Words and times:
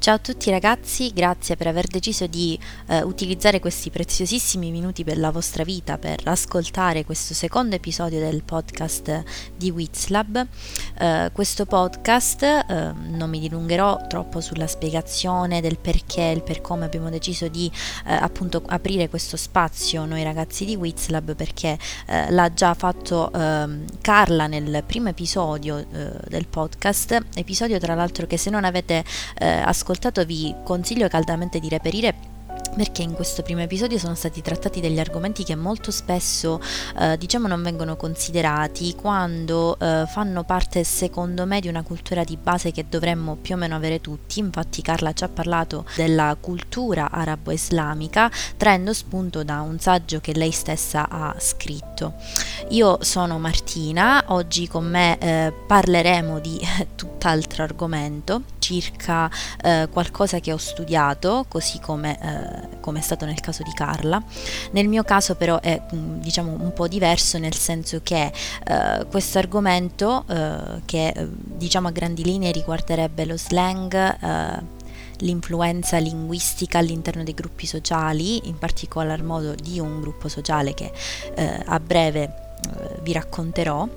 Ciao 0.00 0.14
a 0.14 0.18
tutti 0.18 0.48
ragazzi, 0.50 1.12
grazie 1.12 1.56
per 1.56 1.66
aver 1.66 1.88
deciso 1.88 2.28
di 2.28 2.56
eh, 2.86 3.02
utilizzare 3.02 3.58
questi 3.58 3.90
preziosissimi 3.90 4.70
minuti 4.70 5.02
per 5.02 5.18
la 5.18 5.32
vostra 5.32 5.64
vita 5.64 5.98
per 5.98 6.20
ascoltare 6.22 7.04
questo 7.04 7.34
secondo 7.34 7.74
episodio 7.74 8.20
del 8.20 8.44
podcast 8.44 9.24
di 9.56 9.70
Wizlab. 9.72 10.46
Eh, 10.98 11.30
questo 11.32 11.64
podcast 11.64 12.42
eh, 12.42 12.92
non 12.92 13.30
mi 13.30 13.38
dilungherò 13.38 14.06
troppo 14.08 14.40
sulla 14.40 14.66
spiegazione 14.66 15.60
del 15.60 15.78
perché, 15.78 16.22
il 16.22 16.42
per 16.42 16.60
come 16.60 16.84
abbiamo 16.84 17.08
deciso 17.08 17.46
di 17.48 17.70
eh, 18.06 18.14
appunto 18.14 18.62
aprire 18.66 19.08
questo 19.08 19.36
spazio 19.36 20.04
noi 20.04 20.24
ragazzi 20.24 20.64
di 20.64 20.74
Wizlab 20.74 21.34
perché 21.34 21.78
eh, 22.06 22.30
l'ha 22.30 22.52
già 22.52 22.74
fatto 22.74 23.32
ehm, 23.32 23.84
Carla 24.00 24.46
nel 24.48 24.82
primo 24.86 25.08
episodio 25.08 25.78
eh, 25.78 26.10
del 26.28 26.46
podcast, 26.48 27.26
episodio 27.34 27.78
tra 27.78 27.94
l'altro 27.94 28.26
che 28.26 28.36
se 28.36 28.50
non 28.50 28.64
avete 28.64 29.04
ascoltato 29.38 30.24
vi 30.24 30.54
consiglio 30.64 31.08
caldamente 31.08 31.60
di 31.60 31.68
reperire 31.68 32.37
perché 32.78 33.02
in 33.02 33.12
questo 33.12 33.42
primo 33.42 33.60
episodio 33.60 33.98
sono 33.98 34.14
stati 34.14 34.40
trattati 34.40 34.80
degli 34.80 35.00
argomenti 35.00 35.42
che 35.42 35.56
molto 35.56 35.90
spesso 35.90 36.60
eh, 36.96 37.18
diciamo 37.18 37.48
non 37.48 37.60
vengono 37.60 37.96
considerati 37.96 38.94
quando 38.94 39.76
eh, 39.80 40.04
fanno 40.06 40.44
parte 40.44 40.84
secondo 40.84 41.44
me 41.44 41.58
di 41.58 41.66
una 41.66 41.82
cultura 41.82 42.22
di 42.22 42.36
base 42.36 42.70
che 42.70 42.86
dovremmo 42.88 43.34
più 43.34 43.56
o 43.56 43.58
meno 43.58 43.74
avere 43.74 44.00
tutti. 44.00 44.38
Infatti 44.38 44.80
Carla 44.80 45.12
ci 45.12 45.24
ha 45.24 45.28
parlato 45.28 45.86
della 45.96 46.36
cultura 46.38 47.10
arabo-islamica 47.10 48.30
traendo 48.56 48.92
spunto 48.92 49.42
da 49.42 49.60
un 49.60 49.80
saggio 49.80 50.20
che 50.20 50.32
lei 50.32 50.52
stessa 50.52 51.08
ha 51.08 51.34
scritto. 51.36 52.14
Io 52.68 52.98
sono 53.00 53.40
Martina 53.40 54.22
oggi 54.28 54.68
con 54.68 54.88
me 54.88 55.18
eh, 55.18 55.52
parleremo 55.66 56.38
di 56.38 56.60
tutt'altro 56.94 57.64
argomento 57.64 58.42
circa 58.68 59.30
eh, 59.62 59.88
qualcosa 59.90 60.40
che 60.40 60.52
ho 60.52 60.58
studiato 60.58 61.46
così 61.48 61.80
come 61.80 62.18
eh, 62.20 62.80
come 62.80 62.98
è 62.98 63.02
stato 63.02 63.24
nel 63.24 63.40
caso 63.40 63.62
di 63.62 63.72
Carla. 63.72 64.22
Nel 64.72 64.88
mio 64.88 65.02
caso 65.04 65.34
però 65.34 65.60
è 65.60 65.80
mm, 65.94 66.20
diciamo 66.20 66.56
un 66.58 66.72
po' 66.72 66.88
diverso 66.88 67.38
nel 67.38 67.54
senso 67.54 68.00
che 68.02 68.30
eh, 68.66 69.06
questo 69.10 69.38
argomento 69.38 70.24
eh, 70.28 70.82
che 70.84 71.08
eh, 71.08 71.28
diciamo 71.30 71.88
a 71.88 71.90
grandi 71.90 72.24
linee 72.24 72.52
riguarderebbe 72.52 73.24
lo 73.24 73.36
slang 73.36 73.94
eh, 73.94 74.76
l'influenza 75.20 75.98
linguistica 75.98 76.78
all'interno 76.78 77.24
dei 77.24 77.34
gruppi 77.34 77.66
sociali, 77.66 78.46
in 78.48 78.56
particolar 78.56 79.20
modo 79.22 79.54
di 79.54 79.80
un 79.80 80.00
gruppo 80.00 80.28
sociale 80.28 80.74
che 80.74 80.92
eh, 81.34 81.62
a 81.64 81.80
breve 81.80 82.22
eh, 82.22 83.00
vi 83.02 83.12
racconterò 83.12 83.88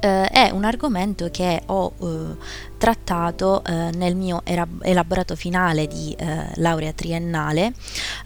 eh, 0.00 0.28
è 0.28 0.50
un 0.50 0.64
argomento 0.64 1.28
che 1.30 1.62
ho 1.66 1.92
eh, 1.98 2.36
trattato 2.78 3.64
eh, 3.64 3.90
nel 3.94 4.16
mio 4.16 4.42
elaborato 4.44 5.36
finale 5.36 5.86
di 5.86 6.14
eh, 6.18 6.50
laurea 6.56 6.92
triennale. 6.92 7.72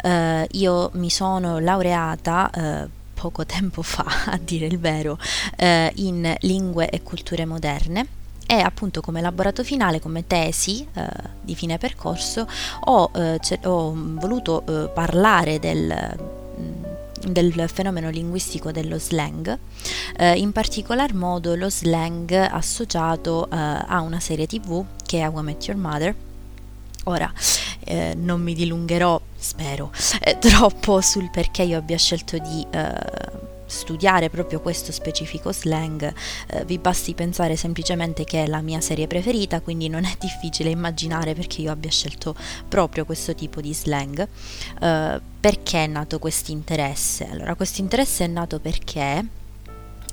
Eh, 0.02 0.46
io 0.52 0.90
mi 0.94 1.10
sono 1.10 1.58
laureata 1.58 2.50
eh, 2.50 2.88
poco 3.14 3.44
tempo 3.44 3.82
fa, 3.82 4.06
a 4.32 4.38
dire 4.42 4.66
il 4.66 4.78
vero, 4.78 5.18
in 5.94 6.34
lingue 6.40 6.88
e 6.88 7.02
culture 7.02 7.44
moderne 7.44 8.18
e 8.50 8.58
appunto 8.58 9.00
come 9.00 9.20
elaborato 9.20 9.62
finale, 9.62 10.00
come 10.00 10.26
tesi 10.26 10.84
eh, 10.92 11.06
di 11.40 11.54
fine 11.54 11.78
percorso, 11.78 12.48
ho, 12.86 13.10
eh, 13.14 13.38
ho 13.62 13.92
voluto 13.94 14.64
eh, 14.66 14.88
parlare 14.88 15.60
del 15.60 16.18
del 17.26 17.68
fenomeno 17.68 18.10
linguistico 18.10 18.72
dello 18.72 18.98
slang, 18.98 19.58
eh, 20.16 20.38
in 20.38 20.52
particolar 20.52 21.14
modo 21.14 21.54
lo 21.54 21.70
slang 21.70 22.30
associato 22.32 23.46
eh, 23.46 23.56
a 23.56 24.00
una 24.00 24.20
serie 24.20 24.46
tv 24.46 24.84
che 25.04 25.20
è 25.20 25.28
How 25.28 25.40
I 25.40 25.42
Met 25.42 25.66
Your 25.66 25.78
Mother. 25.78 26.14
Ora, 27.04 27.32
eh, 27.84 28.14
non 28.14 28.42
mi 28.42 28.54
dilungherò, 28.54 29.20
spero, 29.36 29.90
eh, 30.20 30.38
troppo 30.38 31.00
sul 31.00 31.30
perché 31.30 31.62
io 31.62 31.78
abbia 31.78 31.96
scelto 31.96 32.36
di 32.38 32.66
eh, 32.70 32.92
studiare 33.70 34.28
proprio 34.28 34.60
questo 34.60 34.92
specifico 34.92 35.52
slang, 35.52 36.12
eh, 36.48 36.64
vi 36.64 36.78
basti 36.78 37.14
pensare 37.14 37.56
semplicemente 37.56 38.24
che 38.24 38.44
è 38.44 38.46
la 38.46 38.60
mia 38.60 38.80
serie 38.80 39.06
preferita, 39.06 39.60
quindi 39.60 39.88
non 39.88 40.04
è 40.04 40.14
difficile 40.20 40.70
immaginare 40.70 41.34
perché 41.34 41.62
io 41.62 41.70
abbia 41.70 41.90
scelto 41.90 42.34
proprio 42.68 43.04
questo 43.04 43.34
tipo 43.34 43.60
di 43.60 43.72
slang. 43.72 44.26
Eh, 44.80 45.20
perché 45.40 45.84
è 45.84 45.86
nato 45.86 46.18
questo 46.18 46.50
interesse? 46.50 47.28
Allora, 47.30 47.54
questo 47.54 47.80
interesse 47.80 48.24
è 48.24 48.28
nato 48.28 48.60
perché 48.60 49.24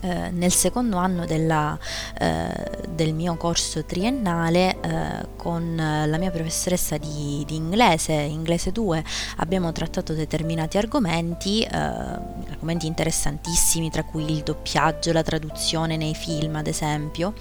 eh, 0.02 0.30
nel 0.30 0.52
secondo 0.52 0.98
anno 0.98 1.26
della, 1.26 1.78
eh, 2.20 2.52
del 2.90 3.14
mio 3.14 3.36
corso 3.36 3.84
triennale 3.84 4.80
eh, 4.80 5.28
con 5.36 5.76
la 5.76 6.18
mia 6.18 6.30
professoressa 6.30 6.98
di, 6.98 7.44
di, 7.48 7.56
inglese, 7.56 8.14
inglese 8.14 8.72
2, 8.72 9.04
abbiamo 9.38 9.72
trattato 9.72 10.14
determinati 10.14 10.78
argomenti, 10.78 11.62
eh, 11.62 11.78
argomenti 11.78 12.86
interessantissimi 12.86 13.90
tra 13.90 14.04
cui 14.04 14.30
il 14.32 14.44
doppiaggio, 14.44 15.12
la 15.14 15.24
traduzione 15.24 15.98
nei 15.98 16.14
film 16.14 16.56
ad 16.56 16.68
esempio, 16.68 17.34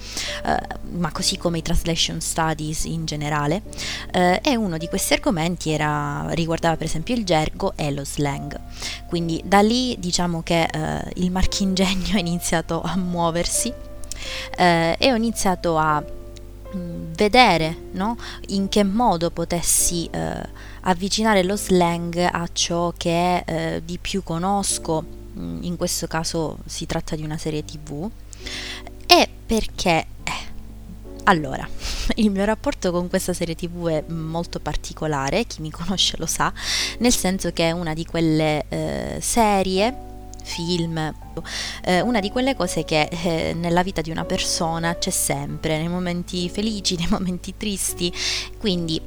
eh, 0.43 0.57
ma 0.91 1.11
così 1.11 1.37
come 1.37 1.59
i 1.59 1.61
translation 1.61 2.21
studies 2.21 2.85
in 2.85 3.05
generale 3.05 3.61
e 4.11 4.55
uno 4.55 4.77
di 4.77 4.87
questi 4.87 5.13
argomenti 5.13 5.69
era, 5.69 6.27
riguardava 6.29 6.75
per 6.75 6.87
esempio 6.87 7.13
il 7.15 7.23
gergo 7.23 7.73
e 7.75 7.91
lo 7.91 8.03
slang. 8.03 8.59
Quindi 9.05 9.41
da 9.45 9.61
lì 9.61 9.95
diciamo 9.99 10.41
che 10.41 10.67
il 11.15 11.31
marchingegno 11.31 12.17
è 12.17 12.21
iniziato 12.47 12.81
a 12.81 12.95
muoversi 12.95 13.73
eh, 14.57 14.95
e 14.97 15.11
ho 15.11 15.15
iniziato 15.15 15.77
a 15.77 16.01
mm, 16.01 17.13
vedere 17.13 17.75
no? 17.91 18.17
in 18.47 18.69
che 18.69 18.83
modo 18.83 19.31
potessi 19.31 20.07
eh, 20.09 20.47
avvicinare 20.81 21.43
lo 21.43 21.57
slang 21.57 22.17
a 22.17 22.47
ciò 22.53 22.93
che 22.95 23.43
eh, 23.45 23.81
di 23.83 23.97
più 23.97 24.23
conosco, 24.23 25.03
mm, 25.37 25.63
in 25.63 25.75
questo 25.75 26.07
caso 26.07 26.59
si 26.65 26.85
tratta 26.85 27.17
di 27.17 27.23
una 27.23 27.37
serie 27.37 27.65
tv, 27.65 28.09
e 29.05 29.29
perché 29.45 30.05
eh, 30.23 30.31
allora, 31.25 31.67
il 32.15 32.31
mio 32.31 32.45
rapporto 32.45 32.91
con 32.91 33.09
questa 33.09 33.33
serie 33.33 33.55
TV 33.55 33.87
è 33.89 34.03
molto 34.09 34.61
particolare, 34.61 35.43
chi 35.43 35.59
mi 35.59 35.69
conosce 35.69 36.15
lo 36.17 36.25
sa, 36.25 36.53
nel 36.99 37.13
senso 37.13 37.51
che 37.51 37.67
è 37.67 37.71
una 37.71 37.93
di 37.93 38.05
quelle 38.05 38.63
eh, 38.69 39.17
serie 39.19 40.06
film, 40.47 41.13
eh, 41.83 42.01
una 42.01 42.19
di 42.19 42.31
quelle 42.31 42.55
cose 42.55 42.85
che 42.85 43.09
eh, 43.11 43.53
nella 43.53 43.83
vita 43.83 44.01
di 44.01 44.09
una 44.09 44.23
persona 44.23 44.95
c'è 44.95 45.09
sempre, 45.09 45.77
nei 45.77 45.89
momenti 45.89 46.49
felici, 46.49 46.95
nei 46.95 47.07
momenti 47.09 47.53
tristi, 47.57 48.11
quindi 48.57 48.99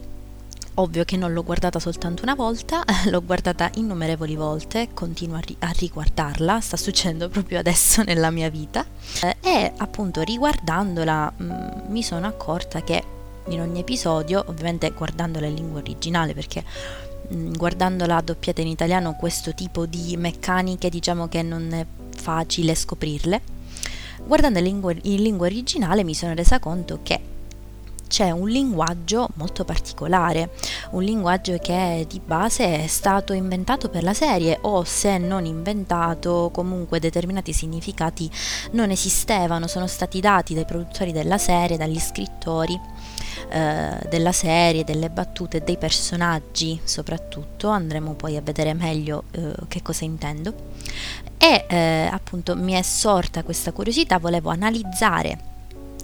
ovvio 0.75 1.05
che 1.05 1.17
non 1.17 1.33
l'ho 1.33 1.43
guardata 1.43 1.79
soltanto 1.79 2.23
una 2.23 2.35
volta, 2.35 2.85
l'ho 3.09 3.23
guardata 3.23 3.71
innumerevoli 3.75 4.37
volte, 4.37 4.89
continuo 4.93 5.37
a, 5.37 5.41
ri- 5.41 5.57
a 5.61 5.73
riguardarla, 5.77 6.61
sta 6.61 6.77
succedendo 6.77 7.29
proprio 7.29 7.59
adesso 7.59 8.03
nella 8.05 8.31
mia 8.31 8.51
vita. 8.51 8.85
Eh, 9.23 9.37
e 9.41 9.73
appunto 9.79 10.21
riguardandola 10.21 11.33
mh, 11.37 11.45
mm, 11.45 11.69
mi 11.89 12.03
sono 12.03 12.27
accorta 12.27 12.83
che 12.83 13.03
in 13.49 13.61
ogni 13.61 13.81
episodio, 13.81 14.45
ovviamente 14.47 14.91
guardandola 14.91 15.47
in 15.47 15.55
lingua 15.55 15.81
originale 15.81 16.35
perché 16.35 16.63
guardandola 17.31 18.21
doppiata 18.21 18.61
in 18.61 18.67
italiano 18.67 19.15
questo 19.15 19.55
tipo 19.55 19.87
di 19.87 20.17
meccaniche 20.17 20.89
diciamo 20.89 21.29
che 21.29 21.43
non 21.43 21.73
è 21.73 21.87
facile 22.17 22.75
scoprirle. 22.75 23.41
Guardando 24.25 24.59
in 24.59 24.65
lingua, 24.65 24.93
in 24.93 25.23
lingua 25.23 25.47
originale 25.47 26.05
mi 26.05 26.15
sono 26.15 26.35
resa 26.35 26.59
conto 26.59 27.01
che 27.03 27.31
c'è 28.11 28.33
un 28.33 28.49
linguaggio 28.49 29.29
molto 29.35 29.65
particolare, 29.65 30.51
un 30.91 31.05
linguaggio 31.05 31.57
che 31.59 32.05
di 32.09 32.21
base 32.23 32.83
è 32.83 32.87
stato 32.89 33.33
inventato 33.33 33.89
per 33.89 34.03
la 34.03 34.13
serie 34.13 34.59
o 34.63 34.83
se 34.83 35.17
non 35.17 35.45
inventato 35.45 36.51
comunque 36.53 36.99
determinati 36.99 37.53
significati 37.53 38.29
non 38.73 38.91
esistevano, 38.91 39.69
sono 39.69 39.87
stati 39.87 40.19
dati 40.19 40.55
dai 40.55 40.65
produttori 40.65 41.13
della 41.13 41.39
serie, 41.39 41.77
dagli 41.77 42.01
scrittori 42.01 42.79
eh, 43.49 43.99
della 44.09 44.33
serie, 44.33 44.85
delle 44.85 45.11
battute, 45.11 45.63
dei 45.63 45.77
personaggi 45.77 46.81
soprattutto, 46.85 47.69
andremo 47.69 48.15
poi 48.15 48.37
a 48.37 48.41
vedere 48.41 48.75
meglio 48.75 49.25
eh, 49.33 49.53
che 49.69 49.83
cosa 49.83 50.05
intendo. 50.05 50.55
E 51.39 51.65
eh, 51.69 52.09
appunto 52.11 52.55
mi 52.57 52.73
è 52.73 52.83
sorta 52.83 53.43
questa 53.43 53.73
curiosità, 53.73 54.19
volevo 54.19 54.51
analizzare 54.51 55.50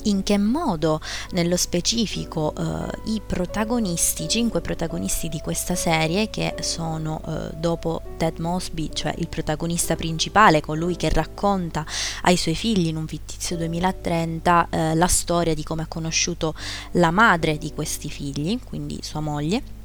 in 0.06 0.22
che 0.22 0.38
modo 0.38 1.00
nello 1.32 1.56
specifico 1.56 2.54
eh, 2.56 3.10
i 3.10 3.20
protagonisti, 3.24 4.24
i 4.24 4.28
cinque 4.28 4.60
protagonisti 4.60 5.28
di 5.28 5.40
questa 5.40 5.74
serie 5.74 6.30
che 6.30 6.54
sono 6.60 7.20
eh, 7.26 7.56
dopo 7.56 8.02
Ted 8.16 8.38
Mosby, 8.38 8.90
cioè 8.92 9.14
il 9.18 9.28
protagonista 9.28 9.96
principale, 9.96 10.60
colui 10.60 10.96
che 10.96 11.08
racconta 11.08 11.84
ai 12.22 12.36
suoi 12.36 12.54
figli 12.54 12.88
in 12.88 12.96
un 12.96 13.06
fittizio 13.06 13.56
2030 13.56 14.68
eh, 14.70 14.94
la 14.94 15.08
storia 15.08 15.54
di 15.54 15.62
come 15.62 15.82
ha 15.82 15.86
conosciuto 15.86 16.54
la 16.92 17.10
madre 17.10 17.58
di 17.58 17.72
questi 17.72 18.08
figli, 18.08 18.58
quindi 18.64 18.98
sua 19.02 19.20
moglie. 19.20 19.75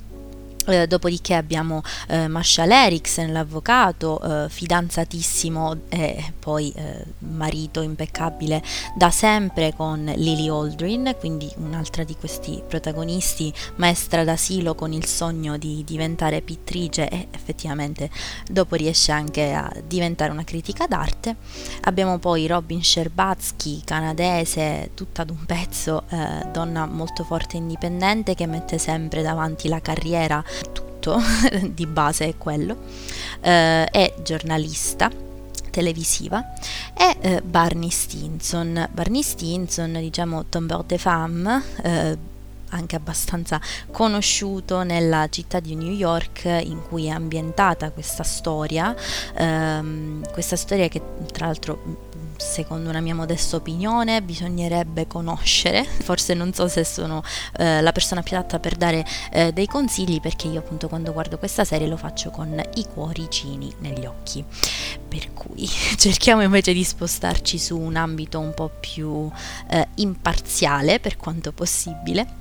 Eh, 0.72 0.88
dopodiché 0.88 1.36
abbiamo 1.36 1.82
eh, 2.08 2.28
Marshall 2.28 2.72
Erickson, 2.72 3.32
l'avvocato, 3.32 4.22
eh, 4.22 4.50
fidanzatissimo 4.50 5.78
e 5.90 6.34
poi 6.40 6.72
eh, 6.76 7.06
marito 7.20 7.82
impeccabile 7.82 8.62
da 8.96 9.12
sempre 9.12 9.74
con 9.76 10.12
Lily 10.16 10.50
Aldrin, 10.50 11.16
quindi 11.20 11.52
un'altra 11.58 12.04
di 12.04 12.16
questi 12.16 12.62
protagonisti, 12.68 13.54
maestra 13.76 14.24
d'asilo 14.24 14.76
con 14.76 14.94
il 14.94 15.06
sogno 15.06 15.58
di 15.58 15.84
diventare 15.86 16.42
pittrice 16.42 17.08
e 17.10 17.28
effettivamente 17.32 18.10
dopo 18.50 18.76
riesce 18.76 19.12
anche 19.12 19.54
a 19.54 19.72
diventare 19.86 20.32
una 20.32 20.44
critica 20.44 20.88
d'arte. 20.88 21.36
Abbiamo 21.82 22.18
poi 22.18 22.48
Robin 22.48 22.84
Sherbatsky, 22.84 23.82
canadese, 23.84 24.92
tutta 24.94 25.24
d'un 25.24 25.46
pezzo, 25.46 26.04
eh, 26.10 26.48
donna 26.52 26.86
molto 26.86 27.24
forte 27.24 27.56
e 27.56 27.60
indipendente 27.60 28.36
che 28.36 28.46
mette 28.46 28.78
sempre 28.78 29.22
davanti 29.22 29.68
la 29.68 29.80
carriera 29.80 30.44
tutto 30.62 31.22
di 31.70 31.86
base 31.86 32.28
è 32.28 32.38
quello, 32.38 32.78
eh, 33.42 33.86
è 33.86 34.14
giornalista 34.24 35.10
televisiva 35.72 36.54
e 36.94 37.18
eh, 37.22 37.42
Barney 37.42 37.90
Stinson. 37.90 38.88
Barney 38.92 39.24
Stinson, 39.24 39.94
diciamo 39.94 40.46
tombeur 40.46 40.84
de 40.84 40.98
femme, 40.98 41.64
eh, 41.82 42.18
anche 42.72 42.96
abbastanza 42.96 43.60
conosciuto 43.92 44.84
nella 44.84 45.28
città 45.30 45.60
di 45.60 45.76
New 45.76 45.92
York 45.92 46.46
in 46.46 46.82
cui 46.88 47.08
è 47.08 47.10
ambientata 47.10 47.92
questa 47.92 48.24
storia, 48.24 48.96
ehm, 49.36 50.32
questa 50.32 50.56
storia 50.56 50.88
che 50.88 51.02
tra 51.32 51.48
l'altro 51.48 52.10
secondo 52.42 52.90
una 52.90 53.00
mia 53.00 53.16
modesta 53.16 53.56
opinione 53.56 54.22
bisognerebbe 54.22 55.08
conoscere, 55.08 55.84
forse 55.86 56.34
non 56.34 56.54
so 56.54 56.68
se 56.68 56.84
sono 56.84 57.24
eh, 57.58 57.82
la 57.82 57.92
persona 57.92 58.24
più 58.24 58.36
adatta 58.36 58.60
per 58.60 58.76
dare 58.76 59.06
eh, 59.32 59.54
dei 59.54 59.68
consigli 59.68 60.20
perché 60.20 60.48
io 60.48 60.60
appunto 60.60 60.88
quando 60.88 61.14
guardo 61.14 61.38
questa 61.38 61.64
serie 61.64 61.88
lo 61.88 61.98
faccio 61.98 62.32
con 62.32 62.62
i 62.76 62.86
cuoricini 62.86 63.74
negli 63.80 64.06
occhi, 64.06 64.44
per 65.08 65.32
cui 65.34 65.68
cerchiamo 65.96 66.42
invece 66.42 66.74
di 66.74 66.84
spostarci 66.84 67.58
su 67.60 67.78
un 67.78 67.96
ambito 67.96 68.40
un 68.40 68.54
po' 68.54 68.72
più 68.80 69.30
eh, 69.70 69.88
imparziale 69.96 71.00
per 71.00 71.18
quanto 71.18 71.52
possibile 71.52 72.41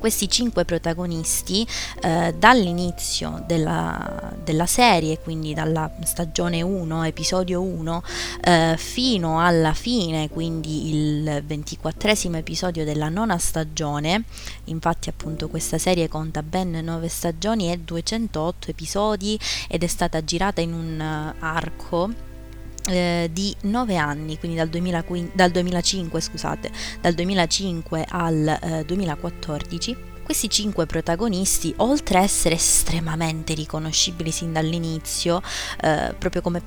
questi 0.00 0.28
cinque 0.28 0.64
protagonisti 0.64 1.64
eh, 2.02 2.34
dall'inizio 2.36 3.44
della, 3.46 4.32
della, 4.42 4.66
serie, 4.66 5.20
quindi 5.20 5.54
dalla 5.54 5.88
stagione 6.02 6.62
1, 6.62 7.04
episodio 7.04 7.60
1, 7.62 8.02
eh, 8.42 8.74
fino 8.76 9.44
alla 9.44 9.74
fine, 9.74 10.28
quindi 10.30 10.88
il 10.90 11.42
ventiquattresimo 11.46 12.38
episodio 12.38 12.84
della 12.84 13.08
nona 13.08 13.38
stagione, 13.38 14.24
infatti 14.64 15.08
appunto 15.08 15.48
questa 15.48 15.78
serie 15.78 16.08
conta 16.08 16.42
ben 16.42 16.70
9 16.70 17.08
stagioni 17.08 17.70
e 17.70 17.78
208 17.78 18.70
episodi 18.70 19.38
ed 19.68 19.84
è 19.84 19.86
stata 19.86 20.24
girata 20.24 20.60
in 20.60 20.72
un 20.72 21.34
uh, 21.38 21.44
arco 21.44 22.28
eh, 22.86 23.28
di 23.32 23.54
9 23.62 23.96
anni, 23.96 24.38
quindi 24.38 24.56
dal, 24.56 24.68
2015, 24.68 25.32
dal 25.34 25.50
2005, 25.50 26.20
scusate, 26.20 26.70
dal 27.00 27.14
2005 27.14 28.06
al 28.08 28.58
eh, 28.62 28.84
2014 28.84 30.08
questi 30.30 30.48
cinque 30.48 30.86
protagonisti, 30.86 31.74
oltre 31.78 32.18
a 32.18 32.22
essere 32.22 32.54
estremamente 32.54 33.52
riconoscibili 33.52 34.30
sin 34.30 34.52
dall'inizio, 34.52 35.42
eh, 35.80 36.14
proprio 36.16 36.40
come 36.40 36.62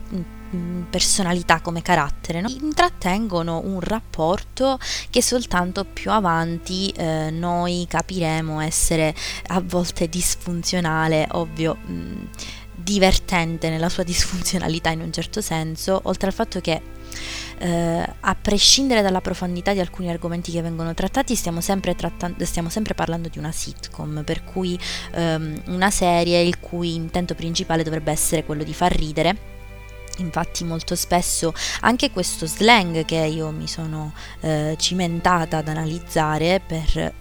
mm, 0.54 0.82
personalità, 0.90 1.62
come 1.62 1.82
carattere, 1.82 2.42
no? 2.42 2.50
intrattengono 2.50 3.62
un 3.64 3.80
rapporto 3.80 4.78
che 5.10 5.22
soltanto 5.22 5.86
più 5.86 6.12
avanti 6.12 6.90
eh, 6.90 7.30
noi 7.32 7.86
capiremo 7.88 8.60
essere 8.60 9.16
a 9.48 9.62
volte 9.62 10.10
disfunzionale, 10.10 11.26
ovvio. 11.32 11.78
Mh, 11.86 11.94
mm, 11.94 12.26
divertente 12.76 13.70
nella 13.70 13.90
sua 13.90 14.04
disfunzionalità 14.04 14.90
in 14.90 15.02
un 15.02 15.12
certo 15.12 15.42
senso, 15.42 16.00
oltre 16.04 16.28
al 16.28 16.34
fatto 16.34 16.60
che 16.60 16.82
eh, 17.60 18.10
a 18.20 18.36
prescindere 18.36 19.02
dalla 19.02 19.22
profondità 19.22 19.74
di 19.74 19.80
alcuni 19.80 20.10
argomenti 20.10 20.52
che 20.52 20.62
vengono 20.62 20.94
trattati, 20.94 21.36
stiamo 21.36 21.62
sempre, 21.62 21.96
trattando, 21.96 22.44
stiamo 22.46 22.70
sempre 22.70 22.94
parlando 22.94 23.30
di 23.30 23.38
una 23.38 23.52
sitcom, 23.52 24.24
per 24.24 24.44
cui 24.44 24.78
ehm, 25.14 25.64
una 25.68 25.92
serie 25.92 26.42
il 26.42 26.60
cui 26.60 26.96
intento 26.96 27.36
principale 27.36 27.84
dovrebbe 27.84 28.12
essere 28.12 28.44
quello 28.44 28.64
di 28.64 28.74
far 28.74 28.94
ridere 28.96 29.53
Infatti 30.18 30.64
molto 30.64 30.96
spesso 30.96 31.54
anche 31.82 32.12
questo 32.12 32.46
slang 32.46 33.04
che 33.06 33.16
io 33.16 33.50
mi 33.50 33.68
sono 33.68 34.14
eh, 34.42 34.76
cimentata 34.78 35.58
ad 35.58 35.68
analizzare 35.68 36.62
per 36.66 36.98
eh, 36.98 37.14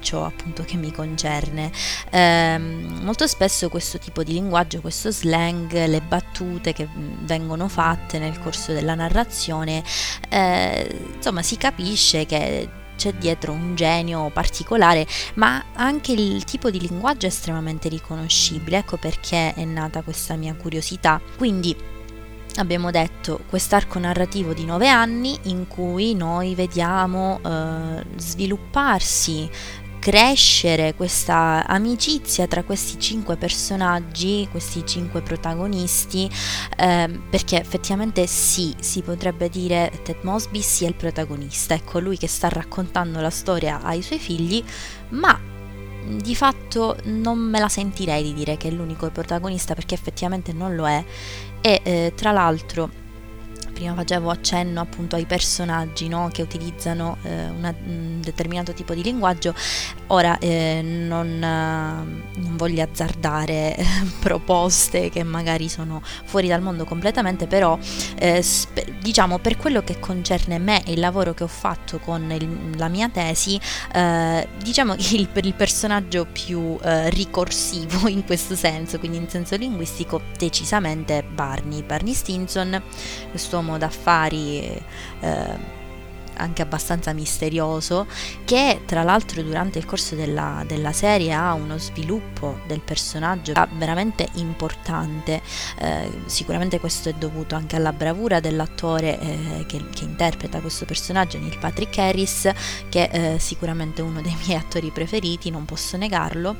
ciò 0.00 0.24
appunto 0.24 0.64
che 0.64 0.76
mi 0.76 0.90
concerne, 0.90 1.70
eh, 2.10 2.58
molto 2.58 3.26
spesso 3.26 3.68
questo 3.68 3.98
tipo 3.98 4.24
di 4.24 4.32
linguaggio, 4.32 4.80
questo 4.80 5.12
slang, 5.12 5.72
le 5.72 6.00
battute 6.00 6.72
che 6.72 6.88
mm, 6.88 7.24
vengono 7.24 7.68
fatte 7.68 8.18
nel 8.18 8.38
corso 8.40 8.72
della 8.72 8.94
narrazione, 8.94 9.84
eh, 10.28 11.12
insomma 11.14 11.42
si 11.42 11.56
capisce 11.56 12.26
che 12.26 12.68
c'è 12.96 13.14
dietro 13.14 13.52
un 13.52 13.76
genio 13.76 14.28
particolare, 14.28 15.06
ma 15.34 15.64
anche 15.74 16.12
il 16.12 16.44
tipo 16.44 16.68
di 16.70 16.78
linguaggio 16.78 17.24
è 17.24 17.30
estremamente 17.30 17.88
riconoscibile, 17.88 18.78
ecco 18.78 18.98
perché 18.98 19.54
è 19.54 19.64
nata 19.64 20.02
questa 20.02 20.34
mia 20.34 20.54
curiosità. 20.54 21.18
Quindi 21.38 21.74
abbiamo 22.56 22.90
detto 22.90 23.40
quest'arco 23.48 23.98
narrativo 23.98 24.52
di 24.52 24.64
nove 24.64 24.88
anni 24.88 25.38
in 25.44 25.66
cui 25.66 26.14
noi 26.14 26.54
vediamo 26.54 27.40
eh, 27.44 28.04
svilupparsi 28.16 29.48
crescere 30.00 30.94
questa 30.94 31.64
amicizia 31.66 32.48
tra 32.48 32.64
questi 32.64 32.98
cinque 32.98 33.36
personaggi, 33.36 34.48
questi 34.50 34.84
cinque 34.84 35.20
protagonisti, 35.20 36.28
eh, 36.76 37.20
perché 37.28 37.60
effettivamente 37.60 38.26
sì, 38.26 38.74
si 38.80 39.02
potrebbe 39.02 39.48
dire 39.48 39.92
Ted 40.02 40.16
Mosby 40.22 40.62
sia 40.62 40.88
il 40.88 40.94
protagonista, 40.94 41.74
è 41.74 41.84
colui 41.84 42.16
che 42.16 42.28
sta 42.28 42.48
raccontando 42.48 43.20
la 43.20 43.30
storia 43.30 43.82
ai 43.82 44.02
suoi 44.02 44.18
figli, 44.18 44.64
ma 45.10 45.38
di 46.06 46.34
fatto 46.34 46.96
non 47.04 47.38
me 47.38 47.58
la 47.58 47.68
sentirei 47.68 48.22
di 48.22 48.32
dire 48.32 48.56
che 48.56 48.68
è 48.68 48.70
l'unico 48.70 49.10
protagonista 49.10 49.74
perché 49.74 49.94
effettivamente 49.94 50.52
non 50.52 50.74
lo 50.74 50.88
è. 50.88 51.04
E 51.60 51.80
eh, 51.82 52.12
tra 52.14 52.32
l'altro 52.32 52.90
prima 53.70 53.94
facevo 53.94 54.30
accenno 54.30 54.80
appunto 54.80 55.16
ai 55.16 55.24
personaggi 55.24 56.08
no, 56.08 56.28
che 56.32 56.42
utilizzano 56.42 57.16
eh, 57.22 57.48
una, 57.48 57.74
un 57.84 58.20
determinato 58.20 58.72
tipo 58.72 58.94
di 58.94 59.02
linguaggio, 59.02 59.54
ora 60.08 60.38
eh, 60.38 60.80
non, 60.82 61.26
eh, 61.42 62.38
non, 62.40 62.56
voglio 62.56 62.82
azzardare 62.82 63.76
eh, 63.76 63.84
proposte 64.20 65.10
che 65.10 65.22
magari 65.22 65.68
sono 65.68 66.02
fuori 66.24 66.48
dal 66.48 66.60
mondo 66.60 66.84
completamente, 66.84 67.46
però 67.46 67.78
eh, 68.18 68.42
sp- 68.42 68.98
diciamo 69.00 69.38
per 69.38 69.56
quello 69.56 69.82
che 69.82 69.98
concerne 69.98 70.58
me 70.58 70.84
e 70.84 70.92
il 70.92 71.00
lavoro 71.00 71.34
che 71.34 71.44
ho 71.44 71.48
fatto 71.48 71.98
con 71.98 72.30
il, 72.30 72.76
la 72.76 72.88
mia 72.88 73.08
tesi, 73.08 73.60
eh, 73.92 74.48
diciamo 74.62 74.94
che 74.96 75.14
il, 75.16 75.28
il 75.32 75.54
personaggio 75.54 76.26
più 76.30 76.78
ricorsivo 76.80 78.08
in 78.08 78.24
questo 78.24 78.54
senso, 78.54 78.98
quindi 78.98 79.18
in 79.18 79.28
senso 79.28 79.56
linguistico, 79.56 80.20
decisamente 80.36 81.22
Barney, 81.22 81.82
Barney 81.82 82.14
Stinson, 82.14 82.82
quest'uomo 83.30 83.59
uomo 83.60 83.78
d'affari 83.78 84.82
eh, 85.20 85.78
anche 86.40 86.62
abbastanza 86.62 87.12
misterioso, 87.12 88.06
che 88.44 88.80
tra 88.86 89.02
l'altro 89.02 89.42
durante 89.42 89.78
il 89.78 89.84
corso 89.84 90.14
della, 90.14 90.64
della, 90.66 90.92
serie 90.92 91.32
ha 91.32 91.52
uno 91.52 91.78
sviluppo 91.78 92.60
del 92.66 92.80
personaggio 92.80 93.52
veramente 93.76 94.26
importante. 94.34 95.42
Eh, 95.78 96.10
sicuramente 96.26 96.80
questo 96.80 97.10
è 97.10 97.12
dovuto 97.12 97.54
anche 97.54 97.76
alla 97.76 97.92
bravura 97.92 98.40
dell'attore 98.40 99.20
eh, 99.20 99.64
che, 99.66 99.84
che, 99.94 100.04
interpreta 100.04 100.60
questo 100.60 100.86
personaggio, 100.86 101.38
Neil 101.38 101.58
Patrick 101.58 101.96
Harris, 101.98 102.50
che 102.88 103.08
è 103.08 103.34
eh, 103.34 103.38
sicuramente 103.38 104.00
uno 104.00 104.22
dei 104.22 104.36
miei 104.46 104.58
attori 104.58 104.90
preferiti, 104.90 105.50
non 105.50 105.66
posso 105.66 105.96
negarlo 105.96 106.56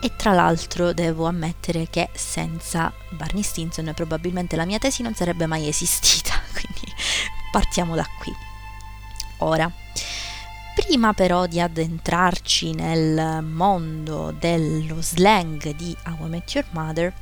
e 0.00 0.16
tra 0.16 0.32
l'altro 0.32 0.92
devo 0.92 1.26
ammettere 1.26 1.88
che 1.90 2.08
senza 2.14 2.92
Barney 3.10 3.42
Stinson 3.42 3.92
probabilmente 3.94 4.56
la 4.56 4.64
mia 4.64 4.78
tesi 4.78 5.02
non 5.02 5.14
sarebbe 5.14 5.46
mai 5.46 5.68
esistita, 5.68 6.32
quindi 6.52 6.92
partiamo 7.52 7.94
da 7.94 8.06
qui. 8.18 8.34
Ora, 9.38 9.70
prima 10.74 11.12
però 11.12 11.46
di 11.46 11.60
addentrarci 11.60 12.72
nel 12.72 13.42
mondo 13.42 14.34
dello 14.38 15.00
slang 15.00 15.74
di 15.74 15.94
How 16.06 16.26
I 16.26 16.28
Met 16.28 16.54
Your 16.54 16.66
Mother, 16.70 17.12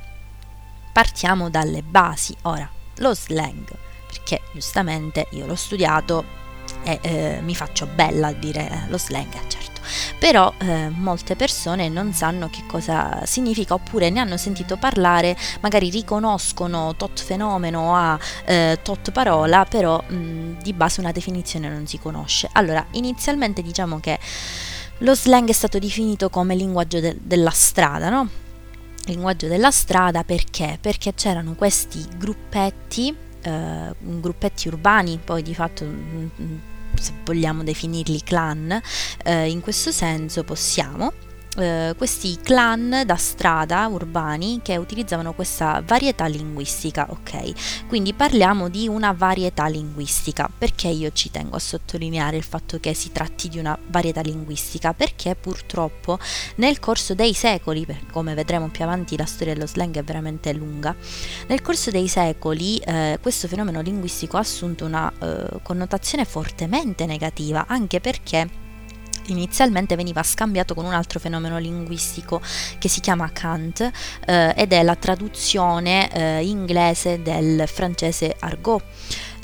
partiamo 0.93 1.49
dalle 1.49 1.81
basi. 1.83 2.35
Ora, 2.43 2.69
lo 2.97 3.13
slang, 3.13 3.69
perché 4.07 4.41
giustamente 4.53 5.27
io 5.31 5.45
l'ho 5.45 5.55
studiato 5.55 6.37
e 6.83 6.99
eh, 7.01 7.39
mi 7.41 7.55
faccio 7.55 7.87
bella 7.87 8.27
a 8.27 8.33
dire 8.33 8.69
eh, 8.69 8.89
lo 8.89 8.97
slang, 8.97 9.31
certo 9.47 9.68
però 10.17 10.53
eh, 10.59 10.89
molte 10.89 11.35
persone 11.35 11.89
non 11.89 12.13
sanno 12.13 12.49
che 12.49 12.63
cosa 12.67 13.21
significa 13.25 13.73
oppure 13.73 14.09
ne 14.09 14.19
hanno 14.19 14.37
sentito 14.37 14.77
parlare, 14.77 15.37
magari 15.61 15.89
riconoscono 15.89 16.95
tot 16.95 17.19
fenomeno 17.19 17.95
a 17.95 18.19
eh, 18.45 18.79
tot 18.81 19.11
parola, 19.11 19.65
però 19.65 20.01
mh, 20.01 20.61
di 20.61 20.73
base 20.73 20.99
una 20.99 21.11
definizione 21.11 21.69
non 21.69 21.87
si 21.87 21.99
conosce. 21.99 22.49
Allora, 22.53 22.85
inizialmente 22.91 23.61
diciamo 23.61 23.99
che 23.99 24.19
lo 24.99 25.15
slang 25.15 25.47
è 25.47 25.53
stato 25.53 25.79
definito 25.79 26.29
come 26.29 26.55
linguaggio 26.55 26.99
de- 26.99 27.17
della 27.21 27.51
strada, 27.51 28.09
no? 28.09 28.29
linguaggio 29.05 29.47
della 29.47 29.71
strada 29.71 30.23
perché? 30.23 30.77
Perché 30.79 31.13
c'erano 31.13 31.53
questi 31.53 32.05
gruppetti, 32.15 33.15
eh, 33.41 33.93
gruppetti 33.97 34.67
urbani, 34.67 35.19
poi 35.23 35.41
di 35.41 35.55
fatto 35.55 35.85
mm, 35.85 36.27
mm, 36.41 36.57
se 36.95 37.13
vogliamo 37.23 37.63
definirli 37.63 38.21
clan, 38.23 38.81
eh, 39.23 39.49
in 39.49 39.61
questo 39.61 39.91
senso 39.91 40.43
possiamo, 40.43 41.13
eh, 41.57 41.93
questi 41.97 42.37
clan 42.41 43.03
da 43.05 43.15
strada 43.15 43.87
urbani 43.87 44.59
che 44.61 44.77
utilizzavano 44.77 45.33
questa 45.33 45.81
varietà 45.85 46.25
linguistica, 46.27 47.07
ok? 47.09 47.87
Quindi 47.87 48.13
parliamo 48.13 48.69
di 48.69 48.87
una 48.87 49.11
varietà 49.11 49.67
linguistica. 49.67 50.49
Perché 50.55 50.87
io 50.87 51.11
ci 51.11 51.31
tengo 51.31 51.55
a 51.55 51.59
sottolineare 51.59 52.37
il 52.37 52.43
fatto 52.43 52.79
che 52.79 52.93
si 52.93 53.11
tratti 53.11 53.49
di 53.49 53.57
una 53.57 53.77
varietà 53.87 54.21
linguistica? 54.21 54.93
Perché 54.93 55.35
purtroppo 55.35 56.19
nel 56.55 56.79
corso 56.79 57.15
dei 57.15 57.33
secoli, 57.33 57.85
come 58.11 58.33
vedremo 58.33 58.69
più 58.69 58.83
avanti 58.83 59.17
la 59.17 59.25
storia 59.25 59.53
dello 59.53 59.67
slang 59.67 59.95
è 59.95 60.03
veramente 60.03 60.53
lunga, 60.53 60.95
nel 61.47 61.61
corso 61.61 61.91
dei 61.91 62.07
secoli 62.07 62.77
eh, 62.77 63.17
questo 63.21 63.47
fenomeno 63.47 63.81
linguistico 63.81 64.37
ha 64.37 64.41
assunto 64.41 64.85
una 64.85 65.11
eh, 65.19 65.59
connotazione 65.63 66.25
fortemente 66.25 67.05
negativa, 67.05 67.65
anche 67.67 67.99
perché 67.99 68.67
inizialmente 69.31 69.95
veniva 69.95 70.23
scambiato 70.23 70.73
con 70.73 70.85
un 70.85 70.93
altro 70.93 71.19
fenomeno 71.19 71.57
linguistico 71.57 72.41
che 72.77 72.87
si 72.87 72.99
chiama 72.99 73.31
Kant 73.31 73.89
eh, 74.25 74.53
ed 74.55 74.73
è 74.73 74.83
la 74.83 74.95
traduzione 74.95 76.11
eh, 76.11 76.45
inglese 76.45 77.21
del 77.21 77.67
francese 77.67 78.35
argot. 78.39 78.83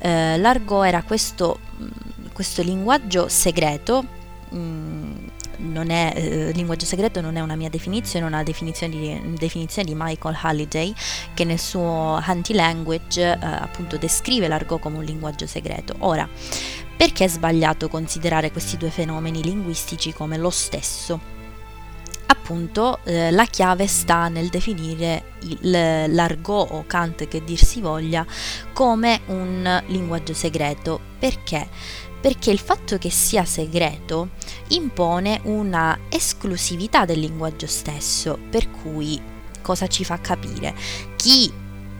Eh, 0.01 0.37
l'argot 0.37 0.85
era 0.85 1.03
questo, 1.03 1.59
mm, 1.81 2.27
questo 2.33 2.61
linguaggio 2.61 3.27
segreto. 3.27 4.05
Mh, 4.49 4.57
mm, 4.57 5.13
non 5.57 5.89
è, 5.89 6.13
eh, 6.15 6.51
linguaggio 6.51 6.85
segreto 6.85 7.21
non 7.21 7.37
è 7.37 7.41
una 7.41 7.55
mia 7.55 7.69
definizione, 7.69 8.25
è 8.25 8.27
una 8.27 8.43
definizione 8.43 8.93
di, 8.93 9.35
definizione 9.37 9.87
di 9.87 9.95
Michael 9.97 10.37
Halliday 10.41 10.93
che 11.33 11.43
nel 11.43 11.59
suo 11.59 12.19
Anti-Language 12.21 13.21
eh, 13.21 13.37
appunto 13.41 13.97
descrive 13.97 14.47
l'argot 14.47 14.79
come 14.79 14.97
un 14.97 15.03
linguaggio 15.03 15.47
segreto. 15.47 15.95
Ora, 15.99 16.27
perché 16.95 17.25
è 17.25 17.27
sbagliato 17.27 17.89
considerare 17.89 18.51
questi 18.51 18.77
due 18.77 18.89
fenomeni 18.89 19.43
linguistici 19.43 20.13
come 20.13 20.37
lo 20.37 20.49
stesso? 20.49 21.33
Appunto, 22.27 22.99
eh, 23.03 23.31
la 23.31 23.45
chiave 23.45 23.87
sta 23.87 24.27
nel 24.27 24.49
definire 24.49 25.33
il, 25.41 26.13
l'argot 26.13 26.71
o 26.71 26.83
Kant 26.85 27.27
che 27.27 27.43
dir 27.43 27.63
si 27.63 27.81
voglia 27.81 28.25
come 28.73 29.21
un 29.27 29.83
linguaggio 29.87 30.33
segreto. 30.33 30.99
Perché? 31.19 31.67
Perché 32.21 32.51
il 32.51 32.59
fatto 32.59 32.97
che 32.97 33.09
sia 33.09 33.45
segreto 33.45 34.29
impone 34.69 35.41
una 35.43 35.99
esclusività 36.09 37.05
del 37.05 37.19
linguaggio 37.19 37.67
stesso, 37.67 38.39
per 38.49 38.71
cui 38.71 39.21
cosa 39.61 39.87
ci 39.87 40.03
fa 40.03 40.19
capire? 40.19 40.73
Chi 41.15 41.51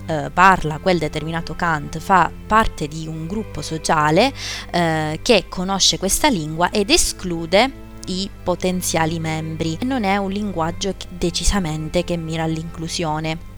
eh, 0.06 0.30
parla 0.32 0.80
quel 0.80 0.98
determinato 0.98 1.56
Kant 1.56 2.00
fa 2.00 2.32
parte 2.48 2.88
di 2.88 3.08
un 3.08 3.28
gruppo 3.28 3.62
sociale 3.62 4.34
eh, 4.72 5.20
che 5.22 5.46
conosce 5.50 5.98
questa 5.98 6.28
lingua 6.28 6.70
ed 6.70 6.90
esclude 6.90 7.84
i 8.08 8.30
potenziali 8.44 9.20
membri. 9.20 9.78
Non 9.82 10.04
è 10.04 10.18
un 10.18 10.32
linguaggio 10.32 10.94
decisamente 11.10 12.04
che 12.04 12.18
mira 12.18 12.44
all'inclusione. 12.44 13.54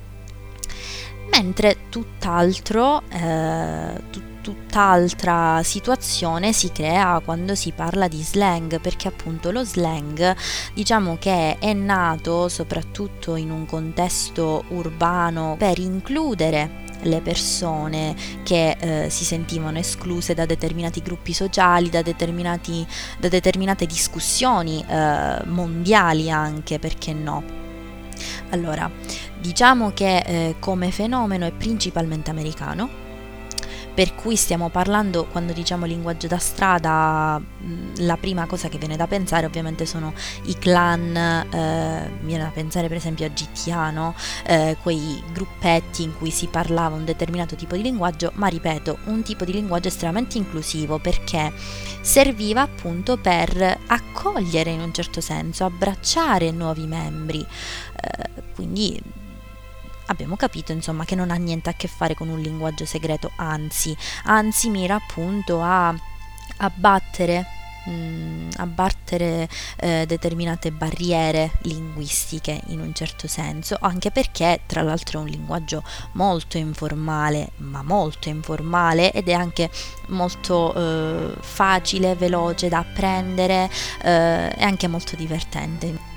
Mentre 1.32 1.90
tutt'altro, 1.90 3.02
eh, 3.10 4.02
tut- 4.10 4.37
tutt'altra 4.48 5.62
situazione 5.62 6.54
si 6.54 6.72
crea 6.72 7.20
quando 7.20 7.54
si 7.54 7.74
parla 7.74 8.08
di 8.08 8.24
slang, 8.24 8.80
perché 8.80 9.10
appunto 9.10 9.52
lo 9.52 9.66
slang 9.66 10.34
diciamo 10.74 11.18
che 11.20 11.58
è 11.60 11.74
nato 11.74 12.48
soprattutto 12.48 13.36
in 13.36 13.52
un 13.52 13.66
contesto 13.66 14.64
urbano 14.70 15.56
per 15.58 15.80
includere 15.80 16.86
le 17.02 17.20
persone 17.20 18.16
che 18.44 18.78
eh, 18.80 19.10
si 19.10 19.26
sentivano 19.26 19.80
escluse 19.80 20.34
da 20.34 20.46
determinati 20.46 21.02
gruppi 21.02 21.34
sociali, 21.34 21.90
da, 21.90 22.02
da 22.02 23.28
determinate 23.28 23.86
discussioni 23.86 24.82
eh, 24.88 25.42
mondiali 25.44 26.32
anche, 26.32 26.80
perché 26.80 27.12
no? 27.12 27.44
Allora, 28.52 28.90
diciamo 29.42 29.92
che 29.92 30.18
eh, 30.20 30.56
come 30.60 30.90
fenomeno 30.92 31.46
è 31.46 31.52
principalmente 31.52 32.30
americano, 32.30 33.06
per 33.98 34.14
cui 34.14 34.36
stiamo 34.36 34.70
parlando, 34.70 35.26
quando 35.26 35.54
diciamo 35.54 35.88
linguaggio 35.88 36.28
da 36.28 36.38
strada, 36.38 37.42
la 37.96 38.18
prima 38.18 38.46
cosa 38.46 38.70
che 38.70 38.78
viene 38.78 38.96
da 38.96 39.08
pensare 39.08 39.48
ovviamente 39.48 39.88
sono 39.88 40.14
i 40.44 40.56
clan, 40.60 41.16
eh, 41.16 42.12
viene 42.22 42.44
da 42.44 42.52
pensare 42.52 42.90
per 42.90 42.98
esempio 42.98 43.26
a 43.26 43.30
GTA, 43.30 43.90
no? 43.90 44.14
eh, 44.46 44.78
quei 44.84 45.20
gruppetti 45.34 46.04
in 46.04 46.16
cui 46.16 46.30
si 46.30 46.46
parlava 46.46 46.96
un 46.96 47.06
determinato 47.06 47.56
tipo 47.56 47.76
di 47.76 47.82
linguaggio, 47.82 48.30
ma 48.36 48.46
ripeto, 48.46 49.00
un 49.06 49.24
tipo 49.24 49.46
di 49.46 49.54
linguaggio 49.54 49.88
estremamente 49.88 50.38
inclusivo 50.38 51.00
perché 51.00 51.52
serviva 52.02 52.62
appunto 52.62 53.18
per 53.18 53.80
accogliere 53.88 54.70
in 54.70 54.82
un 54.82 54.94
certo 54.94 55.22
senso, 55.22 55.66
abbracciare 55.66 56.52
nuovi 56.52 56.86
membri. 56.86 57.40
Eh, 57.40 58.44
quindi 58.54 59.26
abbiamo 60.08 60.36
capito 60.36 60.72
insomma 60.72 61.06
che 61.06 61.16
non 61.16 61.32
ha 61.32 61.36
niente 61.36 61.70
a 61.70 61.74
che 61.74 61.88
fare 61.88 62.14
con 62.14 62.30
un 62.30 62.40
linguaggio 62.40 62.86
segreto, 62.86 63.32
anzi, 63.36 63.96
anzi 64.26 64.70
mira 64.70 64.96
appunto 64.96 65.62
a 65.62 65.96
abbattere 66.58 67.46
mm, 67.90 68.50
abbattere 68.58 69.48
eh, 69.78 70.06
determinate 70.08 70.72
barriere 70.72 71.52
linguistiche 71.64 72.62
in 72.68 72.80
un 72.80 72.94
certo 72.94 73.28
senso, 73.28 73.78
anche 73.80 74.12
perché 74.12 74.62
tra 74.66 74.82
l'altro 74.82 75.20
è 75.20 75.24
un 75.24 75.30
linguaggio 75.30 75.84
molto 76.14 76.58
informale, 76.58 77.52
ma 77.58 77.84
molto 77.84 78.30
informale 78.30 79.12
ed 79.12 79.28
è 79.28 79.34
anche 79.34 79.70
molto 80.08 80.74
eh, 80.74 81.34
facile, 81.40 82.16
veloce 82.16 82.70
da 82.70 82.80
apprendere 82.80 83.70
eh, 84.04 84.54
e 84.56 84.64
anche 84.64 84.88
molto 84.88 85.16
divertente. 85.16 86.17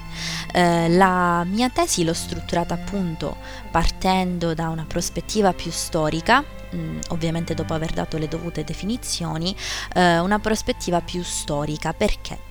Eh, 0.53 0.89
la 0.89 1.45
mia 1.45 1.69
tesi 1.71 2.05
l'ho 2.05 2.15
strutturata 2.15 2.75
appunto 2.75 3.37
partendo 3.71 4.55
da 4.55 4.69
una 4.69 4.85
prospettiva 4.87 5.53
più 5.53 5.71
storica, 5.71 6.45
mm, 6.75 6.99
ovviamente 7.09 7.55
dopo 7.55 7.75
aver 7.75 7.93
dato 7.93 8.19
le 8.19 8.29
dovute 8.29 8.65
definizioni, 8.65 9.55
eh, 9.95 10.19
una 10.19 10.39
prospettiva 10.39 11.01
più 11.01 11.23
storica. 11.23 11.93
Perché 11.93 12.50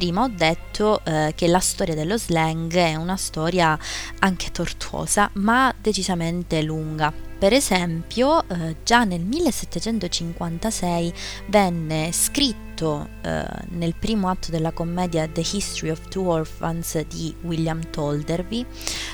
prima 0.00 0.22
ho 0.22 0.28
detto 0.28 1.04
eh, 1.04 1.34
che 1.36 1.46
la 1.46 1.58
storia 1.58 1.94
dello 1.94 2.16
slang 2.16 2.72
è 2.72 2.94
una 2.94 3.18
storia 3.18 3.78
anche 4.20 4.50
tortuosa, 4.50 5.28
ma 5.34 5.74
decisamente 5.78 6.62
lunga. 6.62 7.12
Per 7.12 7.52
esempio, 7.52 8.48
eh, 8.48 8.76
già 8.82 9.04
nel 9.04 9.20
1756 9.20 11.12
venne 11.48 12.12
scritto 12.12 13.08
eh, 13.20 13.44
nel 13.68 13.94
primo 13.94 14.30
atto 14.30 14.50
della 14.50 14.72
commedia 14.72 15.28
The 15.28 15.40
History 15.52 15.90
of 15.90 16.08
Two 16.08 16.30
Orphans 16.30 16.98
di 17.02 17.34
William 17.42 17.82
Tolderby, 17.90 18.64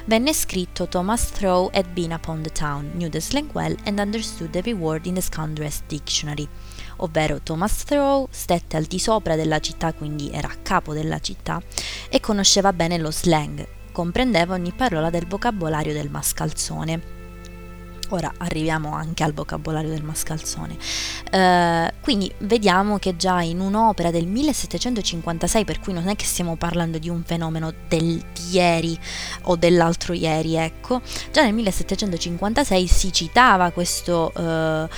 venne 0.04 0.32
scritto 0.32 0.86
Thomas 0.86 1.30
Throw 1.30 1.68
had 1.72 1.88
been 1.94 2.12
upon 2.12 2.42
the 2.42 2.52
town, 2.52 2.92
knew 2.94 3.08
the 3.08 3.18
slang 3.18 3.50
well 3.54 3.74
and 3.86 3.98
understood 3.98 4.54
every 4.54 4.74
word 4.74 5.06
in 5.06 5.14
the 5.14 5.20
Scandress 5.20 5.82
Dictionary 5.88 6.48
ovvero 6.96 7.40
Thomas 7.42 7.84
Throw, 7.84 8.28
stette 8.30 8.76
al 8.76 8.84
di 8.84 8.98
sopra 8.98 9.36
della 9.36 9.60
città, 9.60 9.92
quindi 9.92 10.30
era 10.30 10.48
a 10.48 10.56
capo 10.62 10.92
della 10.92 11.18
città, 11.18 11.60
e 12.08 12.20
conosceva 12.20 12.72
bene 12.72 12.98
lo 12.98 13.10
slang, 13.10 13.66
comprendeva 13.92 14.54
ogni 14.54 14.72
parola 14.72 15.10
del 15.10 15.26
vocabolario 15.26 15.92
del 15.92 16.10
mascalzone. 16.10 17.15
Ora 18.10 18.32
arriviamo 18.38 18.94
anche 18.94 19.24
al 19.24 19.32
vocabolario 19.32 19.90
del 19.90 20.02
mascalzone. 20.02 20.76
Uh, 21.32 21.92
quindi 22.00 22.32
vediamo 22.38 22.98
che 22.98 23.16
già 23.16 23.42
in 23.42 23.60
un'opera 23.60 24.10
del 24.10 24.26
1756, 24.26 25.64
per 25.64 25.80
cui 25.80 25.92
non 25.92 26.08
è 26.08 26.14
che 26.14 26.24
stiamo 26.24 26.56
parlando 26.56 26.98
di 26.98 27.08
un 27.08 27.22
fenomeno 27.24 27.72
del, 27.88 28.22
ieri 28.50 28.98
o 29.44 29.56
dell'altro 29.56 30.12
ieri, 30.12 30.54
ecco, 30.54 31.00
già 31.32 31.42
nel 31.42 31.52
1756 31.54 32.86
si 32.86 33.12
citava 33.12 33.70
questo 33.70 34.32
uh, 34.34 34.42
uh, 34.42 34.88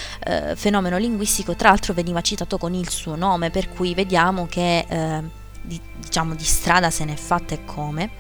fenomeno 0.55 0.99
linguistico, 0.99 1.55
tra 1.55 1.71
l'altro 1.71 1.95
veniva 1.95 2.21
citato 2.21 2.59
con 2.59 2.75
il 2.75 2.91
suo 2.91 3.17
nome, 3.17 3.51
per 3.51 3.69
cui 3.71 3.95
vediamo 3.95 4.47
che 4.47 4.87
di, 5.69 5.81
diciamo 5.97 6.35
di 6.35 6.45
strada 6.45 6.91
se 6.91 7.05
n'è 7.05 7.15
fatta 7.15 7.55
e 7.55 7.65
come. 7.65 8.11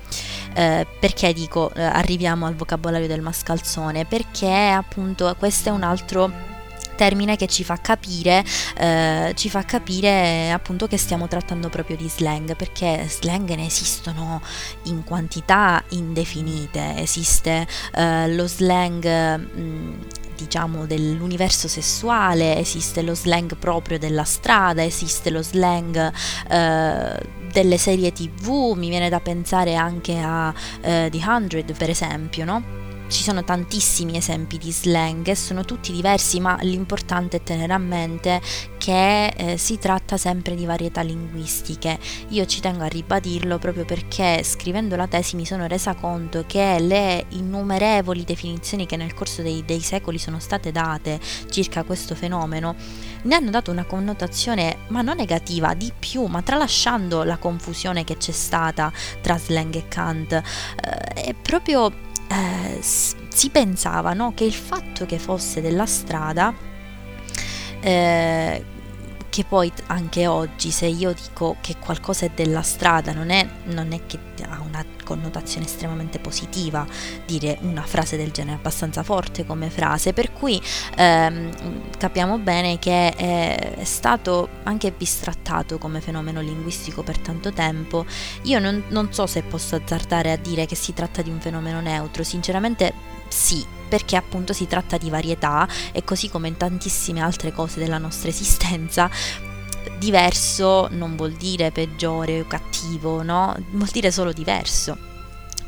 Eh, 0.54 0.86
perché 0.98 1.32
dico 1.32 1.72
eh, 1.74 1.82
arriviamo 1.82 2.46
al 2.46 2.54
vocabolario 2.54 3.06
del 3.06 3.20
mascalzone? 3.20 4.04
Perché 4.04 4.50
appunto 4.50 5.34
questo 5.38 5.68
è 5.68 5.72
un 5.72 5.82
altro 5.82 6.56
termine 6.98 7.36
che 7.36 7.46
ci 7.46 7.62
fa 7.62 7.76
capire, 7.76 8.44
eh, 8.76 9.32
ci 9.36 9.48
fa 9.48 9.62
capire 9.62 10.50
appunto 10.50 10.88
che 10.88 10.98
stiamo 10.98 11.28
trattando 11.28 11.68
proprio 11.68 11.96
di 11.96 12.08
slang, 12.08 12.56
perché 12.56 13.06
slang 13.08 13.48
ne 13.54 13.66
esistono 13.66 14.42
in 14.84 15.04
quantità 15.04 15.82
indefinite, 15.90 16.96
esiste 16.96 17.68
eh, 17.94 18.34
lo 18.34 18.48
slang 18.48 19.04
mh, 19.06 19.60
mm, 19.60 20.00
diciamo 20.38 20.86
dell'universo 20.86 21.66
sessuale, 21.66 22.56
esiste 22.56 23.02
lo 23.02 23.14
slang 23.14 23.56
proprio 23.56 23.98
della 23.98 24.22
strada, 24.22 24.84
esiste 24.84 25.30
lo 25.30 25.42
slang 25.42 26.12
eh, 26.48 27.20
delle 27.50 27.76
serie 27.76 28.12
tv, 28.12 28.74
mi 28.76 28.88
viene 28.88 29.08
da 29.08 29.18
pensare 29.18 29.74
anche 29.74 30.18
a 30.18 30.54
eh, 30.80 31.08
The 31.10 31.20
Hundred 31.26 31.76
per 31.76 31.90
esempio, 31.90 32.44
no? 32.44 32.87
Ci 33.08 33.22
sono 33.22 33.44
tantissimi 33.44 34.16
esempi 34.16 34.58
di 34.58 34.72
slang 34.72 35.26
e 35.28 35.34
sono 35.34 35.64
tutti 35.64 35.92
diversi, 35.92 36.40
ma 36.40 36.56
l'importante 36.62 37.38
è 37.38 37.42
tenere 37.42 37.72
a 37.72 37.78
mente 37.78 38.40
che 38.78 39.26
eh, 39.26 39.56
si 39.58 39.78
tratta 39.78 40.16
sempre 40.16 40.54
di 40.54 40.64
varietà 40.64 41.02
linguistiche. 41.02 41.98
Io 42.28 42.46
ci 42.46 42.60
tengo 42.60 42.84
a 42.84 42.86
ribadirlo 42.86 43.58
proprio 43.58 43.84
perché 43.84 44.42
scrivendo 44.42 44.96
la 44.96 45.06
tesi 45.06 45.36
mi 45.36 45.44
sono 45.44 45.66
resa 45.66 45.94
conto 45.94 46.44
che 46.46 46.78
le 46.80 47.26
innumerevoli 47.30 48.24
definizioni 48.24 48.86
che 48.86 48.96
nel 48.96 49.14
corso 49.14 49.42
dei, 49.42 49.64
dei 49.64 49.80
secoli 49.80 50.18
sono 50.18 50.38
state 50.38 50.72
date 50.72 51.20
circa 51.50 51.82
questo 51.82 52.14
fenomeno 52.14 52.76
ne 53.22 53.34
hanno 53.34 53.50
dato 53.50 53.70
una 53.70 53.84
connotazione 53.84 54.78
ma 54.88 55.02
non 55.02 55.16
negativa, 55.18 55.74
di 55.74 55.92
più, 55.98 56.24
ma 56.26 56.42
tralasciando 56.42 57.24
la 57.24 57.36
confusione 57.36 58.04
che 58.04 58.16
c'è 58.16 58.32
stata 58.32 58.92
tra 59.20 59.36
slang 59.36 59.74
e 59.74 59.88
Kant. 59.88 60.32
Eh, 60.32 60.42
è 61.22 61.34
proprio 61.34 61.92
eh, 62.28 62.78
si 62.80 63.50
pensava 63.50 64.12
no, 64.12 64.32
che 64.34 64.44
il 64.44 64.54
fatto 64.54 65.06
che 65.06 65.18
fosse 65.18 65.60
della 65.60 65.86
strada, 65.86 66.54
eh, 67.80 68.64
che 69.28 69.44
poi 69.44 69.72
anche 69.86 70.26
oggi 70.26 70.70
se 70.70 70.86
io 70.86 71.12
dico 71.12 71.56
che 71.60 71.76
qualcosa 71.78 72.26
è 72.26 72.30
della 72.34 72.62
strada 72.62 73.12
non 73.12 73.30
è, 73.30 73.46
non 73.64 73.92
è 73.92 74.00
che 74.06 74.18
ha 74.48 74.60
una 74.60 74.84
connotazione 75.08 75.64
estremamente 75.64 76.18
positiva 76.18 76.86
dire 77.24 77.56
una 77.62 77.80
frase 77.80 78.18
del 78.18 78.30
genere 78.30 78.56
abbastanza 78.56 79.02
forte 79.02 79.46
come 79.46 79.70
frase 79.70 80.12
per 80.12 80.34
cui 80.34 80.60
ehm, 80.96 81.88
capiamo 81.96 82.36
bene 82.36 82.78
che 82.78 83.14
è, 83.14 83.76
è, 83.76 83.84
stato 83.84 84.48
anche 84.64 84.92
bistrattato 84.92 85.78
come 85.78 86.02
fenomeno 86.02 86.42
linguistico 86.42 87.02
per 87.02 87.18
tanto 87.18 87.52
tempo. 87.52 88.04
Io 88.42 88.58
non, 88.58 88.84
non 88.88 89.10
so 89.12 89.26
se 89.26 89.42
posso 89.42 89.76
azzardare 89.76 90.30
a 90.32 90.36
dire 90.36 90.66
che 90.66 90.74
si 90.74 90.92
tratta 90.92 91.22
di 91.22 91.30
un 91.30 91.40
fenomeno 91.40 91.80
neutro 91.80 92.22
sinceramente 92.22 92.92
sì 93.28 93.64
perché 93.88 94.16
appunto 94.16 94.52
si 94.52 94.66
tratta 94.66 94.98
di 94.98 95.08
varietà 95.08 95.66
e 95.92 96.04
così 96.04 96.28
come 96.28 96.48
in 96.48 96.58
tantissime 96.58 97.22
altre 97.22 97.52
cose 97.52 97.80
della 97.80 97.96
nostra 97.96 98.28
esistenza 98.28 99.10
diverso 99.98 100.88
non 100.90 101.16
vuol 101.16 101.32
dire 101.32 101.70
peggiore 101.70 102.40
o 102.40 102.46
cattivo, 102.46 103.22
no? 103.22 103.56
Vuol 103.70 103.88
dire 103.90 104.10
solo 104.10 104.32
diverso. 104.32 104.96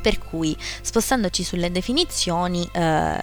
Per 0.01 0.17
cui, 0.17 0.57
spostandoci 0.81 1.43
sulle 1.43 1.71
definizioni, 1.71 2.67
eh, 2.71 3.21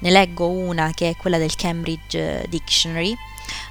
ne 0.00 0.10
leggo 0.10 0.48
una 0.48 0.92
che 0.92 1.10
è 1.10 1.16
quella 1.16 1.38
del 1.38 1.54
Cambridge 1.54 2.44
Dictionary, 2.48 3.16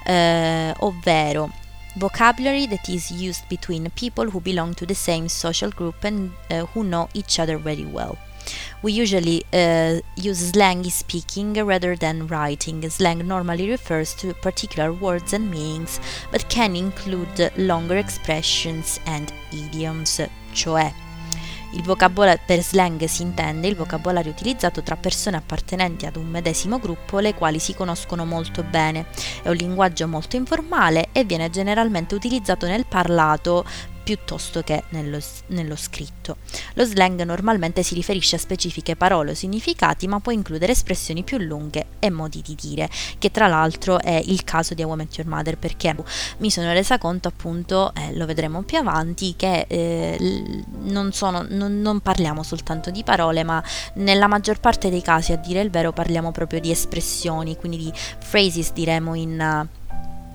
eh, 0.05 0.73
ovvero 0.79 1.51
vocabulary 1.95 2.67
that 2.67 2.87
is 2.87 3.09
used 3.11 3.43
between 3.49 3.89
people 3.95 4.25
who 4.25 4.39
belong 4.39 4.73
to 4.73 4.85
the 4.85 4.95
same 4.95 5.27
social 5.27 5.69
group 5.69 6.03
and 6.03 6.31
uh, 6.49 6.65
who 6.73 6.83
know 6.83 7.07
each 7.13 7.39
other 7.39 7.57
very 7.57 7.85
well. 7.85 8.17
We 8.81 8.91
usually 8.91 9.43
uh, 9.53 9.99
use 10.15 10.51
slang 10.51 10.85
in 10.85 10.91
speaking 10.91 11.53
rather 11.63 11.95
than 11.95 12.27
writing. 12.27 12.87
Slang 12.89 13.25
normally 13.27 13.69
refers 13.69 14.13
to 14.15 14.33
particular 14.41 14.91
words 14.91 15.33
and 15.33 15.49
meanings, 15.49 15.99
but 16.31 16.47
can 16.49 16.75
include 16.75 17.51
longer 17.57 17.97
expressions 17.97 18.99
and 19.05 19.31
idioms, 19.51 20.21
cioè 20.53 20.93
il 21.73 21.83
vocabolario 21.83 22.41
per 22.47 22.63
slang 22.63 23.03
si 23.05 23.21
intende 23.21 23.67
il 23.67 23.75
vocabolario 23.75 24.31
utilizzato 24.31 24.81
tra 24.81 24.95
persone 24.95 25.37
appartenenti 25.37 26.07
ad 26.07 26.15
un 26.15 26.25
medesimo 26.25 26.79
gruppo 26.79 27.19
le 27.19 27.35
quali 27.35 27.59
si 27.59 27.75
conoscono 27.75 28.25
molto 28.25 28.63
bene. 28.63 29.05
È 29.43 29.49
un 29.49 29.55
linguaggio 29.55 30.07
molto 30.07 30.35
informale 30.35 31.09
e 31.11 31.25
viene 31.25 31.51
generalmente 31.51 32.15
utilizzato 32.15 32.65
nel 32.65 32.87
parlato 32.87 33.65
piuttosto 34.09 34.63
che 34.63 34.85
nello, 34.89 35.19
nello, 35.49 35.75
scritto. 35.75 36.37
Lo 36.73 36.83
slang 36.83 37.21
normalmente 37.21 37.83
si 37.83 37.93
riferisce 37.93 38.37
a 38.37 38.39
specifiche 38.39 38.95
parole 38.95 39.31
o 39.31 39.33
significati, 39.35 40.07
ma 40.07 40.19
può 40.19 40.31
includere 40.31 40.71
espressioni 40.71 41.21
più 41.21 41.37
lunghe 41.37 41.85
e 41.99 42.09
modi 42.09 42.41
di 42.41 42.55
dire, 42.59 42.89
che 43.19 43.29
tra 43.29 43.45
l'altro 43.45 43.99
è 43.99 44.19
il 44.25 44.43
caso 44.43 44.73
di 44.73 44.81
I 44.81 44.85
Woman 44.85 45.09
Your 45.15 45.29
Mother, 45.29 45.59
perché 45.59 45.95
mi 46.37 46.49
sono 46.49 46.73
resa 46.73 46.97
conto 46.97 47.27
appunto, 47.27 47.93
eh, 47.93 48.15
lo 48.15 48.25
vedremo 48.25 48.63
più 48.63 48.79
avanti, 48.79 49.35
che 49.37 49.67
eh, 49.69 50.63
non, 50.85 51.13
sono, 51.13 51.45
non, 51.47 51.79
non 51.79 51.99
parliamo 51.99 52.41
soltanto 52.41 52.89
di 52.89 53.03
parole, 53.03 53.43
ma 53.43 53.63
nella 53.95 54.25
maggior 54.25 54.59
parte 54.59 54.89
dei 54.89 55.03
casi, 55.03 55.33
a 55.33 55.37
dire 55.37 55.61
il 55.61 55.69
vero, 55.69 55.91
parliamo 55.91 56.31
proprio 56.31 56.59
di 56.59 56.71
espressioni, 56.71 57.55
quindi 57.57 57.77
di 57.77 57.93
phrases 58.27 58.73
diremo 58.73 59.13
in 59.13 59.67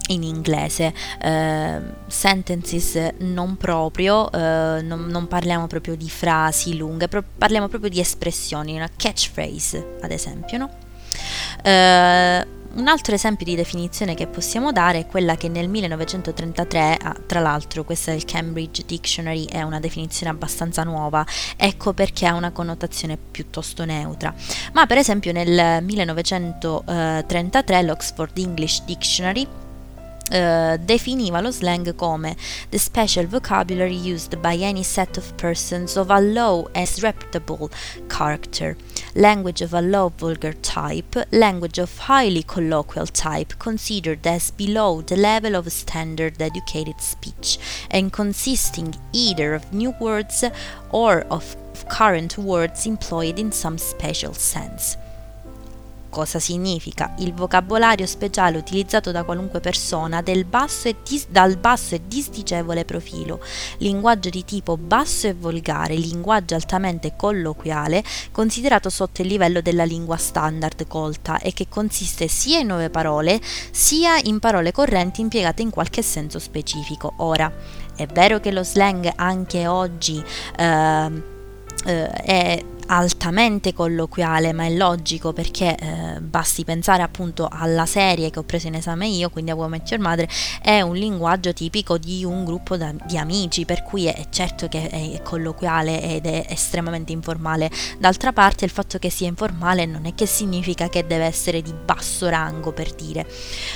in 0.09 0.23
inglese, 0.23 0.93
eh, 1.21 1.81
sentences 2.07 3.14
non 3.19 3.57
proprio, 3.57 4.31
eh, 4.31 4.81
non, 4.83 5.07
non, 5.07 5.27
parliamo 5.29 5.67
proprio 5.67 5.97
di 5.97 6.09
frasi 6.09 6.77
lunghe, 6.77 7.09
pro- 7.09 7.25
parliamo 7.37 7.69
proprio 7.69 7.90
di 7.90 8.01
espressioni, 8.01 8.75
una 8.75 8.90
catchphrase 8.95 9.97
ad 10.03 10.11
esempio, 10.11 10.59
no? 10.59 10.71
Eh, 11.62 12.47
un 12.75 12.88
altro 12.88 13.14
esempio 13.14 13.47
di 13.47 13.55
definizione 13.55 14.17
che 14.17 14.27
possiamo 14.27 14.73
dare 14.73 14.99
è 14.99 15.07
quella 15.07 15.37
che 15.37 15.49
nel 15.49 15.69
1933, 15.69 16.97
ah, 17.01 17.17
tra 17.25 17.38
l'altro 17.38 17.85
questa 17.85 18.11
del 18.11 18.25
Cambridge 18.25 18.83
Dictionary 18.85 19.45
è 19.45 19.62
una 19.62 19.79
definizione 19.79 20.33
abbastanza 20.33 20.83
nuova, 20.83 21.25
ecco 21.57 21.93
perché 21.93 22.27
ha 22.27 22.35
una 22.35 22.51
connotazione 22.51 23.17
piuttosto 23.17 23.85
neutra. 23.85 24.35
Ma 24.73 24.87
per 24.87 24.99
esempio 24.99 25.31
nel 25.31 25.85
1933 25.85 27.83
l'Oxford 27.83 28.37
English 28.38 28.83
Dictionary 28.83 29.47
Uh, 30.31 30.79
definiva 30.79 31.43
lo 31.43 31.51
slang 31.51 31.85
come 31.93 32.35
the 32.71 32.79
special 32.79 33.27
vocabulary 33.27 33.95
used 33.95 34.41
by 34.41 34.55
any 34.57 34.83
set 34.83 35.19
of 35.19 35.37
persons 35.37 35.99
of 35.99 36.11
a 36.11 36.19
low 36.19 36.67
and 36.75 37.03
reputable 37.03 37.71
character, 38.09 38.75
language 39.15 39.61
of 39.61 39.75
a 39.75 39.83
low 39.83 40.09
vulgar 40.09 40.55
type, 40.55 41.15
language 41.31 41.79
of 41.79 41.99
highly 41.99 42.43
colloquial 42.43 43.07
type, 43.07 43.53
considered 43.59 44.27
as 44.27 44.51
below 44.51 45.03
the 45.03 45.17
level 45.17 45.55
of 45.55 45.71
standard 45.71 46.41
educated 46.41 47.01
speech, 47.03 47.59
and 47.91 48.11
consisting 48.13 48.95
either 49.13 49.53
of 49.53 49.75
new 49.75 49.95
words 50.01 50.43
or 50.91 51.21
of 51.31 51.55
current 51.91 52.39
words 52.39 52.87
employed 52.87 53.39
in 53.39 53.53
some 53.53 53.77
special 53.77 54.33
sense. 54.33 54.97
Cosa 56.14 56.38
significa 56.38 57.12
il 57.18 57.35
vocabolario 57.35 58.07
speciale 58.07 58.57
utilizzato 58.57 59.11
da 59.11 59.24
qualunque 59.24 59.59
persona 59.59 60.22
basso 60.46 60.88
dis- 61.03 61.27
dal 61.29 61.57
basso 61.57 61.96
e 61.96 62.03
disdicevole 62.07 62.85
profilo, 62.85 63.40
linguaggio 63.79 64.31
di 64.31 64.44
tipo 64.44 64.77
basso 64.77 65.27
e 65.27 65.35
volgare, 65.35 65.96
linguaggio 65.96 66.55
altamente 66.55 67.14
colloquiale, 67.16 68.05
considerato 68.31 68.90
sotto 68.90 69.22
il 69.22 69.29
livello 69.29 69.61
della 69.61 69.83
lingua 69.83 70.16
standard 70.16 70.87
colta 70.87 71.40
e 71.40 71.53
che 71.53 71.66
consiste 71.68 72.29
sia 72.29 72.61
in 72.61 72.68
nuove 72.68 72.90
parole 72.90 73.40
sia 73.72 74.16
in 74.22 74.38
parole 74.38 74.70
correnti 74.70 75.20
impiegate 75.20 75.62
in 75.62 75.70
qualche 75.70 76.03
senso 76.03 76.38
specifico. 76.38 77.14
Ora, 77.16 77.53
è 77.96 78.07
vero 78.07 78.38
che 78.38 78.53
lo 78.53 78.62
slang 78.62 79.11
anche 79.16 79.66
oggi 79.66 80.22
eh, 80.57 81.22
eh, 81.85 82.07
è 82.07 82.64
altamente 82.87 83.73
colloquiale, 83.73 84.53
ma 84.53 84.64
è 84.64 84.70
logico 84.70 85.33
perché 85.33 85.77
eh, 85.77 86.20
basti 86.20 86.64
pensare 86.64 87.03
appunto 87.03 87.49
alla 87.51 87.87
serie 87.87 88.31
che 88.31 88.38
ho 88.38 88.42
preso 88.42 88.66
in 88.66 88.75
esame 88.75 89.07
io, 89.07 89.31
quindi 89.31 89.51
a 89.51 89.55
Woman 89.55 89.83
Your 89.87 90.03
Mother, 90.03 90.29
è 90.61 90.81
un 90.81 90.94
linguaggio 90.94 91.53
tipico 91.53 91.99
di 91.99 92.25
un 92.25 92.44
gruppo 92.44 92.77
da, 92.77 92.92
di 93.07 93.16
amici, 93.16 93.64
per 93.64 93.83
cui 93.83 94.07
è, 94.07 94.27
certo 94.31 94.68
che 94.68 94.88
è 94.88 95.23
colloquiale 95.23 96.03
ed 96.03 96.27
è 96.27 96.47
estremamente 96.49 97.12
informale. 97.12 97.70
D'altra 97.99 98.33
parte 98.33 98.64
il 98.64 98.70
fatto 98.70 98.99
che 98.99 99.11
sia 99.11 99.29
informale 99.29 99.87
non 99.87 100.07
è 100.07 100.14
che 100.14 100.27
significa 100.27 100.88
che 100.88 101.07
deve 101.07 101.25
essere 101.25 101.62
di 101.62 101.73
basso 101.73 102.29
rango, 102.29 102.73
per 102.73 102.92
dire. 102.94 103.27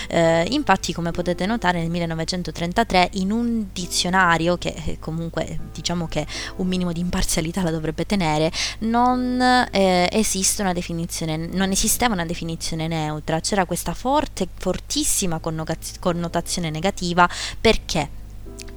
Eh, 0.08 0.46
infatti, 0.50 0.92
come 0.92 1.10
potete 1.10 1.46
notare, 1.46 1.80
nel 1.80 1.90
1933 1.90 3.10
in 3.14 3.32
un 3.32 3.66
dizionario 3.72 4.56
che 4.56 4.74
eh, 4.84 4.98
comunque 4.98 5.58
diciamo 5.72 6.06
che 6.08 6.26
un 6.56 6.66
minimo 6.66 6.92
di 6.92 7.00
imparzialità 7.00 7.62
la 7.62 7.70
dovrebbe 7.70 8.04
tenere, 8.04 8.50
non 8.80 8.97
non 8.98 9.40
eh, 9.70 10.08
esiste 10.10 10.62
una 10.62 10.72
definizione, 10.72 11.36
non 11.36 11.70
esisteva 11.70 12.14
una 12.14 12.26
definizione 12.26 12.88
neutra, 12.88 13.38
c'era 13.38 13.64
questa 13.64 13.94
forte, 13.94 14.48
fortissima 14.52 15.38
connotazione 15.38 16.70
negativa 16.70 17.28
perché 17.60 18.16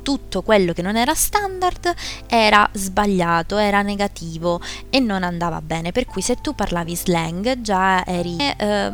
tutto 0.04 0.42
quello 0.42 0.74
che 0.74 0.82
non 0.82 0.96
era 0.96 1.14
standard 1.14 1.94
era 2.28 2.68
sbagliato, 2.74 3.58
era 3.58 3.82
negativo 3.82 4.62
e 4.90 5.00
non 5.00 5.24
andava 5.24 5.62
bene. 5.62 5.92
Per 5.92 6.06
cui 6.06 6.22
se 6.22 6.36
tu 6.36 6.54
parlavi 6.54 6.96
slang 6.96 7.62
già 7.62 8.06
eri 8.06 8.38
eh, 8.38 8.92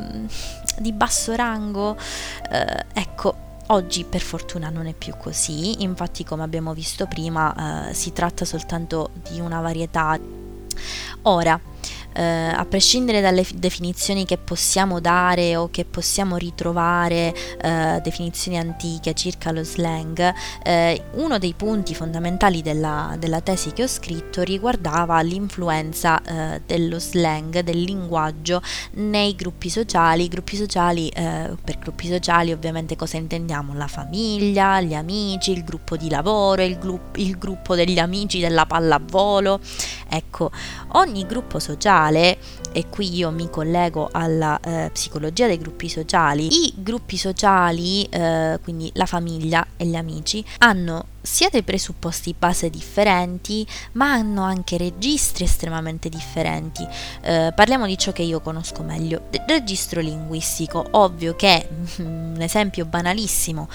di 0.80 0.94
basso 0.94 1.36
rango, 1.36 1.98
eh, 2.52 2.86
ecco. 2.94 3.46
Oggi 3.70 4.06
per 4.06 4.22
fortuna 4.22 4.70
non 4.70 4.88
è 4.88 4.94
più 4.94 5.14
così, 5.18 5.84
infatti 5.84 6.24
come 6.24 6.42
abbiamo 6.42 6.74
visto 6.74 7.06
prima 7.06 7.90
eh, 7.90 7.94
si 7.94 8.14
tratta 8.14 8.46
soltanto 8.46 9.10
di 9.30 9.42
una 9.42 9.60
varietà 9.60 10.18
Ora, 11.24 11.60
eh, 12.18 12.24
a 12.24 12.66
prescindere 12.66 13.22
dalle 13.22 13.44
f- 13.44 13.54
definizioni 13.54 14.26
che 14.26 14.38
possiamo 14.38 15.00
dare 15.00 15.56
o 15.56 15.70
che 15.70 15.86
possiamo 15.86 16.36
ritrovare, 16.36 17.34
eh, 17.62 18.00
definizioni 18.02 18.58
antiche 18.58 19.14
circa 19.14 19.52
lo 19.52 19.64
slang, 19.64 20.34
eh, 20.64 21.04
uno 21.14 21.38
dei 21.38 21.54
punti 21.54 21.94
fondamentali 21.94 22.64
della, 22.64 23.16
della, 23.20 23.42
tesi 23.42 23.72
che 23.72 23.84
ho 23.84 23.88
scritto 23.88 24.42
riguardava 24.42 25.22
l'influenza 25.22 26.20
eh, 26.24 26.62
dello 26.66 27.00
slang, 27.00 27.60
del 27.60 27.82
linguaggio 27.82 28.62
nei 28.94 29.36
gruppi 29.36 29.70
sociali. 29.70 30.28
Gruppi 30.28 30.56
sociali, 30.56 31.10
eh, 31.10 31.56
per 31.64 31.78
gruppi 31.78 32.08
sociali 32.08 32.52
ovviamente 32.52 32.96
cosa 32.96 33.18
intendiamo? 33.18 33.76
La 33.76 33.88
famiglia, 33.88 34.82
gli 34.82 34.96
amici, 34.96 35.52
il 35.52 35.64
gruppo 35.64 35.96
di 35.96 36.10
lavoro, 36.10 36.64
il, 36.64 36.80
gru- 36.80 37.16
il 37.18 37.38
gruppo 37.38 37.76
degli 37.76 38.00
amici 38.00 38.40
della 38.40 38.66
pallavolo. 38.66 39.60
Ecco, 40.10 40.52
ogni 40.94 41.26
gruppo 41.26 41.60
sociale, 41.60 42.38
e 42.72 42.88
qui 42.90 43.16
io 43.16 43.32
mi 43.32 43.50
collego 43.50 44.10
alla 44.12 44.60
eh, 44.60 44.90
psicologia 44.92 45.48
dei 45.48 45.58
gruppi 45.58 45.90
sociali, 45.90 46.66
i 46.66 46.74
gruppi 46.76 47.18
sociali, 47.18 48.04
eh, 48.04 48.60
quindi 48.64 48.90
la 48.94 49.06
famiglia 49.06 49.66
e 49.78 49.86
gli 49.86 49.96
amici, 49.96 50.44
hanno 50.60 51.06
sia 51.28 51.50
dei 51.52 51.62
presupposti 51.62 52.34
base 52.38 52.70
differenti, 52.70 53.68
ma 53.94 54.14
hanno 54.14 54.44
anche 54.44 54.78
registri 54.78 55.44
estremamente 55.44 56.08
differenti. 56.08 56.88
Eh, 57.22 57.52
parliamo 57.54 57.86
di 57.86 57.98
ciò 57.98 58.14
che 58.14 58.22
io 58.22 58.40
conosco 58.40 58.82
meglio. 58.82 59.24
De- 59.30 59.44
registro 59.46 60.00
linguistico, 60.00 60.88
ovvio 60.92 61.36
che 61.36 61.68
un 61.98 62.38
esempio 62.40 62.86
banalissimo, 62.86 63.68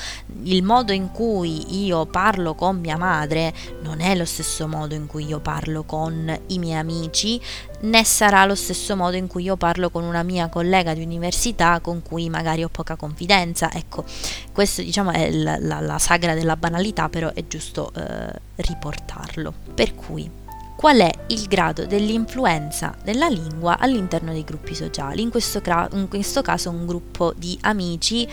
il 0.45 0.63
modo 0.63 0.93
in 0.93 1.11
cui 1.11 1.85
io 1.85 2.07
parlo 2.07 2.55
con 2.55 2.81
mia 2.81 2.97
madre 2.97 3.53
non 3.83 4.01
è 4.01 4.15
lo 4.17 4.25
stesso 4.25 4.67
modo 4.67 4.95
in 4.95 5.07
cui 5.07 5.27
io 5.27 5.41
parlo 5.41 5.83
con 5.85 6.35
i 6.47 6.59
miei 6.59 6.79
amici, 6.79 7.41
né 7.83 8.05
sarà 8.05 8.45
lo 8.45 8.55
stesso 8.55 8.97
modo 8.97 9.17
in 9.17 9.27
cui 9.27 9.45
io 9.45 9.57
parlo 9.57 9.91
con 9.91 10.05
una 10.05 10.23
mia 10.23 10.49
collega 10.49 10.95
di 10.95 11.03
università 11.03 11.81
con 11.81 12.03
cui 12.03 12.29
magari 12.29 12.65
ho 12.65 12.69
poca 12.69 12.97
confidenza. 12.97 13.71
Ecco, 13.73 14.05
questo 14.53 14.83
diciamo 14.83 15.11
è 15.11 15.31
la, 15.31 15.59
la, 15.59 15.81
la 15.81 15.99
sagra 15.99 16.35
della 16.35 16.57
banalità, 16.57 17.09
però 17.09 17.33
è 17.33 17.47
giusto 17.47 17.93
eh, 17.95 18.33
riportarlo. 18.57 19.53
Per 19.75 19.95
cui, 19.95 20.31
qual 20.77 20.99
è 20.99 21.11
il 21.29 21.47
grado 21.47 21.87
dell'influenza 21.87 22.95
della 23.03 23.29
lingua 23.29 23.79
all'interno 23.79 24.33
dei 24.33 24.45
gruppi 24.45 24.75
sociali? 24.75 25.23
In 25.23 25.31
questo, 25.31 25.61
cra- 25.61 25.89
in 25.93 26.09
questo 26.09 26.43
caso 26.43 26.71
un 26.71 26.87
gruppo 26.87 27.33
di 27.37 27.59
amici 27.63 28.29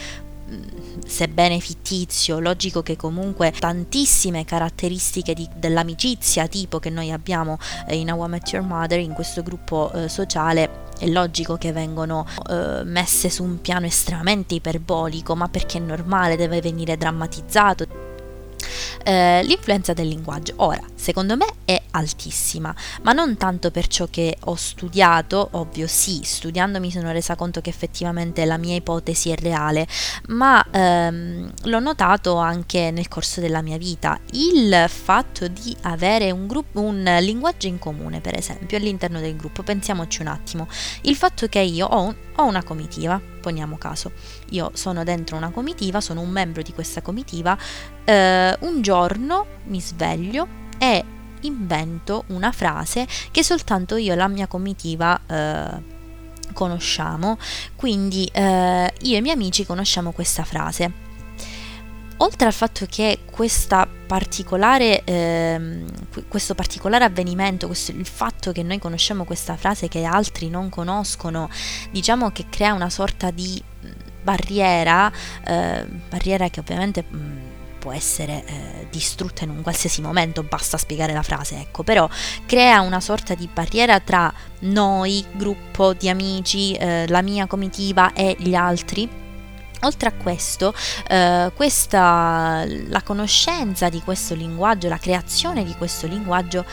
sebbene 1.06 1.60
fittizio, 1.60 2.40
logico 2.40 2.82
che 2.82 2.96
comunque 2.96 3.52
tantissime 3.52 4.46
caratteristiche 4.46 5.34
di, 5.34 5.48
dell'amicizia 5.56 6.48
tipo 6.48 6.80
che 6.80 6.90
noi 6.90 7.12
abbiamo 7.12 7.58
eh, 7.88 7.98
in 7.98 8.12
How 8.12 8.26
I 8.26 8.30
Met 8.30 8.52
Your 8.52 8.66
Mother, 8.66 9.00
in 9.00 9.14
questo 9.14 9.44
gruppo 9.44 9.92
eh, 9.92 10.08
sociale, 10.10 10.88
è 11.00 11.08
logico 11.08 11.58
che 11.58 11.72
vengono 11.72 12.26
eh, 12.50 12.84
messe 12.84 13.30
su 13.30 13.44
un 13.44 13.62
piano 13.62 13.86
estremamente 13.86 14.56
iperbolico, 14.56 15.36
ma 15.36 15.48
perché 15.48 15.78
è 15.78 15.82
normale, 15.82 16.36
deve 16.36 16.62
venire 16.62 16.98
drammatizzato 16.98 18.10
eh, 19.04 19.42
l'influenza 19.44 19.94
del 19.94 20.08
linguaggio. 20.08 20.54
Ora, 20.58 20.82
secondo 21.00 21.38
me 21.38 21.48
è 21.64 21.82
altissima, 21.92 22.76
ma 23.04 23.14
non 23.14 23.38
tanto 23.38 23.72
per 23.72 23.88
ciò 23.88 24.08
che 24.12 24.36
ho 24.38 24.56
studiato, 24.56 25.48
ovvio 25.52 25.88
sì, 25.88 26.20
studiando 26.24 26.80
mi 26.82 26.92
sono 26.92 27.12
resa 27.14 27.36
conto 27.36 27.62
che 27.62 27.70
effettivamente 27.70 28.44
la 28.44 28.58
mia 28.58 28.76
ipotesi 28.76 29.30
è 29.30 29.36
reale, 29.36 29.88
ma 30.28 30.64
ehm, 30.70 31.52
l'ho 31.64 31.80
notato 31.80 32.36
anche 32.36 32.92
nel 32.92 33.08
corso 33.08 33.40
della 33.40 33.62
mia 33.62 33.78
vita. 33.78 34.20
Il 34.32 34.86
fatto 34.90 35.48
di 35.48 35.76
avere 35.84 36.32
un, 36.32 36.48
gruppo, 36.48 36.82
un 36.82 37.18
linguaggio 37.22 37.68
in 37.68 37.80
comune, 37.80 38.20
per 38.20 38.38
esempio, 38.38 38.78
all'interno 38.78 39.22
del 39.22 39.38
gruppo, 39.38 39.64
pensiamoci 39.64 40.22
un 40.22 40.28
attimo, 40.28 40.68
il 41.04 41.16
fatto 41.16 41.48
che 41.48 41.60
io 41.60 41.88
ho, 41.88 42.02
un, 42.02 42.16
ho 42.36 42.44
una 42.44 42.64
comitiva, 42.64 43.22
poniamo 43.40 43.78
caso, 43.78 44.12
io 44.50 44.72
sono 44.74 45.06
dentro 45.06 45.38
una 45.38 45.50
comitiva, 45.50 46.02
sono 46.02 46.20
un 46.20 46.30
membro 46.30 46.62
di 46.62 46.74
questa 46.74 47.02
comitiva, 47.02 47.58
eh, 48.04 48.58
un 48.60 48.82
giorno 48.82 49.46
mi 49.68 49.80
sveglio 49.80 50.68
e 50.80 51.06
invento 51.42 52.24
una 52.28 52.52
frase 52.52 53.08
che 53.32 53.44
soltanto 53.44 53.96
io 53.96 54.14
e 54.14 54.16
la 54.16 54.28
mia 54.28 54.48
comitiva 54.48 55.20
eh, 55.28 55.98
conosciamo, 56.54 57.38
quindi 57.76 58.30
eh, 58.34 58.92
io 59.02 59.16
e 59.16 59.18
i 59.18 59.22
miei 59.22 59.36
amici 59.36 59.66
conosciamo 59.66 60.12
questa 60.12 60.44
frase. 60.44 61.08
Oltre 62.22 62.48
al 62.48 62.54
fatto 62.54 62.86
che 62.90 63.20
particolare, 64.06 65.06
eh, 65.06 65.86
questo 66.28 66.54
particolare 66.54 67.06
avvenimento, 67.06 67.68
questo, 67.68 67.92
il 67.92 68.06
fatto 68.06 68.52
che 68.52 68.62
noi 68.62 68.78
conosciamo 68.78 69.24
questa 69.24 69.56
frase 69.56 69.88
che 69.88 70.04
altri 70.04 70.50
non 70.50 70.68
conoscono, 70.68 71.50
diciamo 71.92 72.32
che 72.32 72.48
crea 72.50 72.74
una 72.74 72.90
sorta 72.90 73.32
di 73.32 73.64
barriera, 74.22 75.10
eh, 75.46 75.86
barriera 76.10 76.50
che 76.50 76.60
ovviamente 76.60 77.06
mh, 77.08 77.18
mm, 77.18 77.49
può 77.80 77.92
essere 77.92 78.44
eh, 78.46 78.88
distrutta 78.92 79.46
in 79.46 79.50
un 79.50 79.62
qualsiasi 79.64 80.02
momento, 80.02 80.44
basta 80.44 80.78
spiegare 80.78 81.14
la 81.14 81.24
frase, 81.24 81.60
ecco, 81.60 81.82
però 81.84 82.08
crea 82.46 82.82
una 82.82 83.00
sorta 83.00 83.34
di 83.34 83.50
barriera 83.52 84.00
tra 84.00 84.32
noi, 84.60 85.26
gruppo 85.32 85.94
di 85.94 86.10
amici, 86.10 86.74
eh, 86.74 87.08
la 87.08 87.22
mia 87.22 87.48
comitiva 87.48 88.14
e 88.14 88.36
gli 88.38 88.54
altri. 88.54 89.28
Oltre 89.84 90.10
a 90.10 90.12
questo, 90.12 90.74
eh, 91.08 91.52
questa, 91.56 92.66
la 92.68 93.02
conoscenza 93.02 93.88
di 93.88 94.02
questo 94.02 94.36
linguaggio, 94.36 94.90
la 94.90 94.98
creazione 94.98 95.64
di 95.64 95.74
questo 95.78 96.06
linguaggio 96.06 96.66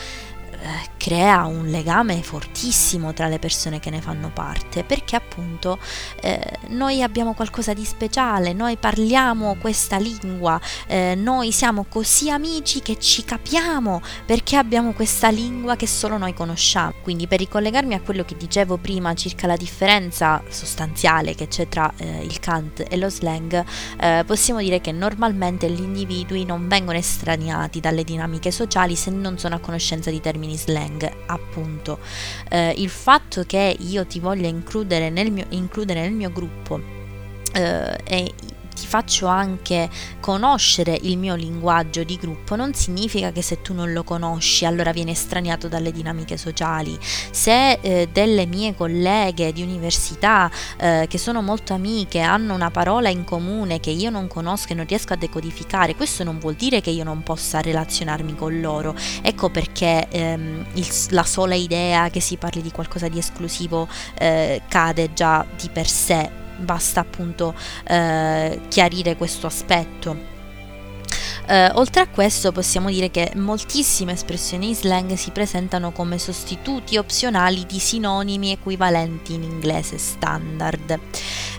crea 0.97 1.45
un 1.45 1.67
legame 1.67 2.21
fortissimo 2.21 3.13
tra 3.13 3.27
le 3.27 3.39
persone 3.39 3.79
che 3.79 3.89
ne 3.89 4.01
fanno 4.01 4.29
parte, 4.33 4.83
perché 4.83 5.15
appunto 5.15 5.79
eh, 6.21 6.39
noi 6.69 7.01
abbiamo 7.01 7.33
qualcosa 7.33 7.73
di 7.73 7.85
speciale, 7.85 8.51
noi 8.51 8.75
parliamo 8.75 9.55
questa 9.55 9.97
lingua, 9.97 10.59
eh, 10.87 11.15
noi 11.15 11.53
siamo 11.53 11.85
così 11.87 12.29
amici 12.29 12.81
che 12.81 12.99
ci 12.99 13.23
capiamo 13.23 14.01
perché 14.25 14.57
abbiamo 14.57 14.91
questa 14.91 15.29
lingua 15.29 15.77
che 15.77 15.87
solo 15.87 16.17
noi 16.17 16.33
conosciamo. 16.33 16.95
Quindi 17.01 17.25
per 17.27 17.39
ricollegarmi 17.39 17.93
a 17.93 18.01
quello 18.01 18.25
che 18.25 18.35
dicevo 18.35 18.75
prima 18.75 19.13
circa 19.13 19.47
la 19.47 19.55
differenza 19.55 20.43
sostanziale 20.49 21.35
che 21.35 21.47
c'è 21.47 21.69
tra 21.69 21.89
eh, 21.95 22.23
il 22.23 22.39
cant 22.39 22.83
e 22.85 22.97
lo 22.97 23.09
slang, 23.09 23.63
eh, 23.97 24.23
possiamo 24.25 24.59
dire 24.59 24.81
che 24.81 24.91
normalmente 24.91 25.69
gli 25.69 25.81
individui 25.81 26.43
non 26.43 26.67
vengono 26.67 26.97
estraniati 26.97 27.79
dalle 27.79 28.03
dinamiche 28.03 28.51
sociali 28.51 28.97
se 28.97 29.09
non 29.09 29.37
sono 29.37 29.55
a 29.55 29.59
conoscenza 29.59 30.09
di 30.09 30.19
termini 30.19 30.56
slang 30.57 31.09
appunto. 31.27 31.99
Eh, 32.49 32.73
il 32.77 32.89
fatto 32.89 33.43
che 33.43 33.75
io 33.79 34.05
ti 34.05 34.19
voglia 34.19 34.47
includere 34.47 35.09
nel 35.09 35.31
mio, 35.31 35.45
includere 35.49 36.01
nel 36.01 36.13
mio 36.13 36.31
gruppo 36.31 36.79
eh, 37.53 37.97
e 38.03 38.33
ti 38.77 38.85
faccio 38.85 39.25
anche 39.25 39.89
conoscere 40.19 40.97
il 41.01 41.17
mio 41.17 41.33
linguaggio 41.33 42.03
di 42.03 42.15
gruppo, 42.15 42.55
non 42.55 42.75
significa 42.75 43.31
che 43.31 43.41
se 43.41 43.61
tu 43.63 43.73
non 43.73 43.91
lo 43.91 44.03
conosci 44.03 44.65
allora 44.65 44.91
viene 44.91 45.11
estraniato 45.11 45.67
dalle 45.67 45.91
dinamiche 45.91 46.37
sociali. 46.37 46.97
Se 47.01 47.79
eh, 47.81 48.09
delle 48.11 48.45
mie 48.45 48.75
colleghe 48.75 49.51
di 49.51 49.63
università 49.63 50.51
eh, 50.77 51.07
che 51.09 51.17
sono 51.17 51.41
molto 51.41 51.73
amiche 51.73 52.19
hanno 52.19 52.53
una 52.53 52.69
parola 52.69 53.09
in 53.09 53.23
comune 53.23 53.79
che 53.79 53.89
io 53.89 54.11
non 54.11 54.27
conosco 54.27 54.73
e 54.73 54.75
non 54.75 54.85
riesco 54.85 55.13
a 55.13 55.17
decodificare, 55.17 55.95
questo 55.95 56.23
non 56.23 56.37
vuol 56.37 56.53
dire 56.53 56.79
che 56.79 56.91
io 56.91 57.03
non 57.03 57.23
possa 57.23 57.61
relazionarmi 57.61 58.35
con 58.35 58.61
loro. 58.61 58.95
Ecco 59.23 59.49
perché 59.49 60.07
ehm, 60.09 60.65
il, 60.73 60.87
la 61.09 61.23
sola 61.23 61.55
idea 61.55 62.09
che 62.09 62.19
si 62.19 62.37
parli 62.37 62.61
di 62.61 62.71
qualcosa 62.71 63.07
di 63.07 63.17
esclusivo 63.17 63.87
eh, 64.19 64.61
cade 64.67 65.13
già 65.13 65.43
di 65.59 65.69
per 65.69 65.87
sé 65.87 66.45
basta 66.57 66.99
appunto 66.99 67.53
eh, 67.85 68.59
chiarire 68.69 69.15
questo 69.15 69.47
aspetto. 69.47 70.35
Uh, 71.47 71.69
oltre 71.77 72.01
a 72.01 72.09
questo 72.09 72.51
possiamo 72.51 72.89
dire 72.89 73.09
che 73.09 73.31
moltissime 73.35 74.11
espressioni 74.11 74.67
in 74.67 74.75
slang 74.75 75.13
si 75.13 75.31
presentano 75.31 75.93
come 75.93 76.17
sostituti 76.17 76.97
opzionali 76.97 77.65
di 77.65 77.79
sinonimi 77.79 78.51
equivalenti 78.51 79.35
in 79.35 79.43
inglese 79.43 79.97
standard. 79.97 80.99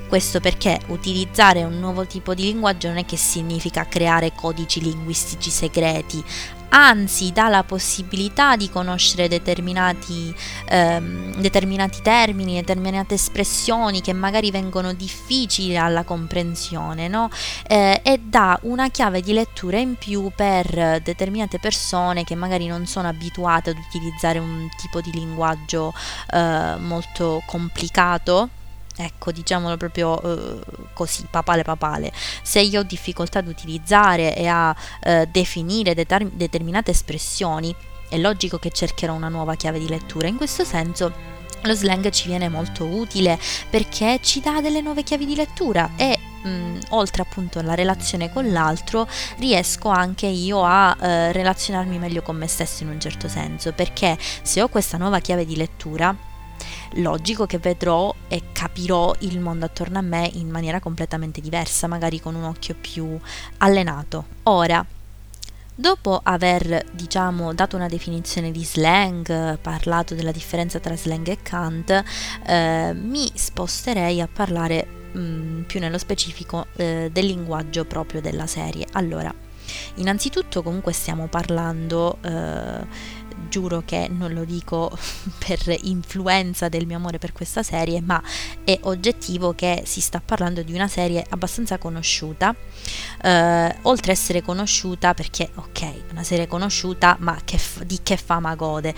Questo 0.07 0.41
perché 0.41 0.79
utilizzare 0.89 1.65
un 1.65 1.79
nuovo 1.81 2.07
tipo 2.07 2.35
di 2.35 2.43
linguaggio 2.43 2.89
non 2.89 2.99
è 2.99 3.07
che 3.07 3.17
significa 3.17 3.87
creare 3.89 4.33
codici 4.35 4.83
linguistici 4.83 5.49
segreti, 5.49 6.23
anzi 6.71 7.33
dà 7.33 7.49
la 7.49 7.63
possibilità 7.63 8.57
di 8.57 8.69
conoscere 8.71 9.29
determinati, 9.29 10.35
ehm, 10.69 11.37
determinati 11.37 12.01
termini, 12.03 12.55
determinate 12.55 13.15
espressioni 13.15 14.01
che 14.01 14.13
magari 14.13 14.51
vengono 14.51 14.93
difficili 14.93 15.77
alla 15.77 16.05
comprensione, 16.05 17.09
no? 17.09 17.31
eh, 17.67 18.01
e 18.03 18.19
dà 18.19 18.59
una 18.63 18.91
chiave 18.91 19.21
di 19.21 19.33
lettura 19.33 19.79
in 19.79 19.97
più 19.97 20.31
per 20.35 21.01
determinate 21.03 21.59
persone 21.59 22.25
che 22.25 22.35
magari 22.35 22.67
non 22.67 22.87
sono 22.87 23.09
abituate 23.09 23.71
ad 23.71 23.77
utilizzare 23.79 24.39
un 24.39 24.69
tipo 24.77 25.01
di 25.01 25.11
linguaggio 25.13 25.93
eh, 26.33 26.77
molto 26.79 27.43
complicato 27.47 28.51
Ecco, 29.01 29.31
diciamolo 29.31 29.77
proprio 29.77 30.21
eh, 30.21 30.59
così, 30.93 31.25
papale 31.31 31.63
papale. 31.63 32.13
Se 32.43 32.61
io 32.61 32.81
ho 32.81 32.83
difficoltà 32.83 33.39
ad 33.39 33.47
utilizzare 33.47 34.35
e 34.35 34.49
a 34.49 34.75
eh, 35.01 35.29
definire 35.31 35.95
deter- 35.95 36.33
determinate 36.33 36.91
espressioni, 36.91 37.73
è 38.09 38.19
logico 38.19 38.59
che 38.59 38.71
cercherò 38.73 39.15
una 39.15 39.29
nuova 39.29 39.55
chiave 39.55 39.79
di 39.79 39.89
lettura. 39.89 40.27
In 40.27 40.37
questo 40.37 40.65
senso 40.65 41.37
lo 41.63 41.75
slang 41.75 42.09
ci 42.11 42.27
viene 42.29 42.49
molto 42.49 42.85
utile 42.85 43.39
perché 43.71 44.19
ci 44.23 44.41
dà 44.41 44.61
delle 44.61 44.81
nuove 44.81 45.03
chiavi 45.03 45.27
di 45.27 45.35
lettura 45.35 45.91
e 45.97 46.19
mm, 46.47 46.79
oltre 46.91 47.23
appunto 47.23 47.59
alla 47.59 47.75
relazione 47.75 48.33
con 48.33 48.51
l'altro 48.51 49.09
riesco 49.39 49.89
anche 49.89 50.27
io 50.27 50.63
a 50.65 50.97
eh, 51.01 51.33
relazionarmi 51.33 51.99
meglio 51.99 52.23
con 52.23 52.37
me 52.37 52.47
stesso 52.47 52.85
in 52.85 52.91
un 52.91 53.01
certo 53.01 53.29
senso 53.29 53.73
perché 53.73 54.17
se 54.43 54.63
ho 54.63 54.69
questa 54.69 54.99
nuova 54.99 55.19
chiave 55.19 55.45
di 55.45 55.57
lettura 55.57 56.15
logico 56.95 57.47
che 57.47 57.59
vedrò 57.59 58.15
e 58.29 58.53
capirò 58.53 59.15
il 59.21 59.41
mondo 59.41 59.65
attorno 59.65 59.99
a 59.99 60.03
me 60.03 60.31
in 60.35 60.49
maniera 60.49 60.81
completamente 60.81 61.41
diversa, 61.41 61.87
magari 61.87 62.21
con 62.21 62.35
un 62.35 62.45
occhio 62.45 62.75
più 62.81 63.19
allenato. 63.59 64.25
Ora, 64.45 64.85
Dopo 65.81 66.19
aver, 66.21 66.87
diciamo, 66.91 67.55
dato 67.55 67.77
una 67.77 67.87
definizione 67.87 68.51
di 68.51 68.65
slang, 68.65 69.59
parlato 69.61 70.17
della 70.17 70.33
differenza 70.33 70.81
tra 70.81 70.97
slang 70.97 71.29
e 71.29 71.39
cant, 71.41 72.03
eh, 72.49 72.93
mi 72.95 73.31
sposterei 73.33 74.21
a 74.21 74.27
parlare 74.27 74.85
mh, 75.13 75.21
mm, 75.21 75.63
più 75.63 75.79
nello 75.79 75.99
specifico 75.99 76.67
eh, 76.75 77.11
del 77.13 77.27
linguaggio 77.27 77.85
proprio 77.85 78.21
della 78.21 78.49
serie. 78.49 78.89
Allora, 78.95 79.33
innanzitutto 79.97 80.65
comunque 80.65 80.93
stiamo 80.93 81.29
parlando 81.29 82.19
eh, 82.23 82.87
giuro 83.49 83.83
che 83.85 84.09
non 84.11 84.33
lo 84.33 84.45
dico 84.45 84.91
per 85.39 85.77
influenza 85.83 86.69
del 86.69 86.87
mio 86.87 86.97
amore 86.97 87.19
per 87.19 87.33
questa 87.33 87.63
serie, 87.63 88.01
ma 88.01 88.23
è 88.65 88.79
oggettivo 88.83 89.55
che 89.55 89.83
si 89.87 90.01
sta 90.01 90.21
parlando 90.25 90.63
di 90.63 90.73
una 90.73 90.89
serie 90.89 91.25
abbastanza 91.29 91.79
conosciuta, 91.79 92.55
eh, 93.23 93.77
oltre 93.83 94.11
a 94.13 94.15
essere 94.15 94.43
conosciuta 94.43 95.15
perché, 95.15 95.51
ok, 95.55 95.93
una 96.13 96.23
serie 96.23 96.47
conosciuta, 96.47 97.17
ma 97.21 97.39
che 97.45 97.59
di 97.85 98.01
che 98.03 98.17
fama 98.17 98.55
gode? 98.55 98.95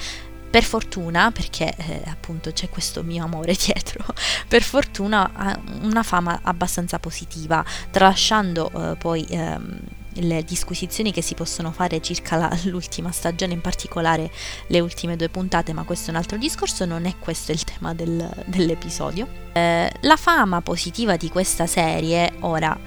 Per 0.50 0.64
fortuna, 0.64 1.31
perché 1.31 1.72
eh, 1.76 2.03
appunto 2.07 2.50
c'è 2.50 2.68
questo 2.68 3.05
mio 3.05 3.22
amore 3.22 3.55
dietro, 3.64 4.05
per 4.48 4.62
fortuna 4.62 5.31
ha 5.33 5.61
una 5.83 6.03
fama 6.03 6.40
abbastanza 6.42 6.98
positiva, 6.98 7.64
tralasciando 7.90 8.70
eh, 8.92 8.96
poi 8.96 9.24
ehm, 9.29 9.79
le 10.14 10.42
disquisizioni 10.44 11.12
che 11.12 11.22
si 11.22 11.34
possono 11.34 11.70
fare 11.70 12.00
circa 12.00 12.36
la, 12.36 12.58
l'ultima 12.64 13.10
stagione, 13.10 13.52
in 13.52 13.60
particolare 13.60 14.30
le 14.66 14.80
ultime 14.80 15.16
due 15.16 15.28
puntate, 15.28 15.72
ma 15.72 15.84
questo 15.84 16.08
è 16.08 16.10
un 16.10 16.16
altro 16.16 16.36
discorso, 16.36 16.84
non 16.84 17.06
è 17.06 17.14
questo 17.18 17.52
il 17.52 17.62
tema 17.64 17.94
del, 17.94 18.28
dell'episodio. 18.46 19.26
Eh, 19.52 19.90
la 20.00 20.16
fama 20.16 20.60
positiva 20.60 21.16
di 21.16 21.28
questa 21.28 21.66
serie, 21.66 22.32
ora, 22.40 22.78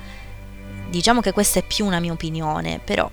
diciamo 0.89 1.21
che 1.21 1.31
questa 1.31 1.59
è 1.59 1.63
più 1.63 1.85
una 1.85 1.99
mia 1.99 2.11
opinione, 2.11 2.79
però 2.83 3.09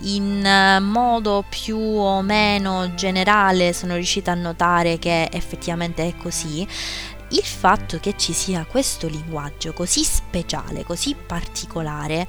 in 0.00 0.78
modo 0.82 1.44
più 1.48 1.78
o 1.78 2.20
meno 2.20 2.94
generale 2.94 3.72
sono 3.72 3.94
riuscita 3.94 4.32
a 4.32 4.34
notare 4.34 4.98
che 4.98 5.28
effettivamente 5.32 6.06
è 6.06 6.14
così 6.16 6.66
il 7.30 7.44
fatto 7.44 7.98
che 7.98 8.14
ci 8.16 8.32
sia 8.32 8.64
questo 8.64 9.08
linguaggio 9.08 9.72
così 9.72 10.04
speciale, 10.04 10.84
così 10.84 11.14
particolare, 11.14 12.28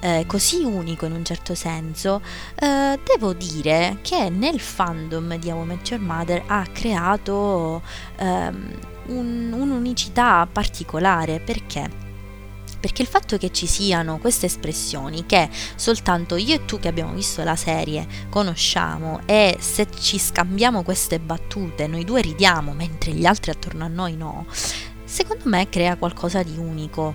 eh, 0.00 0.24
così 0.26 0.62
unico 0.62 1.06
in 1.06 1.12
un 1.12 1.24
certo 1.24 1.54
senso, 1.54 2.20
eh, 2.56 2.98
devo 3.04 3.32
dire 3.32 3.98
che 4.02 4.28
nel 4.28 4.60
fandom 4.60 5.36
di 5.36 5.50
How 5.50 5.64
Met 5.64 5.90
Your 5.90 6.02
Mother 6.02 6.42
ha 6.46 6.66
creato 6.72 7.82
ehm, 8.16 8.78
un, 9.06 9.52
un'unicità 9.52 10.46
particolare. 10.50 11.40
Perché 11.40 12.03
perché 12.84 13.00
il 13.00 13.08
fatto 13.08 13.38
che 13.38 13.50
ci 13.50 13.64
siano 13.64 14.18
queste 14.18 14.44
espressioni 14.44 15.24
che 15.24 15.48
soltanto 15.74 16.36
io 16.36 16.56
e 16.56 16.64
tu 16.66 16.78
che 16.78 16.88
abbiamo 16.88 17.14
visto 17.14 17.42
la 17.42 17.56
serie 17.56 18.06
conosciamo 18.28 19.20
e 19.24 19.56
se 19.58 19.86
ci 19.98 20.18
scambiamo 20.18 20.82
queste 20.82 21.18
battute 21.18 21.86
noi 21.86 22.04
due 22.04 22.20
ridiamo 22.20 22.74
mentre 22.74 23.12
gli 23.12 23.24
altri 23.24 23.52
attorno 23.52 23.84
a 23.84 23.88
noi 23.88 24.16
no, 24.16 24.44
secondo 25.02 25.44
me 25.46 25.66
crea 25.70 25.96
qualcosa 25.96 26.42
di 26.42 26.58
unico 26.58 27.14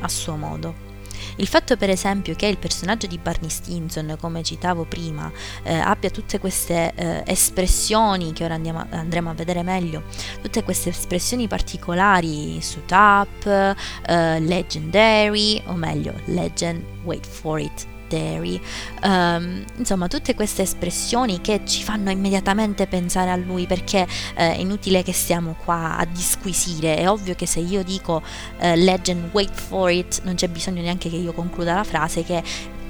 a 0.00 0.08
suo 0.08 0.36
modo. 0.36 0.91
Il 1.36 1.46
fatto 1.46 1.76
per 1.76 1.90
esempio 1.90 2.34
che 2.34 2.46
il 2.46 2.58
personaggio 2.58 3.06
di 3.06 3.18
Barney 3.18 3.50
Stinson, 3.50 4.16
come 4.20 4.42
citavo 4.42 4.84
prima, 4.84 5.30
eh, 5.62 5.74
abbia 5.74 6.10
tutte 6.10 6.38
queste 6.38 6.92
eh, 6.94 7.22
espressioni 7.26 8.32
che 8.32 8.44
ora 8.44 8.54
andiamo, 8.54 8.86
andremo 8.90 9.30
a 9.30 9.34
vedere 9.34 9.62
meglio, 9.62 10.02
tutte 10.40 10.62
queste 10.62 10.90
espressioni 10.90 11.48
particolari 11.48 12.60
su 12.60 12.84
tap, 12.84 13.46
eh, 13.46 14.40
legendary, 14.40 15.62
o 15.66 15.74
meglio, 15.74 16.14
legend, 16.26 16.82
wait 17.04 17.26
for 17.26 17.58
it, 17.58 17.86
dairy, 18.12 18.60
um, 19.04 19.64
insomma 19.76 20.06
tutte 20.08 20.34
queste 20.34 20.62
espressioni 20.62 21.40
che 21.40 21.62
ci 21.64 21.82
fanno 21.82 22.10
immediatamente 22.10 22.86
pensare 22.86 23.30
a 23.30 23.36
lui 23.36 23.66
perché 23.66 24.06
eh, 24.34 24.54
è 24.54 24.58
inutile 24.58 25.02
che 25.02 25.12
stiamo 25.12 25.56
qua 25.64 25.96
a 25.96 26.04
disquisire, 26.04 26.96
è 26.96 27.08
ovvio 27.08 27.34
che 27.34 27.46
se 27.46 27.60
io 27.60 27.82
dico 27.82 28.22
eh, 28.58 28.76
legend 28.76 29.30
wait 29.32 29.54
for 29.54 29.90
it 29.90 30.20
non 30.24 30.34
c'è 30.34 30.48
bisogno 30.48 30.82
neanche 30.82 31.08
che 31.08 31.16
io 31.16 31.32
concluda 31.32 31.74
la 31.74 31.84
frase 31.84 32.22
che 32.22 32.42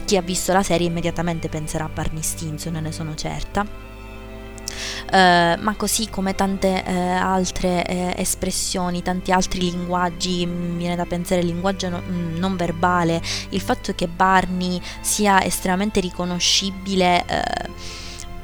chi 0.05 0.17
ha 0.17 0.23
visto 0.23 0.53
la 0.53 0.63
serie 0.63 0.89
immediatamente 0.89 1.49
penserà 1.49 1.85
a 1.85 1.89
Barney 1.89 2.23
Stinson, 2.23 2.75
ne 2.75 2.93
sono 2.93 3.15
certa. 3.15 3.92
Uh, 5.13 5.61
ma 5.61 5.75
così 5.77 6.09
come 6.09 6.35
tante 6.35 6.83
uh, 6.87 6.91
altre 6.91 7.85
uh, 7.87 8.19
espressioni, 8.19 9.03
tanti 9.03 9.31
altri 9.31 9.61
linguaggi, 9.61 10.47
mi 10.47 10.79
viene 10.79 10.97
da 10.97 11.05
pensare 11.05 11.43
linguaggio 11.43 11.91
no, 11.91 12.01
mm, 12.01 12.39
non 12.39 12.57
verbale, 12.57 13.21
il 13.51 13.61
fatto 13.61 13.95
che 13.95 14.09
Barney 14.09 14.81
sia 15.03 15.45
estremamente 15.45 16.01
riconoscibile 16.01 17.27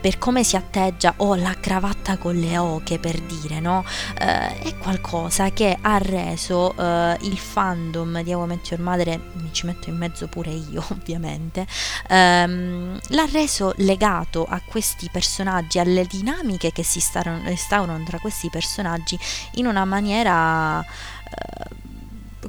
per 0.01 0.19
come 0.19 0.45
si 0.45 0.57
atteggia 0.57 1.15
o 1.19 1.35
la 1.35 1.55
cravatta 1.59 2.17
con 2.19 2.37
le 2.37 2.57
oche 2.59 2.99
per 2.99 3.21
dire, 3.21 3.61
no? 3.61 3.85
Eh, 4.19 4.59
è 4.61 4.77
qualcosa 4.79 5.51
che 5.51 5.77
ha 5.81 5.99
reso 5.99 6.75
eh, 6.77 7.17
il 7.23 7.39
fandom 7.39 8.23
di 8.23 8.33
How 8.33 8.45
I 8.45 8.47
Met 8.47 8.71
Your 8.71 8.83
Mother, 8.83 9.21
mi 9.35 9.53
ci 9.53 9.67
metto 9.67 9.91
in 9.91 9.97
mezzo 9.97 10.27
pure 10.29 10.51
io 10.51 10.85
ovviamente, 10.91 11.67
ehm, 12.09 12.99
l'ha 13.09 13.29
reso 13.31 13.73
legato 13.79 14.47
a 14.49 14.61
questi 14.65 15.09
personaggi, 15.11 15.79
alle 15.79 16.05
dinamiche 16.05 16.73
che 16.73 16.83
si 16.83 16.99
instaurano 16.99 18.05
tra 18.05 18.19
questi 18.19 18.49
personaggi 18.51 19.19
in 19.55 19.67
una 19.67 19.85
maniera... 19.85 20.81
Eh, 20.81 21.87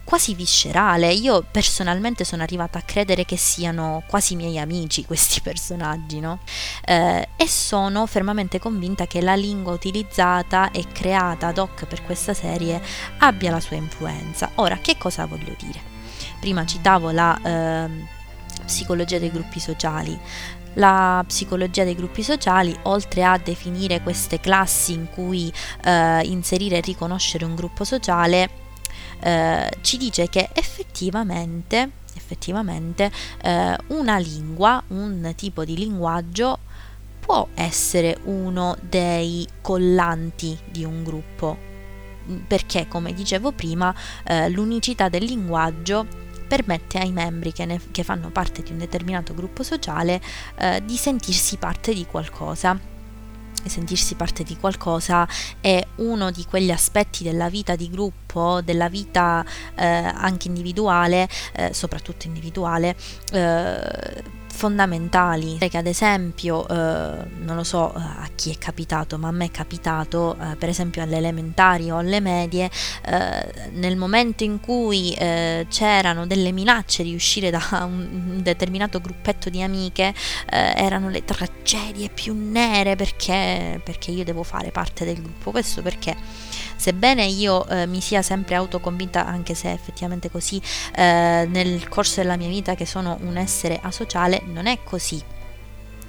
quasi 0.09 0.33
viscerale. 0.33 1.13
Io 1.13 1.45
personalmente 1.51 2.23
sono 2.23 2.41
arrivata 2.41 2.79
a 2.79 2.81
credere 2.81 3.25
che 3.25 3.37
siano 3.37 4.01
quasi 4.07 4.35
miei 4.35 4.57
amici 4.57 5.05
questi 5.05 5.39
personaggi, 5.45 6.19
no? 6.19 6.39
Eh, 6.83 7.27
e 7.35 7.47
sono 7.47 8.07
fermamente 8.07 8.57
convinta 8.57 9.05
che 9.05 9.21
la 9.21 9.35
lingua 9.35 9.71
utilizzata 9.71 10.71
e 10.71 10.87
creata 10.91 11.47
ad 11.47 11.59
hoc 11.59 11.85
per 11.85 12.03
questa 12.03 12.33
serie 12.33 12.81
abbia 13.19 13.51
la 13.51 13.59
sua 13.59 13.75
influenza. 13.75 14.49
Ora, 14.55 14.77
che 14.77 14.97
cosa 14.97 15.27
voglio 15.27 15.55
dire? 15.59 15.79
Prima 16.39 16.65
citavo 16.65 17.11
la 17.11 17.39
eh, 17.43 17.89
psicologia 18.65 19.19
dei 19.19 19.29
gruppi 19.29 19.59
sociali. 19.59 20.19
La 20.73 21.23
psicologia 21.27 21.83
dei 21.83 21.95
gruppi 21.95 22.23
sociali, 22.23 22.75
oltre 22.83 23.23
a 23.23 23.37
definire 23.37 24.01
queste 24.01 24.39
classi 24.39 24.93
in 24.93 25.07
cui 25.11 25.53
eh, 25.83 26.21
inserire 26.23 26.77
e 26.77 26.81
riconoscere 26.81 27.45
un 27.45 27.53
gruppo 27.53 27.83
sociale, 27.83 28.68
eh, 29.21 29.69
ci 29.81 29.97
dice 29.97 30.29
che 30.29 30.49
effettivamente, 30.53 31.91
effettivamente 32.15 33.11
eh, 33.41 33.77
una 33.87 34.17
lingua, 34.17 34.81
un 34.87 35.33
tipo 35.35 35.65
di 35.65 35.75
linguaggio 35.75 36.59
può 37.19 37.47
essere 37.53 38.17
uno 38.23 38.75
dei 38.81 39.47
collanti 39.61 40.57
di 40.69 40.83
un 40.83 41.03
gruppo. 41.03 41.67
Perché 42.47 42.87
come 42.87 43.13
dicevo 43.13 43.51
prima 43.51 43.93
eh, 44.23 44.49
l'unicità 44.49 45.09
del 45.09 45.23
linguaggio 45.23 46.05
permette 46.47 46.97
ai 46.97 47.11
membri 47.11 47.51
che, 47.51 47.65
ne, 47.65 47.79
che, 47.91 48.03
fanno 48.03 48.29
parte 48.29 48.63
di 48.63 48.71
un 48.71 48.79
determinato 48.79 49.35
gruppo 49.35 49.61
sociale 49.61 50.19
eh, 50.57 50.81
di 50.83 50.95
sentirsi 50.95 51.57
parte 51.57 51.93
di 51.93 52.05
qualcosa 52.05 52.88
sentirsi 53.67 54.15
parte 54.15 54.43
di 54.43 54.55
qualcosa 54.57 55.27
è 55.59 55.85
uno 55.95 56.31
di 56.31 56.45
quegli 56.45 56.71
aspetti 56.71 57.23
della 57.23 57.49
vita 57.49 57.75
di 57.75 57.89
gruppo, 57.89 58.61
della 58.61 58.87
vita 58.87 59.43
eh, 59.75 59.85
anche 59.85 60.47
individuale, 60.47 61.27
eh, 61.53 61.73
soprattutto 61.73 62.27
individuale, 62.27 62.95
eh, 63.33 64.37
fondamentali. 64.59 65.57
Che 65.57 65.77
ad 65.77 65.87
esempio 65.87 66.67
eh, 66.67 66.73
non 66.73 67.55
lo 67.55 67.63
so 67.63 67.93
eh, 67.95 67.99
a 67.99 68.29
chi 68.35 68.51
è 68.51 68.57
capitato 68.57 69.17
ma 69.17 69.29
a 69.29 69.31
me 69.31 69.45
è 69.45 69.51
capitato 69.51 70.35
eh, 70.35 70.55
per 70.57 70.67
esempio 70.67 71.01
alle 71.01 71.15
elementari 71.17 71.89
o 71.89 71.97
alle 71.97 72.19
medie 72.19 72.69
eh, 73.05 73.69
nel 73.71 73.95
momento 73.95 74.43
in 74.43 74.59
cui 74.59 75.13
eh, 75.13 75.65
c'erano 75.69 76.27
delle 76.27 76.51
minacce 76.51 77.03
di 77.03 77.15
uscire 77.15 77.49
da 77.49 77.61
un 77.85 78.39
determinato 78.41 78.99
gruppetto 78.99 79.49
di 79.49 79.61
amiche 79.61 80.13
eh, 80.49 80.73
erano 80.75 81.09
le 81.09 81.23
tragedie 81.23 82.09
più 82.09 82.35
nere 82.35 82.95
perché, 82.95 83.79
perché 83.83 84.11
io 84.11 84.25
devo 84.25 84.43
fare 84.43 84.71
parte 84.71 85.05
del 85.05 85.21
gruppo. 85.21 85.51
Questo 85.51 85.81
perché 85.81 86.15
sebbene 86.79 87.25
io 87.25 87.67
eh, 87.67 87.85
mi 87.85 87.99
sia 87.99 88.21
sempre 88.21 88.55
autoconvinta, 88.55 89.25
anche 89.25 89.53
se 89.53 89.71
effettivamente 89.71 90.31
così, 90.31 90.61
eh, 90.95 91.45
nel 91.49 91.89
corso 91.89 92.21
della 92.21 92.37
mia 92.37 92.47
vita 92.47 92.73
che 92.73 92.85
sono 92.85 93.17
un 93.21 93.35
essere 93.35 93.79
asociale, 93.83 94.41
non 94.45 94.65
è 94.65 94.79
così. 94.83 95.21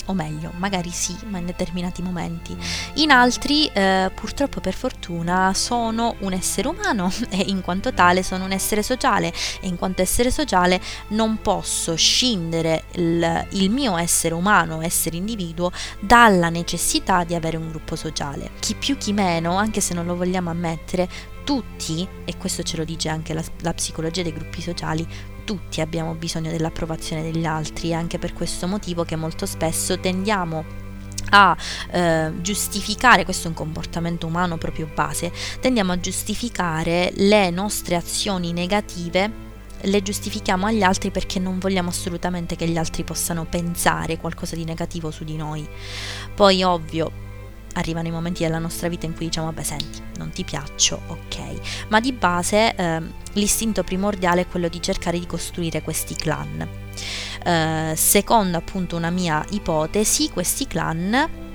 O 0.06 0.14
meglio, 0.14 0.52
magari 0.56 0.90
sì, 0.90 1.16
ma 1.28 1.38
in 1.38 1.46
determinati 1.46 2.02
momenti. 2.02 2.56
In 2.94 3.10
altri, 3.10 3.66
eh, 3.66 4.10
purtroppo 4.14 4.60
per 4.60 4.74
fortuna, 4.74 5.52
sono 5.54 6.16
un 6.20 6.32
essere 6.32 6.68
umano 6.68 7.12
e 7.30 7.44
in 7.46 7.60
quanto 7.60 7.92
tale 7.92 8.22
sono 8.22 8.44
un 8.44 8.52
essere 8.52 8.82
sociale 8.82 9.32
e 9.60 9.66
in 9.66 9.76
quanto 9.76 10.02
essere 10.02 10.30
sociale 10.30 10.80
non 11.08 11.40
posso 11.40 11.94
scindere 11.94 12.84
il, 12.92 13.46
il 13.50 13.70
mio 13.70 13.96
essere 13.96 14.34
umano, 14.34 14.82
essere 14.82 15.16
individuo, 15.16 15.70
dalla 16.00 16.48
necessità 16.48 17.24
di 17.24 17.34
avere 17.34 17.56
un 17.56 17.68
gruppo 17.68 17.96
sociale. 17.96 18.50
Chi 18.60 18.74
più 18.74 18.96
chi 18.96 19.12
meno, 19.12 19.56
anche 19.56 19.80
se 19.80 19.94
non 19.94 20.06
lo 20.06 20.16
vogliamo 20.16 20.50
ammettere, 20.50 21.08
tutti, 21.44 22.06
e 22.24 22.36
questo 22.36 22.62
ce 22.62 22.76
lo 22.76 22.84
dice 22.84 23.08
anche 23.08 23.34
la, 23.34 23.42
la 23.62 23.74
psicologia 23.74 24.22
dei 24.22 24.32
gruppi 24.32 24.60
sociali, 24.60 25.06
tutti 25.50 25.80
abbiamo 25.80 26.14
bisogno 26.14 26.48
dell'approvazione 26.48 27.22
degli 27.22 27.44
altri, 27.44 27.92
anche 27.92 28.20
per 28.20 28.32
questo 28.32 28.68
motivo 28.68 29.02
che 29.02 29.16
molto 29.16 29.46
spesso 29.46 29.98
tendiamo 29.98 30.64
a 31.30 31.56
eh, 31.90 32.30
giustificare, 32.40 33.24
questo 33.24 33.46
è 33.46 33.48
un 33.48 33.56
comportamento 33.56 34.28
umano 34.28 34.58
proprio 34.58 34.88
base, 34.94 35.32
tendiamo 35.58 35.90
a 35.90 35.98
giustificare 35.98 37.10
le 37.16 37.50
nostre 37.50 37.96
azioni 37.96 38.52
negative 38.52 39.48
le 39.84 40.02
giustifichiamo 40.02 40.66
agli 40.66 40.82
altri 40.82 41.10
perché 41.10 41.40
non 41.40 41.58
vogliamo 41.58 41.88
assolutamente 41.88 42.54
che 42.54 42.68
gli 42.68 42.76
altri 42.76 43.02
possano 43.02 43.46
pensare 43.46 44.18
qualcosa 44.18 44.54
di 44.54 44.64
negativo 44.64 45.10
su 45.10 45.24
di 45.24 45.36
noi. 45.36 45.66
Poi 46.34 46.62
ovvio, 46.62 47.10
arrivano 47.74 48.08
i 48.08 48.10
momenti 48.10 48.42
della 48.42 48.58
nostra 48.58 48.88
vita 48.88 49.06
in 49.06 49.14
cui 49.14 49.26
diciamo 49.26 49.46
vabbè 49.46 49.62
senti 49.62 50.02
non 50.18 50.30
ti 50.30 50.44
piaccio 50.44 51.00
ok 51.06 51.86
ma 51.88 52.00
di 52.00 52.12
base 52.12 52.74
eh, 52.74 53.00
l'istinto 53.34 53.82
primordiale 53.84 54.42
è 54.42 54.46
quello 54.46 54.68
di 54.68 54.80
cercare 54.82 55.18
di 55.18 55.26
costruire 55.26 55.82
questi 55.82 56.14
clan 56.14 56.68
eh, 57.44 57.92
secondo 57.96 58.56
appunto 58.58 58.96
una 58.96 59.10
mia 59.10 59.44
ipotesi 59.50 60.30
questi 60.30 60.66
clan 60.66 61.48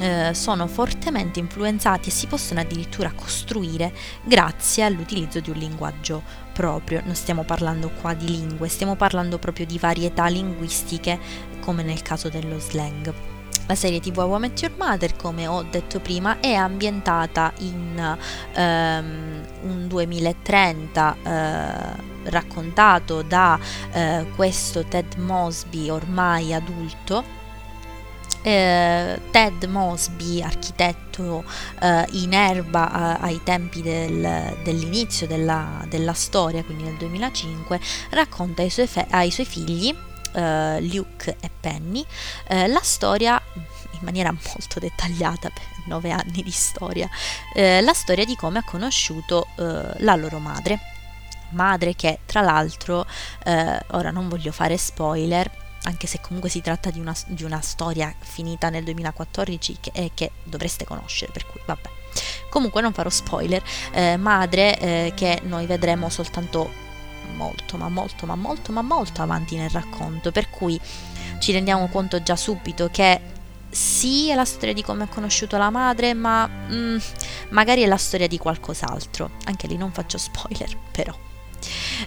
eh, 0.00 0.32
sono 0.34 0.66
fortemente 0.66 1.38
influenzati 1.38 2.08
e 2.08 2.12
si 2.12 2.26
possono 2.26 2.60
addirittura 2.60 3.12
costruire 3.14 3.92
grazie 4.24 4.84
all'utilizzo 4.84 5.40
di 5.40 5.50
un 5.50 5.56
linguaggio 5.56 6.22
proprio. 6.52 7.02
Non 7.04 7.14
stiamo 7.14 7.44
parlando 7.44 7.90
qua 8.00 8.14
di 8.14 8.26
lingue, 8.26 8.68
stiamo 8.68 8.96
parlando 8.96 9.38
proprio 9.38 9.66
di 9.66 9.78
varietà 9.78 10.26
linguistiche 10.26 11.18
come 11.60 11.82
nel 11.82 12.02
caso 12.02 12.28
dello 12.28 12.58
slang. 12.58 13.31
La 13.72 13.78
serie 13.78 14.00
TV 14.00 14.18
How 14.18 14.38
I 14.38 14.52
Your 14.54 14.72
Mother, 14.76 15.16
come 15.16 15.46
ho 15.46 15.62
detto 15.62 15.98
prima, 15.98 16.40
è 16.40 16.52
ambientata 16.52 17.54
in 17.60 18.18
um, 18.54 19.40
un 19.62 19.88
2030 19.88 21.16
uh, 21.22 22.28
raccontato 22.28 23.22
da 23.22 23.58
uh, 23.58 24.26
questo 24.36 24.84
Ted 24.84 25.14
Mosby 25.16 25.88
ormai 25.88 26.52
adulto. 26.52 27.24
Eh, 28.42 29.20
Ted 29.30 29.64
Mosby, 29.64 30.42
architetto 30.42 31.42
eh, 31.80 32.04
in 32.10 32.34
erba 32.34 33.20
eh, 33.20 33.24
ai 33.24 33.40
tempi 33.42 33.80
del, 33.80 34.54
dell'inizio 34.64 35.26
della, 35.26 35.82
della, 35.88 36.12
storia, 36.12 36.62
quindi 36.62 36.82
nel 36.82 36.96
2005, 36.96 37.80
racconta 38.10 38.60
ai 38.60 38.68
suoi, 38.68 38.86
fe- 38.86 39.06
ai 39.08 39.30
suoi 39.30 39.46
figli 39.46 39.96
uh, 40.34 40.80
Luke 40.80 41.36
e 41.40 41.50
Penny, 41.60 42.04
uh, 42.50 42.66
la 42.66 42.80
storia 42.82 43.40
in 43.54 44.00
maniera 44.00 44.32
molto 44.32 44.80
dettagliata 44.80 45.50
per 45.50 45.62
nove 45.86 46.10
anni 46.10 46.42
di 46.42 46.50
storia, 46.50 47.08
uh, 47.54 47.82
la 47.82 47.94
storia 47.94 48.24
di 48.24 48.36
come 48.36 48.58
ha 48.58 48.64
conosciuto 48.64 49.48
la 49.56 50.16
loro 50.16 50.38
madre. 50.38 50.78
Madre 51.50 51.94
che 51.94 52.20
tra 52.24 52.40
l'altro, 52.40 53.04
ora 53.44 54.10
non 54.10 54.26
voglio 54.28 54.52
fare 54.52 54.78
spoiler, 54.78 55.50
anche 55.84 56.06
se 56.06 56.20
comunque 56.20 56.48
si 56.48 56.60
tratta 56.60 56.90
di 56.90 57.00
una, 57.00 57.14
di 57.26 57.44
una 57.44 57.60
storia 57.60 58.14
finita 58.18 58.70
nel 58.70 58.84
2014 58.84 59.78
che, 59.80 59.90
eh, 59.94 60.10
che, 60.14 60.30
dovreste 60.44 60.84
conoscere, 60.84 61.32
per 61.32 61.46
cui 61.46 61.60
vabbè. 61.64 61.90
Comunque 62.50 62.82
non 62.82 62.92
farò 62.92 63.08
spoiler, 63.08 63.62
eh, 63.92 64.16
madre 64.16 64.78
eh, 64.78 65.12
che 65.14 65.40
noi 65.44 65.66
vedremo 65.66 66.08
soltanto 66.10 66.81
molto, 67.32 67.76
ma 67.76 67.88
molto, 67.88 68.26
ma 68.26 68.34
molto, 68.34 68.72
ma 68.72 68.82
molto 68.82 69.22
avanti 69.22 69.56
nel 69.56 69.70
racconto, 69.70 70.30
per 70.30 70.50
cui 70.50 70.80
ci 71.38 71.52
rendiamo 71.52 71.88
conto 71.88 72.22
già 72.22 72.36
subito 72.36 72.88
che 72.90 73.20
sì, 73.72 74.28
è 74.28 74.34
la 74.34 74.44
storia 74.44 74.74
di 74.74 74.82
come 74.82 75.04
ha 75.04 75.08
conosciuto 75.08 75.56
la 75.56 75.70
madre, 75.70 76.12
ma 76.12 76.46
mm, 76.46 76.96
magari 77.50 77.82
è 77.82 77.86
la 77.86 77.96
storia 77.96 78.28
di 78.28 78.36
qualcos'altro. 78.36 79.30
Anche 79.44 79.66
lì 79.66 79.76
non 79.76 79.92
faccio 79.92 80.18
spoiler, 80.18 80.76
però. 80.92 81.16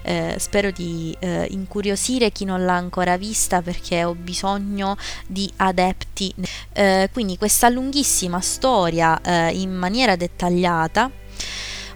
Eh, 0.04 0.36
spero 0.38 0.70
di 0.70 1.16
eh, 1.20 1.48
incuriosire 1.50 2.32
chi 2.32 2.44
non 2.44 2.66
l'ha 2.66 2.76
ancora 2.76 3.18
vista 3.18 3.62
perché 3.62 4.04
ho 4.04 4.14
bisogno 4.14 4.96
di 5.26 5.52
adepti. 5.56 6.34
Eh, 6.72 7.10
quindi 7.12 7.36
questa 7.38 7.70
lunghissima 7.70 8.40
storia 8.42 9.20
eh, 9.22 9.60
in 9.60 9.72
maniera 9.72 10.16
dettagliata 10.16 11.10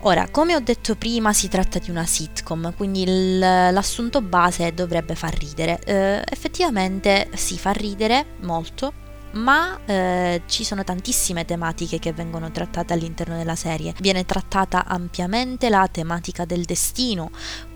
Ora, 0.04 0.30
come 0.30 0.56
ho 0.56 0.62
detto 0.62 0.96
prima, 0.96 1.34
si 1.34 1.50
tratta 1.50 1.78
di 1.78 1.90
una 1.90 2.06
sitcom, 2.06 2.74
quindi 2.76 3.02
il, 3.02 3.38
l'assunto 3.38 4.22
base 4.22 4.74
dovrebbe 4.74 5.14
far 5.14 5.38
ridere. 5.38 5.80
Eh, 5.84 6.24
effettivamente 6.26 7.30
si 7.34 7.58
fa 7.58 7.72
ridere 7.72 8.26
molto, 8.42 8.94
ma 9.32 9.78
eh, 9.86 10.44
ci 10.46 10.64
sono 10.64 10.86
tantissime 10.86 11.44
tematiche 11.44 12.00
che 12.00 12.14
vengono 12.14 12.50
trattate 12.50 12.94
all'interno 12.94 13.36
della 13.36 13.56
serie. 13.56 13.94
Viene 14.00 14.26
trattata 14.26 14.86
ampiamente 14.86 15.68
la 15.70 15.86
tematica 15.92 16.46
del 16.46 16.64
destino, 16.64 17.30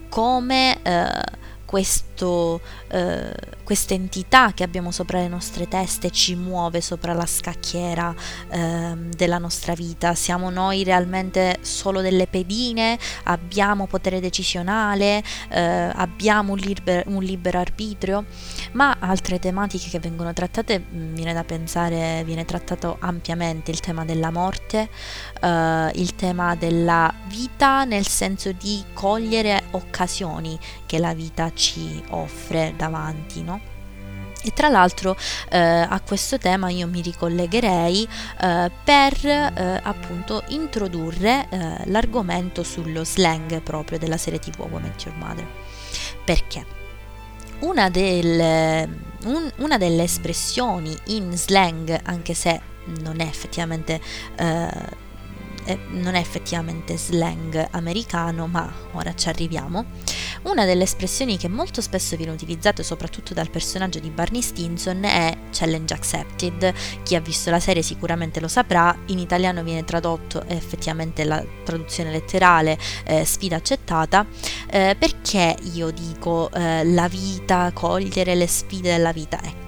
come 0.07 0.81
eh, 0.81 1.41
questo, 1.73 2.61
eh, 2.89 3.33
questa 3.63 3.95
entità 3.95 4.53
che 4.53 4.63
abbiamo 4.63 4.91
sopra 4.91 5.17
le 5.17 5.27
nostre 5.27 5.67
teste 5.67 6.11
ci 6.11 6.35
muove 6.35 6.81
sopra 6.81 7.13
la 7.13 7.25
scacchiera 7.25 8.13
eh, 8.51 8.93
della 8.95 9.39
nostra 9.39 9.73
vita. 9.73 10.13
Siamo 10.13 10.51
noi 10.51 10.83
realmente 10.83 11.57
solo 11.61 12.01
delle 12.01 12.27
pedine? 12.27 12.99
Abbiamo 13.23 13.87
potere 13.87 14.19
decisionale? 14.19 15.23
Eh, 15.49 15.61
abbiamo 15.95 16.51
un, 16.51 16.59
liber- 16.59 17.07
un, 17.07 17.23
libero 17.23 17.57
arbitrio? 17.57 18.25
Ma 18.73 18.97
altre 18.99 19.39
tematiche 19.39 19.89
che 19.89 19.97
vengono 19.97 20.31
trattate, 20.31 20.79
mm, 20.79 21.15
viene 21.15 21.33
da 21.33 21.43
pensare, 21.43 22.21
viene 22.23 22.45
trattato 22.45 22.97
ampiamente 22.99 23.71
il 23.71 23.79
tema 23.79 24.05
della 24.05 24.29
morte, 24.29 24.89
eh, 25.41 25.91
il 25.95 26.13
tema 26.15 26.53
della 26.55 27.11
vita 27.25 27.83
nel 27.83 28.05
senso 28.05 28.51
di 28.51 28.83
cogliere 28.93 29.63
occasioni 29.71 30.59
che 30.85 30.99
la 30.99 31.15
vita 31.15 31.51
ci 31.51 31.62
offre 32.09 32.73
davanti, 32.75 33.43
no? 33.43 33.71
E 34.45 34.51
tra 34.51 34.67
l'altro 34.67 35.15
eh, 35.49 35.57
a 35.57 36.01
questo 36.05 36.37
tema 36.37 36.69
io 36.69 36.85
mi 36.87 37.01
ricollegherei 37.01 38.07
eh, 38.41 38.71
per 38.83 39.25
eh, 39.25 39.79
appunto 39.81 40.43
introdurre 40.49 41.47
eh, 41.49 41.77
l'argomento 41.85 42.61
sullo 42.63 43.05
slang 43.05 43.61
proprio 43.61 43.97
della 43.97 44.17
serie 44.17 44.39
TV 44.39 44.67
Met 44.81 45.05
Your 45.05 45.15
Mother. 45.17 45.47
Perché? 46.25 46.65
Una, 47.59 47.89
del, 47.89 48.89
un, 49.23 49.51
una 49.57 49.77
delle 49.77 50.03
espressioni 50.03 50.93
in 51.07 51.37
slang, 51.37 51.97
anche 52.03 52.33
se 52.33 52.59
non 53.01 53.21
è 53.21 53.25
effettivamente 53.25 54.01
eh, 54.35 55.79
non 55.91 56.15
è 56.15 56.19
effettivamente 56.19 56.97
slang 56.97 57.67
americano, 57.71 58.47
ma 58.47 58.71
ora 58.91 59.13
ci 59.15 59.29
arriviamo. 59.29 59.85
Una 60.43 60.65
delle 60.65 60.83
espressioni 60.83 61.37
che 61.37 61.47
molto 61.47 61.79
spesso 61.79 62.17
viene 62.17 62.31
utilizzata 62.31 62.83
soprattutto 62.83 63.33
dal 63.33 63.49
personaggio 63.49 63.99
di 63.99 64.09
Barney 64.09 64.41
Stinson 64.41 65.03
è 65.05 65.37
challenge 65.51 65.93
accepted. 65.93 66.73
Chi 67.03 67.15
ha 67.15 67.21
visto 67.21 67.49
la 67.49 67.61
serie 67.61 67.81
sicuramente 67.81 68.41
lo 68.41 68.49
saprà, 68.49 68.95
in 69.07 69.19
italiano 69.19 69.63
viene 69.63 69.85
tradotto 69.85 70.43
effettivamente 70.47 71.23
la 71.23 71.43
traduzione 71.63 72.11
letterale 72.11 72.77
eh, 73.05 73.23
sfida 73.23 73.55
accettata. 73.55 74.25
Eh, 74.69 74.95
perché 74.99 75.55
io 75.73 75.91
dico 75.91 76.51
eh, 76.51 76.83
la 76.83 77.07
vita, 77.07 77.71
cogliere 77.73 78.35
le 78.35 78.47
sfide 78.47 78.91
della 78.91 79.13
vita? 79.13 79.39
Ecco 79.41 79.61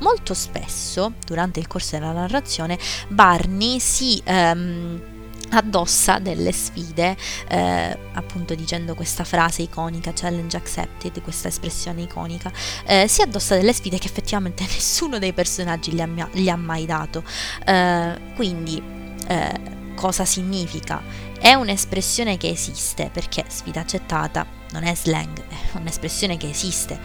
molto 0.00 0.34
spesso 0.34 1.14
durante 1.24 1.58
il 1.58 1.66
corso 1.66 1.96
della 1.96 2.12
narrazione 2.12 2.78
Barney 3.08 3.80
si 3.80 4.20
ehm, 4.22 5.15
addossa 5.50 6.18
delle 6.18 6.52
sfide, 6.52 7.16
eh, 7.48 7.98
appunto 8.12 8.54
dicendo 8.54 8.94
questa 8.94 9.24
frase 9.24 9.62
iconica, 9.62 10.12
challenge 10.14 10.56
accepted, 10.56 11.22
questa 11.22 11.48
espressione 11.48 12.02
iconica, 12.02 12.50
eh, 12.86 13.06
si 13.08 13.22
addossa 13.22 13.56
delle 13.56 13.72
sfide 13.72 13.98
che 13.98 14.06
effettivamente 14.06 14.64
nessuno 14.68 15.18
dei 15.18 15.32
personaggi 15.32 15.92
gli 15.92 16.00
ha, 16.00 16.28
gli 16.32 16.48
ha 16.48 16.56
mai 16.56 16.86
dato. 16.86 17.22
Eh, 17.64 18.20
quindi, 18.34 18.82
eh, 19.28 19.60
cosa 19.94 20.24
significa? 20.24 21.02
È 21.38 21.52
un'espressione 21.54 22.36
che 22.36 22.48
esiste, 22.48 23.10
perché 23.12 23.44
sfida 23.48 23.80
accettata 23.80 24.55
non 24.72 24.84
è 24.84 24.94
slang, 24.94 25.38
è 25.48 25.78
un'espressione 25.78 26.36
che 26.36 26.48
esiste, 26.48 26.98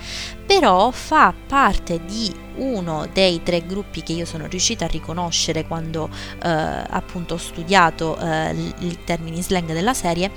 però 0.45 0.92
fa 0.92 1.33
parte 1.48 2.04
di 2.06 2.33
uno 2.56 3.08
dei 3.12 3.44
tre 3.44 3.65
gruppi 3.65 4.04
che 4.04 4.13
io 4.13 4.25
sono 4.25 4.48
riuscita 4.48 4.85
a 4.85 4.88
riconoscere 4.88 5.65
quando 5.65 6.10
eh, 6.44 6.50
appunto 6.50 7.35
ho 7.35 7.38
studiato 7.38 8.17
eh, 8.17 8.73
i 8.79 9.00
termini 9.04 9.42
slang 9.42 9.71
della 9.71 9.94
serie, 9.94 10.31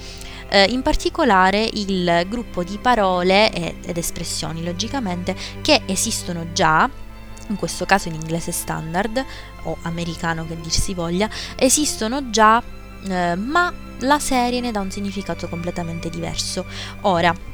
eh, 0.49 0.65
in 0.65 0.83
particolare 0.83 1.69
il 1.73 2.27
gruppo 2.29 2.63
di 2.63 2.79
parole 2.79 3.51
ed 3.53 3.97
espressioni 3.97 4.63
logicamente 4.63 5.35
che 5.63 5.83
esistono 5.87 6.53
già 6.53 6.89
in 7.49 7.57
questo 7.57 7.85
caso 7.85 8.09
in 8.09 8.15
inglese 8.15 8.53
standard 8.53 9.23
o 9.65 9.77
americano 9.83 10.47
che 10.47 10.59
dir 10.59 10.71
si 10.71 10.95
voglia, 10.95 11.29
esistono 11.57 12.31
già, 12.31 12.63
eh, 13.07 13.35
ma 13.35 13.73
la 14.05 14.19
serie 14.19 14.61
ne 14.61 14.71
dà 14.71 14.81
un 14.81 14.91
significato 14.91 15.49
completamente 15.49 16.09
diverso. 16.11 16.65
Ora, 17.03 17.53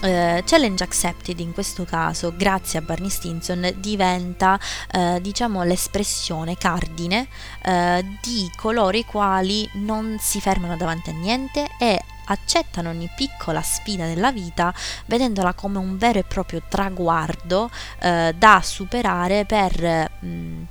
Uh, 0.00 0.44
challenge 0.44 0.84
accepted 0.84 1.40
in 1.40 1.52
questo 1.52 1.84
caso, 1.84 2.32
grazie 2.36 2.78
a 2.78 2.82
Barney 2.82 3.10
Stinson, 3.10 3.68
diventa 3.78 4.56
uh, 4.94 5.18
diciamo 5.18 5.64
l'espressione 5.64 6.56
cardine 6.56 7.26
uh, 7.64 8.06
di 8.22 8.48
coloro 8.54 8.96
i 8.96 9.04
quali 9.04 9.68
non 9.72 10.16
si 10.20 10.40
fermano 10.40 10.76
davanti 10.76 11.10
a 11.10 11.14
niente 11.14 11.66
e 11.80 12.00
accettano 12.26 12.90
ogni 12.90 13.10
piccola 13.16 13.60
sfida 13.60 14.06
della 14.06 14.30
vita 14.30 14.72
vedendola 15.06 15.52
come 15.54 15.78
un 15.78 15.98
vero 15.98 16.20
e 16.20 16.24
proprio 16.24 16.62
traguardo 16.68 17.68
da 17.98 18.60
superare 18.62 19.46
per 19.46 20.10
mh, 20.20 20.28
mm, 20.28 20.62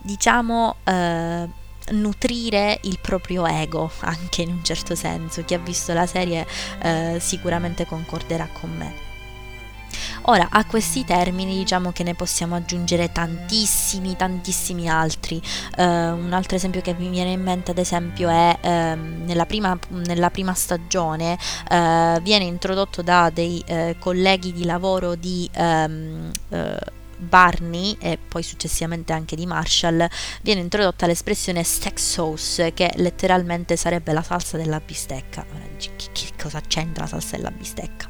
diciamo 0.00 0.76
nutrire 1.92 2.78
il 2.82 2.98
proprio 3.00 3.46
ego 3.46 3.90
anche 4.00 4.42
in 4.42 4.50
un 4.50 4.64
certo 4.64 4.94
senso 4.94 5.44
chi 5.44 5.54
ha 5.54 5.58
visto 5.58 5.92
la 5.92 6.06
serie 6.06 6.46
eh, 6.82 7.18
sicuramente 7.20 7.86
concorderà 7.86 8.48
con 8.52 8.74
me 8.76 9.12
Ora, 10.26 10.48
a 10.50 10.64
questi 10.64 11.04
termini 11.04 11.54
diciamo 11.56 11.92
che 11.92 12.02
ne 12.02 12.14
possiamo 12.14 12.54
aggiungere 12.54 13.12
tantissimi, 13.12 14.16
tantissimi 14.16 14.88
altri. 14.88 15.40
Uh, 15.76 15.82
un 15.82 16.30
altro 16.32 16.56
esempio 16.56 16.80
che 16.80 16.94
mi 16.94 17.10
viene 17.10 17.32
in 17.32 17.42
mente, 17.42 17.72
ad 17.72 17.78
esempio, 17.78 18.30
è 18.30 18.58
uh, 18.62 18.68
nella, 19.26 19.44
prima, 19.44 19.78
nella, 19.88 20.30
prima, 20.30 20.54
stagione 20.54 21.36
uh, 21.70 22.20
viene 22.22 22.44
introdotto 22.44 23.02
da 23.02 23.30
dei 23.30 23.62
eh, 23.66 23.96
colleghi 23.98 24.52
di 24.52 24.64
lavoro 24.64 25.14
di 25.14 25.48
um, 25.56 26.30
Barney 27.24 27.96
e 28.00 28.18
poi 28.18 28.42
successivamente 28.42 29.12
anche 29.12 29.36
di 29.36 29.46
Marshall 29.46 30.06
viene 30.42 30.60
introdotta 30.60 31.06
l'espressione 31.06 31.62
steak 31.62 31.98
sauce 31.98 32.72
che 32.72 32.92
letteralmente 32.96 33.76
sarebbe 33.76 34.12
la 34.12 34.22
salsa 34.22 34.56
della 34.56 34.80
bistecca. 34.80 35.44
Che, 35.76 36.28
cosa 36.40 36.60
c'entra 36.60 37.04
la 37.04 37.08
salsa 37.10 37.36
della 37.36 37.50
bistecca? 37.50 38.06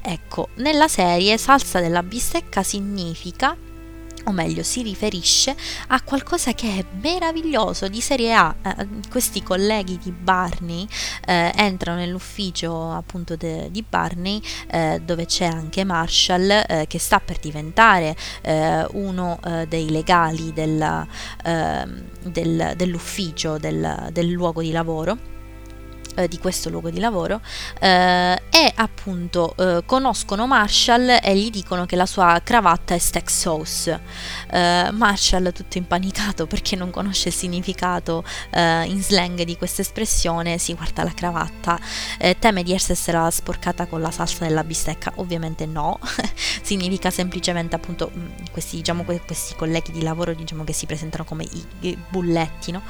Ecco, 0.00 0.48
nella 0.56 0.88
serie 0.88 1.36
salsa 1.38 1.80
della 1.80 2.02
bistecca 2.02 2.62
significa 2.62 3.56
o 4.28 4.32
meglio 4.32 4.62
si 4.62 4.82
riferisce 4.82 5.56
a 5.88 6.02
qualcosa 6.02 6.52
che 6.52 6.78
è 6.78 6.84
meraviglioso 7.00 7.88
di 7.88 8.00
serie 8.00 8.34
A. 8.34 8.54
Eh, 8.62 8.86
questi 9.10 9.42
colleghi 9.42 9.98
di 9.98 10.12
Barney 10.12 10.86
eh, 11.26 11.52
entrano 11.56 11.98
nell'ufficio 11.98 12.92
appunto 12.92 13.36
de, 13.36 13.68
di 13.70 13.84
Barney 13.88 14.40
eh, 14.70 15.00
dove 15.04 15.26
c'è 15.26 15.46
anche 15.46 15.84
Marshall 15.84 16.50
eh, 16.50 16.84
che 16.86 16.98
sta 16.98 17.20
per 17.20 17.38
diventare 17.38 18.14
eh, 18.42 18.86
uno 18.92 19.40
eh, 19.44 19.66
dei 19.66 19.90
legali 19.90 20.52
della, 20.52 21.06
ehm, 21.44 22.02
del, 22.24 22.74
dell'ufficio 22.76 23.58
del, 23.58 24.08
del 24.12 24.28
luogo 24.28 24.60
di 24.60 24.70
lavoro 24.70 25.36
eh, 26.18 26.28
di 26.28 26.38
questo 26.38 26.68
luogo 26.68 26.90
di 26.90 26.98
lavoro 26.98 27.40
eh, 27.78 28.42
e 28.50 28.72
appunto 28.74 29.54
eh, 29.56 29.82
conoscono 29.86 30.46
Marshall 30.46 31.18
e 31.22 31.36
gli 31.36 31.50
dicono 31.50 31.86
che 31.86 31.94
la 31.94 32.06
sua 32.06 32.40
cravatta 32.42 32.94
è 32.94 32.98
steak 32.98 33.30
sauce. 33.30 34.00
Eh, 34.50 34.88
Marshall 34.92 35.52
tutto 35.52 35.78
impanicato 35.78 36.46
perché 36.46 36.74
non 36.74 36.90
conosce 36.90 37.28
il 37.28 37.34
significato 37.34 38.24
eh, 38.50 38.84
in 38.86 39.00
slang 39.00 39.42
di 39.42 39.56
questa 39.56 39.82
espressione 39.82 40.58
si 40.58 40.74
guarda 40.74 41.04
la 41.04 41.12
cravatta 41.12 41.78
teme 42.38 42.62
di 42.62 42.74
essersela 42.74 43.30
sporcata 43.30 43.86
con 43.86 44.00
la 44.00 44.10
salsa 44.10 44.44
della 44.44 44.64
bistecca 44.64 45.12
ovviamente 45.16 45.66
no 45.66 45.98
significa 46.62 47.10
semplicemente 47.10 47.76
appunto 47.76 48.10
mm, 48.14 48.26
questi, 48.50 48.76
diciamo, 48.76 49.04
questi 49.04 49.54
colleghi 49.54 49.92
di 49.92 50.02
lavoro 50.02 50.34
diciamo 50.34 50.64
che 50.64 50.72
si 50.72 50.86
presentano 50.86 51.24
come 51.24 51.44
i, 51.44 51.66
i 51.80 51.98
bulletti 52.08 52.72
no? 52.72 52.82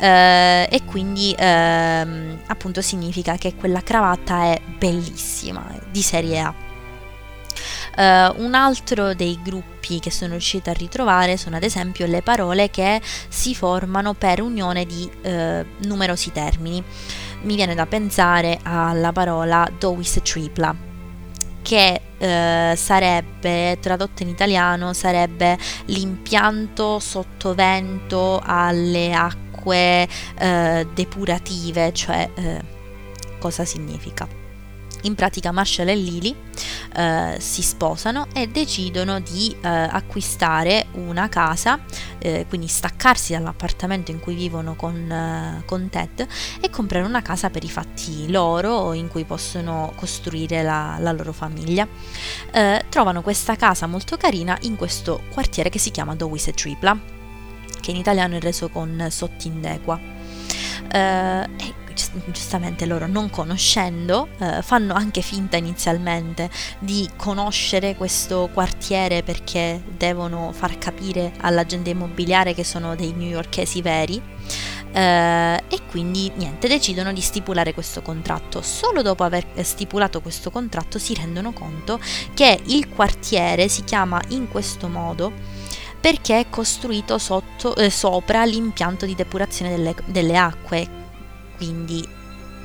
e 0.00 0.80
quindi 0.86 1.34
ehm, 1.36 2.40
appunto 2.46 2.69
appunto 2.70 2.82
significa 2.82 3.36
che 3.36 3.54
quella 3.56 3.82
cravatta 3.82 4.44
è 4.44 4.60
bellissima, 4.78 5.66
di 5.90 6.02
serie 6.02 6.40
A. 6.40 6.54
Uh, 7.96 8.42
un 8.42 8.54
altro 8.54 9.14
dei 9.14 9.38
gruppi 9.42 9.98
che 9.98 10.12
sono 10.12 10.30
riuscita 10.32 10.70
a 10.70 10.74
ritrovare 10.74 11.36
sono 11.36 11.56
ad 11.56 11.64
esempio 11.64 12.06
le 12.06 12.22
parole 12.22 12.70
che 12.70 13.00
si 13.28 13.54
formano 13.54 14.14
per 14.14 14.40
unione 14.40 14.86
di 14.86 15.10
uh, 15.24 15.66
numerosi 15.86 16.30
termini. 16.30 16.82
Mi 17.42 17.56
viene 17.56 17.74
da 17.74 17.86
pensare 17.86 18.60
alla 18.62 19.10
parola 19.10 19.68
Dowis 19.76 20.20
tripla, 20.22 20.74
che 21.62 22.00
uh, 22.18 22.76
sarebbe 22.76 23.78
tradotto 23.80 24.22
in 24.22 24.28
italiano 24.28 24.92
sarebbe 24.92 25.58
l'impianto 25.86 27.00
sottovento 27.00 28.40
alle 28.44 29.12
acque 29.12 29.49
acque 29.60 30.08
eh, 30.38 30.86
depurative, 30.92 31.92
cioè 31.92 32.28
eh, 32.34 32.62
cosa 33.38 33.64
significa? 33.64 34.26
In 35.04 35.14
pratica 35.14 35.50
Marshall 35.50 35.88
e 35.88 35.96
Lily 35.96 36.36
eh, 36.94 37.36
si 37.38 37.62
sposano 37.62 38.26
e 38.34 38.48
decidono 38.48 39.18
di 39.18 39.56
eh, 39.58 39.66
acquistare 39.66 40.88
una 40.92 41.30
casa, 41.30 41.80
eh, 42.18 42.44
quindi 42.46 42.66
staccarsi 42.66 43.32
dall'appartamento 43.32 44.10
in 44.10 44.20
cui 44.20 44.34
vivono 44.34 44.74
con, 44.74 45.10
eh, 45.10 45.62
con, 45.64 45.88
Ted 45.88 46.26
e 46.60 46.68
comprare 46.68 47.06
una 47.06 47.22
casa 47.22 47.48
per 47.48 47.64
i 47.64 47.70
fatti 47.70 48.30
loro 48.30 48.92
in 48.92 49.08
cui 49.08 49.24
possono 49.24 49.94
costruire 49.96 50.62
la, 50.62 50.96
la 50.98 51.12
loro 51.12 51.32
famiglia. 51.32 51.88
Trovano 52.90 53.22
questa 53.22 53.56
casa 53.56 53.86
molto 53.86 54.18
carina 54.18 54.58
in 54.62 54.76
questo 54.76 55.22
quartiere 55.32 55.70
che 55.70 55.78
si 55.78 55.90
chiama 55.90 56.14
Dowis 56.14 56.48
e 56.48 56.52
Tripla 56.52 57.19
che 57.80 57.90
in 57.90 57.96
italiano 57.96 58.36
è 58.36 58.40
reso 58.40 58.68
con 58.68 59.06
Sottindegua. 59.10 60.18
Uh, 60.92 61.46
e 61.56 61.74
giustamente 62.32 62.86
loro 62.86 63.06
non 63.06 63.30
conoscendo 63.30 64.28
uh, 64.38 64.62
fanno 64.62 64.94
anche 64.94 65.20
finta 65.20 65.56
inizialmente 65.56 66.50
di 66.78 67.08
conoscere 67.16 67.94
questo 67.94 68.48
quartiere 68.52 69.22
perché 69.22 69.82
devono 69.96 70.52
far 70.52 70.78
capire 70.78 71.32
all'agente 71.40 71.90
immobiliare 71.90 72.54
che 72.54 72.64
sono 72.64 72.94
dei 72.94 73.12
newyorkesi 73.12 73.82
veri 73.82 74.16
uh, 74.16 74.92
e 74.92 75.80
quindi 75.88 76.32
niente 76.36 76.68
decidono 76.68 77.12
di 77.12 77.20
stipulare 77.20 77.74
questo 77.74 78.02
contratto 78.02 78.62
solo 78.62 79.02
dopo 79.02 79.24
aver 79.24 79.46
stipulato 79.62 80.20
questo 80.20 80.50
contratto 80.50 80.98
si 80.98 81.14
rendono 81.14 81.52
conto 81.52 82.00
che 82.34 82.60
il 82.66 82.88
quartiere 82.88 83.68
si 83.68 83.84
chiama 83.84 84.20
in 84.28 84.48
questo 84.48 84.88
modo 84.88 85.32
perché 86.00 86.40
è 86.40 86.48
costruito 86.48 87.18
sotto, 87.18 87.76
eh, 87.76 87.90
sopra 87.90 88.44
l'impianto 88.44 89.06
di 89.06 89.14
depurazione 89.14 89.70
delle, 89.70 89.94
delle 90.06 90.36
acque. 90.36 90.88
Quindi, 91.56 92.06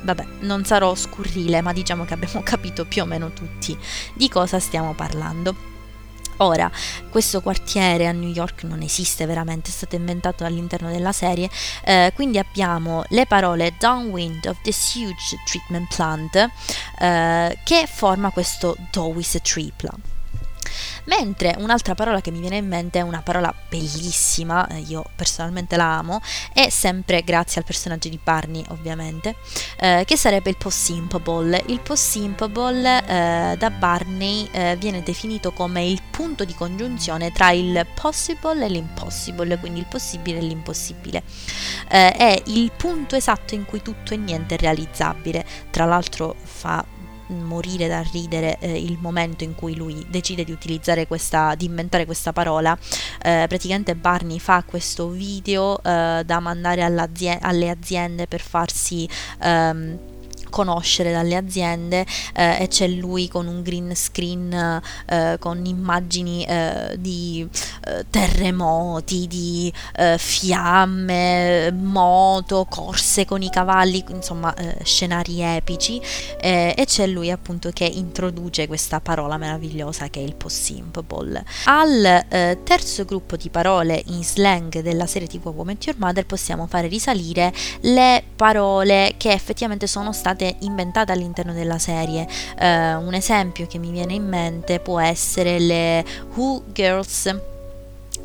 vabbè, 0.02 0.24
non 0.40 0.64
sarò 0.64 0.94
scurrile, 0.94 1.60
ma 1.60 1.72
diciamo 1.72 2.04
che 2.04 2.14
abbiamo 2.14 2.42
capito 2.44 2.86
più 2.86 3.02
o 3.02 3.06
meno 3.06 3.32
tutti 3.32 3.76
di 4.14 4.28
cosa 4.28 4.58
stiamo 4.58 4.94
parlando. 4.94 5.74
Ora, 6.38 6.70
questo 7.08 7.40
quartiere 7.40 8.06
a 8.06 8.12
New 8.12 8.28
York 8.28 8.64
non 8.64 8.82
esiste 8.82 9.24
veramente, 9.24 9.70
è 9.70 9.72
stato 9.72 9.96
inventato 9.96 10.44
all'interno 10.44 10.90
della 10.90 11.12
serie, 11.12 11.48
eh, 11.82 12.12
quindi 12.14 12.38
abbiamo 12.38 13.04
le 13.08 13.24
parole 13.24 13.74
downwind 13.78 14.44
of 14.44 14.60
this 14.60 14.94
huge 14.94 15.38
treatment 15.46 15.94
plant 15.94 16.50
eh, 17.00 17.58
che 17.64 17.88
forma 17.90 18.30
questo 18.30 18.76
Dowis 18.90 19.38
Tripla. 19.42 20.15
Mentre 21.04 21.54
un'altra 21.58 21.94
parola 21.94 22.20
che 22.20 22.30
mi 22.30 22.40
viene 22.40 22.56
in 22.56 22.66
mente 22.66 22.98
è 22.98 23.02
una 23.02 23.22
parola 23.22 23.54
bellissima, 23.68 24.66
eh, 24.68 24.78
io 24.80 25.04
personalmente 25.14 25.76
la 25.76 25.98
amo, 25.98 26.20
è 26.52 26.68
sempre 26.68 27.22
grazie 27.22 27.60
al 27.60 27.66
personaggio 27.66 28.08
di 28.08 28.18
Barney 28.22 28.64
ovviamente, 28.68 29.36
eh, 29.78 30.02
che 30.04 30.16
sarebbe 30.16 30.50
il 30.50 30.56
possible. 30.56 31.62
Il 31.66 31.80
possible 31.80 33.04
eh, 33.06 33.56
da 33.56 33.70
Barney 33.70 34.48
eh, 34.50 34.76
viene 34.78 35.02
definito 35.02 35.52
come 35.52 35.84
il 35.84 36.02
punto 36.10 36.44
di 36.44 36.54
congiunzione 36.54 37.32
tra 37.32 37.50
il 37.50 37.86
possible 37.94 38.64
e 38.64 38.68
l'impossible, 38.68 39.58
quindi 39.58 39.80
il 39.80 39.86
possibile 39.86 40.38
e 40.38 40.42
l'impossibile. 40.42 41.22
Eh, 41.88 42.12
è 42.12 42.42
il 42.46 42.72
punto 42.76 43.16
esatto 43.16 43.54
in 43.54 43.64
cui 43.64 43.82
tutto 43.82 44.14
e 44.14 44.16
niente 44.16 44.56
è 44.56 44.58
realizzabile. 44.58 45.44
Tra 45.70 45.84
l'altro 45.84 46.34
fa 46.42 46.84
morire 47.28 47.88
da 47.88 48.02
ridere 48.12 48.58
eh, 48.60 48.78
il 48.78 48.98
momento 49.00 49.44
in 49.44 49.54
cui 49.54 49.74
lui 49.74 50.06
decide 50.08 50.44
di 50.44 50.52
utilizzare 50.52 51.06
questa, 51.06 51.54
di 51.54 51.66
inventare 51.66 52.04
questa 52.04 52.32
parola. 52.32 52.76
Eh, 53.22 53.44
praticamente 53.48 53.94
Barney 53.94 54.38
fa 54.38 54.62
questo 54.64 55.08
video 55.08 55.82
eh, 55.82 56.22
da 56.24 56.40
mandare 56.40 56.82
alle 56.82 57.70
aziende 57.70 58.26
per 58.26 58.40
farsi... 58.40 59.08
Um, 59.42 60.14
conoscere 60.50 61.12
dalle 61.12 61.36
aziende 61.36 62.06
eh, 62.34 62.62
e 62.62 62.68
c'è 62.68 62.86
lui 62.88 63.28
con 63.28 63.46
un 63.46 63.62
green 63.62 63.94
screen 63.94 64.80
eh, 65.06 65.36
con 65.38 65.64
immagini 65.64 66.44
eh, 66.44 66.96
di 66.98 67.48
eh, 67.86 68.04
terremoti, 68.08 69.26
di 69.26 69.72
eh, 69.96 70.16
fiamme, 70.18 71.72
moto, 71.72 72.66
corse 72.68 73.24
con 73.24 73.42
i 73.42 73.50
cavalli, 73.50 74.04
insomma 74.08 74.54
eh, 74.54 74.78
scenari 74.84 75.42
epici 75.42 76.00
e 76.38 76.84
c'è 76.86 77.06
lui 77.06 77.30
appunto 77.30 77.70
che 77.70 77.84
introduce 77.84 78.66
questa 78.66 79.00
parola 79.00 79.36
meravigliosa 79.36 80.08
che 80.08 80.20
è 80.20 80.22
il 80.22 80.34
possible. 80.34 80.64
Al 81.64 82.24
terzo 82.62 83.04
gruppo 83.04 83.36
di 83.36 83.48
parole 83.48 84.02
in 84.06 84.22
slang 84.22 84.80
della 84.80 85.06
serie 85.06 85.28
TV 85.28 85.46
Woman 85.46 85.76
Your 85.82 85.98
Mother 85.98 86.26
possiamo 86.26 86.66
fare 86.66 86.88
risalire 86.88 87.52
le 87.80 88.24
parole 88.36 89.14
che 89.16 89.32
effettivamente 89.32 89.86
sono 89.86 90.12
state 90.12 90.56
inventate 90.60 91.12
all'interno 91.12 91.52
della 91.52 91.78
serie. 91.78 92.26
Uh, 92.60 93.04
un 93.04 93.14
esempio 93.14 93.66
che 93.66 93.78
mi 93.78 93.90
viene 93.90 94.14
in 94.14 94.26
mente 94.26 94.78
può 94.78 95.00
essere 95.00 95.58
le 95.58 96.04
Who 96.34 96.62
Girls 96.72 97.34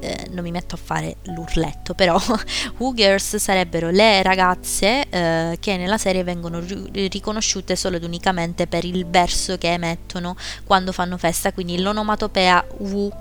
eh, 0.02 0.28
non 0.32 0.44
mi 0.44 0.52
metto 0.52 0.76
a 0.76 0.80
fare 0.84 1.18
l'urletto, 1.26 1.94
però 1.94 2.20
Who 2.78 2.94
Girls 2.94 3.36
sarebbero 3.36 3.92
le 3.92 4.24
ragazze 4.24 5.08
eh, 5.08 5.58
che 5.60 5.78
nella 5.78 6.00
serie 6.00 6.24
vengono 6.24 6.60
ri- 6.60 7.08
riconosciute 7.08 7.76
solo 7.76 7.98
ed 7.98 8.04
unicamente 8.04 8.66
per 8.66 8.84
il 8.84 9.06
verso 9.06 9.58
che 9.58 9.72
emettono 9.72 10.36
quando 10.66 10.92
fanno 10.92 11.18
festa, 11.18 11.54
quindi 11.54 11.80
l'onomatopea 11.80 12.66
Woo. 12.80 13.12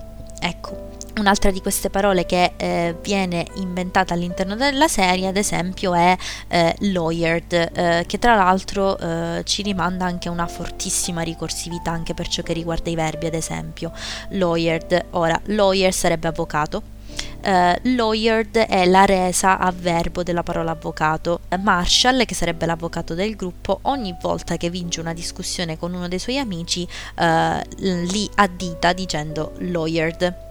Ecco, 0.40 0.88
Un'altra 1.18 1.50
di 1.50 1.60
queste 1.60 1.90
parole 1.90 2.24
che 2.24 2.52
eh, 2.56 2.96
viene 3.02 3.44
inventata 3.54 4.14
all'interno 4.14 4.54
della 4.54 4.88
serie, 4.88 5.26
ad 5.26 5.36
esempio, 5.36 5.92
è 5.92 6.16
eh, 6.48 6.74
lawyered, 6.78 7.52
eh, 7.52 8.04
che 8.06 8.18
tra 8.18 8.34
l'altro 8.36 8.96
eh, 8.96 9.42
ci 9.44 9.62
rimanda 9.62 10.06
anche 10.06 10.28
una 10.28 10.46
fortissima 10.46 11.22
ricorsività 11.22 11.90
anche 11.90 12.14
per 12.14 12.28
ciò 12.28 12.42
che 12.42 12.52
riguarda 12.52 12.90
i 12.90 12.94
verbi, 12.94 13.26
ad 13.26 13.34
esempio. 13.34 13.92
Lawyered, 14.30 15.06
ora, 15.10 15.38
lawyer 15.46 15.92
sarebbe 15.92 16.28
avvocato, 16.28 16.98
Uh, 17.42 17.74
lawyered 17.94 18.54
è 18.54 18.84
la 18.84 19.06
resa 19.06 19.58
a 19.58 19.72
verbo 19.74 20.22
della 20.22 20.42
parola 20.42 20.72
avvocato. 20.72 21.40
Marshall, 21.58 22.24
che 22.26 22.34
sarebbe 22.34 22.66
l'avvocato 22.66 23.14
del 23.14 23.34
gruppo, 23.34 23.78
ogni 23.82 24.14
volta 24.20 24.58
che 24.58 24.68
vince 24.68 25.00
una 25.00 25.14
discussione 25.14 25.78
con 25.78 25.94
uno 25.94 26.06
dei 26.06 26.18
suoi 26.18 26.38
amici, 26.38 26.86
uh, 27.16 27.62
li 27.78 28.30
addita 28.34 28.92
dicendo 28.92 29.54
lawyered 29.58 30.48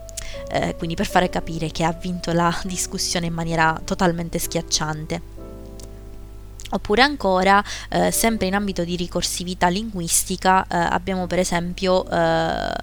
eh, 0.52 0.76
quindi 0.78 0.96
per 0.96 1.08
fare 1.08 1.30
capire 1.30 1.70
che 1.72 1.84
ha 1.84 1.92
vinto 1.92 2.32
la 2.32 2.56
discussione 2.64 3.28
in 3.28 3.34
maniera 3.34 3.80
totalmente 3.84 4.40
schiacciante. 4.40 5.38
Oppure 6.72 7.02
ancora, 7.02 7.64
eh, 7.90 8.12
sempre 8.12 8.46
in 8.46 8.54
ambito 8.54 8.84
di 8.84 8.96
ricorsività 8.96 9.70
linguistica, 9.70 10.64
eh, 10.68 10.78
abbiamo 10.78 11.26
per 11.26 11.40
esempio 11.40 12.08
eh, 12.08 12.74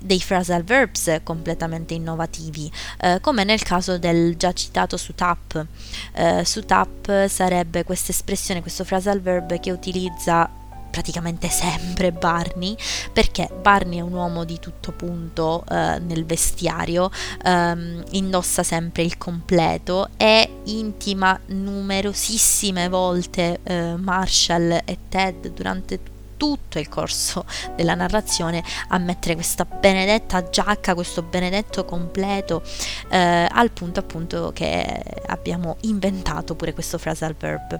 dei 0.00 0.18
phrasal 0.18 0.64
verbs 0.64 1.20
completamente 1.22 1.94
innovativi, 1.94 2.70
eh, 3.00 3.18
come 3.20 3.44
nel 3.44 3.62
caso 3.62 3.98
del 3.98 4.36
già 4.36 4.52
citato 4.52 4.96
SUTAP. 4.96 5.66
Eh, 6.12 6.44
SUTAP 6.44 7.28
sarebbe 7.28 7.84
questa 7.84 8.10
espressione, 8.10 8.62
questo 8.62 8.82
phrasal 8.82 9.20
verb 9.20 9.60
che 9.60 9.70
utilizza 9.70 10.50
praticamente 10.96 11.50
sempre 11.50 12.10
Barney, 12.10 12.74
perché 13.12 13.50
Barney 13.60 13.98
è 13.98 14.00
un 14.00 14.14
uomo 14.14 14.44
di 14.44 14.58
tutto 14.58 14.92
punto 14.92 15.62
eh, 15.68 15.98
nel 15.98 16.24
vestiario, 16.24 17.10
ehm, 17.44 18.02
indossa 18.12 18.62
sempre 18.62 19.02
il 19.02 19.18
completo 19.18 20.08
e 20.16 20.60
intima 20.64 21.38
numerosissime 21.48 22.88
volte 22.88 23.60
eh, 23.62 23.94
Marshall 23.96 24.80
e 24.86 24.96
Ted 25.10 25.50
durante 25.50 26.00
tutto 26.38 26.78
il 26.78 26.88
corso 26.88 27.44
della 27.74 27.94
narrazione 27.94 28.64
a 28.88 28.96
mettere 28.96 29.34
questa 29.34 29.66
benedetta 29.66 30.48
giacca, 30.48 30.94
questo 30.94 31.20
benedetto 31.20 31.84
completo, 31.84 32.62
eh, 33.10 33.46
al 33.50 33.70
punto 33.70 34.00
appunto 34.00 34.50
che 34.54 35.02
abbiamo 35.26 35.76
inventato 35.82 36.54
pure 36.54 36.72
questo 36.72 36.96
phrasal 36.96 37.34
verb. 37.38 37.78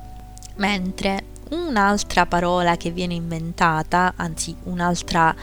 Mentre 0.57 1.35
un'altra 1.51 2.27
parola 2.27 2.77
che 2.77 2.91
viene 2.91 3.15
inventata, 3.15 4.15
anzi 4.17 4.55
un'altra 4.65 5.35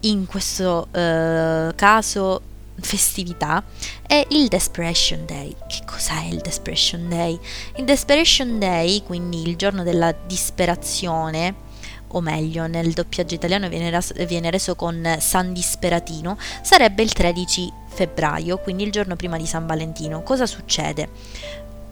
in 0.00 0.26
questo 0.26 0.88
uh, 0.90 1.74
caso 1.74 2.42
festività 2.78 3.62
è 4.06 4.26
il 4.30 4.48
Desperation 4.48 5.24
Day. 5.24 5.54
Che 5.66 5.82
cos'è 5.86 6.24
il 6.24 6.40
Desperation 6.40 7.08
Day? 7.08 7.38
Il 7.76 7.84
Desperation 7.84 8.58
Day, 8.58 9.02
quindi 9.02 9.48
il 9.48 9.56
giorno 9.56 9.82
della 9.82 10.12
disperazione, 10.26 11.64
o 12.08 12.20
meglio 12.20 12.66
nel 12.66 12.92
doppiaggio 12.92 13.34
italiano 13.34 13.68
viene, 13.68 13.90
ras- 13.90 14.26
viene 14.26 14.50
reso 14.50 14.74
con 14.76 15.16
San 15.18 15.52
Disperatino, 15.52 16.38
sarebbe 16.62 17.02
il 17.02 17.12
13 17.12 17.72
febbraio, 17.88 18.58
quindi 18.58 18.84
il 18.84 18.92
giorno 18.92 19.16
prima 19.16 19.36
di 19.36 19.46
San 19.46 19.66
Valentino. 19.66 20.22
Cosa 20.22 20.46
succede? 20.46 21.08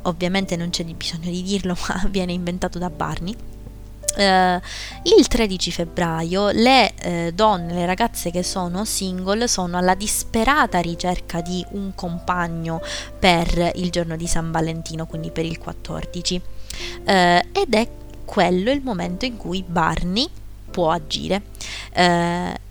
Ovviamente 0.02 0.54
non 0.56 0.70
c'è 0.70 0.84
bisogno 0.84 1.30
di 1.30 1.42
dirlo, 1.42 1.74
ma 1.88 2.06
viene 2.10 2.32
inventato 2.32 2.78
da 2.78 2.90
Barney 2.90 3.34
Uh, 4.16 4.60
il 5.18 5.26
13 5.26 5.70
febbraio 5.72 6.50
le 6.50 6.94
uh, 7.04 7.30
donne, 7.32 7.74
le 7.74 7.84
ragazze 7.84 8.30
che 8.30 8.44
sono 8.44 8.84
single 8.84 9.48
sono 9.48 9.76
alla 9.76 9.94
disperata 9.94 10.78
ricerca 10.78 11.40
di 11.40 11.64
un 11.70 11.94
compagno 11.96 12.80
per 13.18 13.72
il 13.74 13.90
giorno 13.90 14.16
di 14.16 14.26
San 14.26 14.52
Valentino, 14.52 15.06
quindi 15.06 15.30
per 15.30 15.44
il 15.44 15.58
14. 15.58 16.34
Uh, 16.34 17.10
eh, 17.10 17.46
ed 17.52 17.74
è 17.74 17.88
quello 18.24 18.70
il 18.70 18.82
momento 18.82 19.24
in 19.24 19.36
cui 19.36 19.64
Barney 19.66 20.28
può 20.70 20.90
agire. 20.90 21.42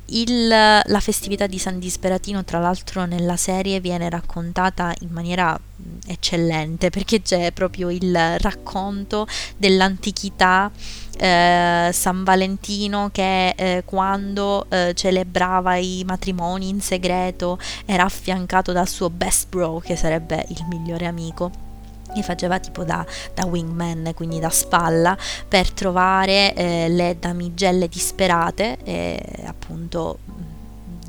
Il, 0.05 0.47
la 0.47 0.99
festività 0.99 1.47
di 1.47 1.57
San 1.57 1.79
Disperatino, 1.79 2.43
tra 2.43 2.59
l'altro, 2.59 3.05
nella 3.05 3.37
serie 3.37 3.79
viene 3.79 4.09
raccontata 4.09 4.93
in 4.99 5.09
maniera 5.09 5.59
eccellente 6.08 6.89
perché 6.89 7.22
c'è 7.22 7.51
proprio 7.51 7.89
il 7.89 8.38
racconto 8.39 9.28
dell'antichità 9.58 10.72
eh, 11.18 11.89
San 11.93 12.24
Valentino 12.24 13.10
che 13.12 13.49
eh, 13.49 13.84
quando 13.86 14.66
eh, 14.70 14.93
celebrava 14.95 15.76
i 15.76 16.04
matrimoni 16.06 16.70
in 16.70 16.82
segreto 16.82 17.60
era 17.86 18.04
affiancato 18.04 18.72
dal 18.72 18.88
suo 18.88 19.10
best 19.10 19.47
bro 19.49 19.80
che 19.80 19.95
sarebbe 19.95 20.45
il 20.49 20.66
migliore 20.70 21.06
amico 21.06 21.72
che 22.14 22.22
faceva 22.22 22.60
tipo 22.60 22.84
da, 22.84 23.04
da, 23.34 23.45
wingman, 23.45 24.12
quindi 24.14 24.39
da 24.39 24.49
spalla, 24.49 25.18
per 25.47 25.72
trovare 25.72 26.54
eh, 26.54 26.88
le 26.88 27.18
damigelle 27.20 27.88
disperate 27.88 28.78
e 28.84 29.20
appunto 29.45 30.20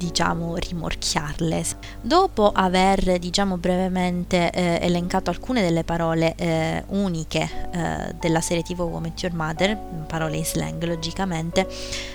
diciamo 0.05 0.57
rimorchiarle. 0.57 1.65
Dopo 2.01 2.51
aver 2.53 3.19
diciamo 3.19 3.57
brevemente 3.57 4.51
eh, 4.51 4.79
elencato 4.83 5.31
alcune 5.31 5.63
delle 5.63 5.85
parole 5.85 6.35
eh, 6.37 6.85
uniche 6.89 7.49
eh, 7.73 8.15
della 8.21 8.41
serie 8.41 8.63
TV 8.63 8.81
Woman 8.81 9.13
Your 9.19 9.35
Mother, 9.35 9.77
parole 10.07 10.37
in 10.37 10.45
slang 10.45 10.83
logicamente, 10.85 11.67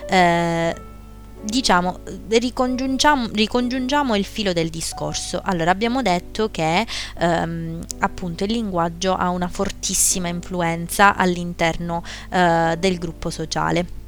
eh, 0.07 0.75
diciamo 1.41 1.99
ricongiungiamo, 2.27 3.29
ricongiungiamo, 3.33 4.15
il 4.15 4.25
filo 4.25 4.53
del 4.53 4.69
discorso. 4.69 5.41
Allora 5.43 5.71
abbiamo 5.71 6.01
detto 6.01 6.51
che 6.51 6.85
ehm, 7.17 7.79
appunto 7.99 8.43
il 8.43 8.51
linguaggio 8.51 9.15
ha 9.15 9.29
una 9.29 9.47
fortissima 9.47 10.27
influenza 10.27 11.15
all'interno 11.15 12.03
eh, 12.29 12.75
del 12.77 12.97
gruppo 12.99 13.29
sociale 13.29 13.98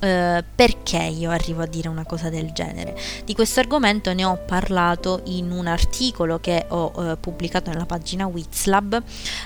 Uh, 0.00 0.42
perché 0.54 0.96
io 0.96 1.30
arrivo 1.30 1.60
a 1.60 1.66
dire 1.66 1.88
una 1.88 2.06
cosa 2.06 2.30
del 2.30 2.52
genere? 2.52 2.96
Di 3.26 3.34
questo 3.34 3.60
argomento 3.60 4.14
ne 4.14 4.24
ho 4.24 4.38
parlato 4.46 5.20
in 5.26 5.50
un 5.50 5.66
articolo 5.66 6.40
che 6.40 6.64
ho 6.68 6.90
uh, 6.94 7.20
pubblicato 7.20 7.68
nella 7.70 7.84
pagina 7.84 8.26
Wizlab 8.26 8.94
uh, 8.94 9.02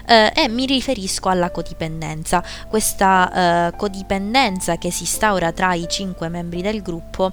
e 0.06 0.48
mi 0.48 0.64
riferisco 0.66 1.28
alla 1.28 1.50
codipendenza. 1.50 2.42
Questa 2.68 3.72
codipendenza 3.76 4.76
che 4.78 4.90
si 4.90 5.02
instaura 5.02 5.52
tra 5.52 5.74
i 5.74 5.86
cinque 5.88 6.28
membri 6.28 6.62
del 6.62 6.82
gruppo, 6.82 7.32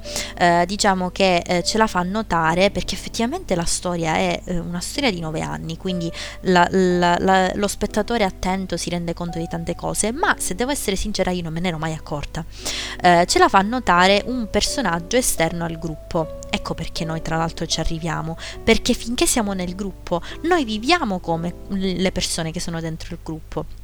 diciamo 0.65 1.09
che 1.09 1.61
ce 1.63 1.77
la 1.77 1.87
fa 1.87 2.01
notare 2.03 2.71
perché 2.71 2.95
effettivamente 2.95 3.55
la 3.55 3.65
storia 3.65 4.15
è 4.15 4.41
una 4.47 4.79
storia 4.79 5.11
di 5.11 5.19
nove 5.19 5.41
anni, 5.41 5.77
quindi 5.77 6.11
la, 6.41 6.67
la, 6.69 7.17
la, 7.19 7.51
lo 7.55 7.67
spettatore 7.67 8.23
attento 8.23 8.77
si 8.77 8.89
rende 8.89 9.13
conto 9.13 9.37
di 9.39 9.47
tante 9.47 9.75
cose, 9.75 10.11
ma 10.11 10.35
se 10.37 10.55
devo 10.55 10.71
essere 10.71 10.95
sincera 10.95 11.31
io 11.31 11.43
non 11.43 11.53
me 11.53 11.59
ne 11.59 11.67
ero 11.67 11.77
mai 11.77 11.93
accorta 11.93 12.45
eh, 13.01 13.10
ce 13.25 13.39
la 13.39 13.47
fa 13.47 13.61
notare 13.61 14.23
un 14.25 14.49
personaggio 14.49 15.17
esterno 15.17 15.65
al 15.65 15.77
gruppo. 15.77 16.39
Ecco 16.49 16.73
perché 16.73 17.05
noi 17.05 17.21
tra 17.21 17.37
l'altro 17.37 17.65
ci 17.65 17.79
arriviamo, 17.79 18.37
perché 18.63 18.93
finché 18.93 19.25
siamo 19.25 19.53
nel 19.53 19.75
gruppo 19.75 20.21
noi 20.43 20.65
viviamo 20.65 21.19
come 21.19 21.53
le 21.69 22.11
persone 22.11 22.51
che 22.51 22.59
sono 22.59 22.79
dentro 22.81 23.13
il 23.13 23.19
gruppo. 23.23 23.80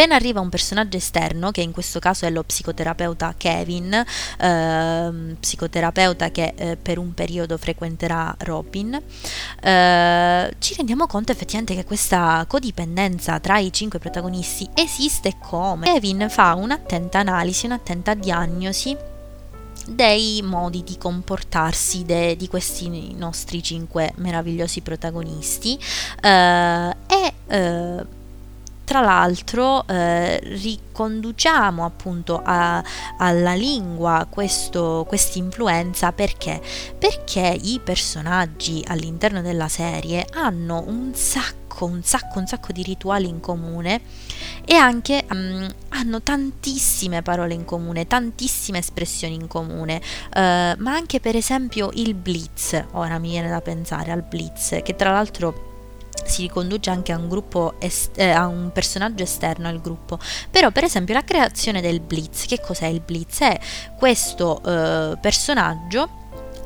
Appena 0.00 0.16
arriva 0.16 0.40
un 0.40 0.48
personaggio 0.48 0.96
esterno, 0.96 1.50
che 1.50 1.60
in 1.60 1.72
questo 1.72 1.98
caso 1.98 2.24
è 2.24 2.30
lo 2.30 2.42
psicoterapeuta 2.42 3.34
Kevin, 3.36 3.92
eh, 3.92 5.36
psicoterapeuta 5.38 6.30
che 6.30 6.54
eh, 6.56 6.76
per 6.78 6.96
un 6.96 7.12
periodo 7.12 7.58
frequenterà 7.58 8.34
Robin, 8.38 8.94
eh, 8.94 10.54
ci 10.58 10.74
rendiamo 10.74 11.06
conto 11.06 11.32
effettivamente 11.32 11.74
che 11.74 11.84
questa 11.84 12.46
codipendenza 12.48 13.38
tra 13.40 13.58
i 13.58 13.70
cinque 13.74 13.98
protagonisti 13.98 14.66
esiste 14.72 15.36
come. 15.38 15.84
Kevin 15.84 16.28
fa 16.30 16.54
un'attenta 16.54 17.18
analisi, 17.18 17.66
un'attenta 17.66 18.14
diagnosi 18.14 18.96
dei 19.86 20.40
modi 20.42 20.82
di 20.82 20.96
comportarsi 20.96 22.04
de, 22.06 22.36
di 22.36 22.48
questi 22.48 23.14
nostri 23.16 23.62
cinque 23.62 24.14
meravigliosi 24.16 24.80
protagonisti 24.80 25.78
eh, 26.22 26.96
e 27.06 27.32
eh, 27.48 28.18
tra 28.90 29.02
l'altro 29.02 29.86
eh, 29.86 30.40
riconduciamo 30.42 31.84
appunto 31.84 32.42
a, 32.44 32.82
alla 33.18 33.54
lingua 33.54 34.26
questa 34.28 35.06
influenza 35.34 36.10
perché? 36.10 36.60
Perché 36.98 37.56
i 37.62 37.80
personaggi 37.84 38.82
all'interno 38.84 39.42
della 39.42 39.68
serie 39.68 40.26
hanno 40.32 40.82
un 40.88 41.12
sacco 41.14 41.84
un 41.84 42.02
sacco, 42.02 42.40
un 42.40 42.46
sacco 42.46 42.72
di 42.72 42.82
rituali 42.82 43.26
in 43.26 43.40
comune 43.40 44.00
e 44.66 44.74
anche 44.74 45.24
um, 45.30 45.66
hanno 45.90 46.20
tantissime 46.20 47.22
parole 47.22 47.54
in 47.54 47.64
comune, 47.64 48.06
tantissime 48.06 48.78
espressioni 48.78 49.34
in 49.34 49.46
comune, 49.46 49.96
uh, 49.96 50.40
ma 50.78 50.92
anche 50.92 51.20
per 51.20 51.36
esempio 51.36 51.90
il 51.94 52.14
blitz, 52.14 52.84
ora 52.90 53.18
mi 53.18 53.30
viene 53.30 53.48
da 53.48 53.60
pensare 53.62 54.10
al 54.10 54.22
blitz, 54.22 54.80
che 54.82 54.94
tra 54.94 55.12
l'altro 55.12 55.69
si 56.24 56.42
riconduce 56.42 56.90
anche 56.90 57.12
a 57.12 57.16
un, 57.16 57.28
gruppo 57.28 57.74
est- 57.78 58.18
eh, 58.18 58.30
a 58.30 58.46
un 58.46 58.70
personaggio 58.72 59.22
esterno 59.22 59.68
al 59.68 59.80
gruppo. 59.80 60.18
Però, 60.50 60.70
per 60.70 60.84
esempio, 60.84 61.14
la 61.14 61.24
creazione 61.24 61.80
del 61.80 62.00
Blitz, 62.00 62.46
che 62.46 62.60
cos'è 62.60 62.86
il 62.86 63.00
Blitz? 63.00 63.40
È 63.40 63.58
questo 63.96 64.62
eh, 64.64 65.16
personaggio 65.20 66.08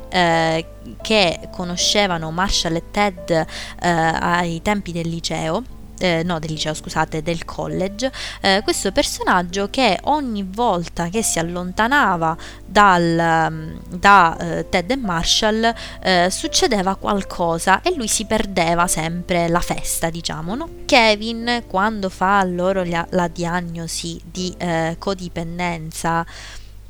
eh, 0.09 0.65
che 1.01 1.49
conoscevano 1.51 2.31
Marshall 2.31 2.75
e 2.75 2.83
Ted 2.91 3.29
eh, 3.29 3.45
ai 3.81 4.61
tempi 4.61 4.91
del 4.91 5.09
liceo. 5.09 5.74
Eh, 5.97 6.23
no, 6.23 6.39
del 6.39 6.51
liceo, 6.51 6.73
scusate, 6.73 7.21
del 7.21 7.45
college, 7.45 8.11
eh, 8.41 8.59
questo 8.63 8.91
personaggio 8.91 9.69
che 9.69 9.97
ogni 10.03 10.43
volta 10.43 11.07
che 11.07 11.23
si 11.23 11.39
allontanava 11.39 12.35
dal, 12.65 13.47
mm, 13.51 13.75
da 13.97 14.37
eh, 14.37 14.69
Ted 14.69 14.91
e 14.91 14.97
Marshall 14.97 15.73
eh, 16.01 16.27
succedeva 16.29 16.95
qualcosa 16.95 17.81
e 17.81 17.95
lui 17.95 18.07
si 18.07 18.25
perdeva 18.25 18.87
sempre 18.87 19.47
la 19.47 19.61
festa, 19.61 20.09
diciamo, 20.09 20.55
no? 20.55 20.69
Kevin, 20.85 21.63
quando 21.67 22.09
fa 22.09 22.43
loro 22.43 22.83
la, 22.83 23.05
la 23.11 23.27
diagnosi 23.27 24.19
di 24.23 24.53
eh, 24.57 24.95
codipendenza, 24.99 26.25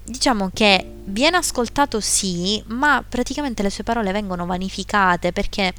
diciamo 0.03 0.51
che 0.53 0.93
viene 1.06 1.38
ascoltato 1.38 1.99
sì, 1.99 2.64
ma 2.68 3.03
praticamente 3.08 3.64
le 3.64 3.70
sue 3.70 3.84
parole 3.84 4.12
vengono 4.12 4.45
vanificate 4.45 5.32
perché 5.32 5.74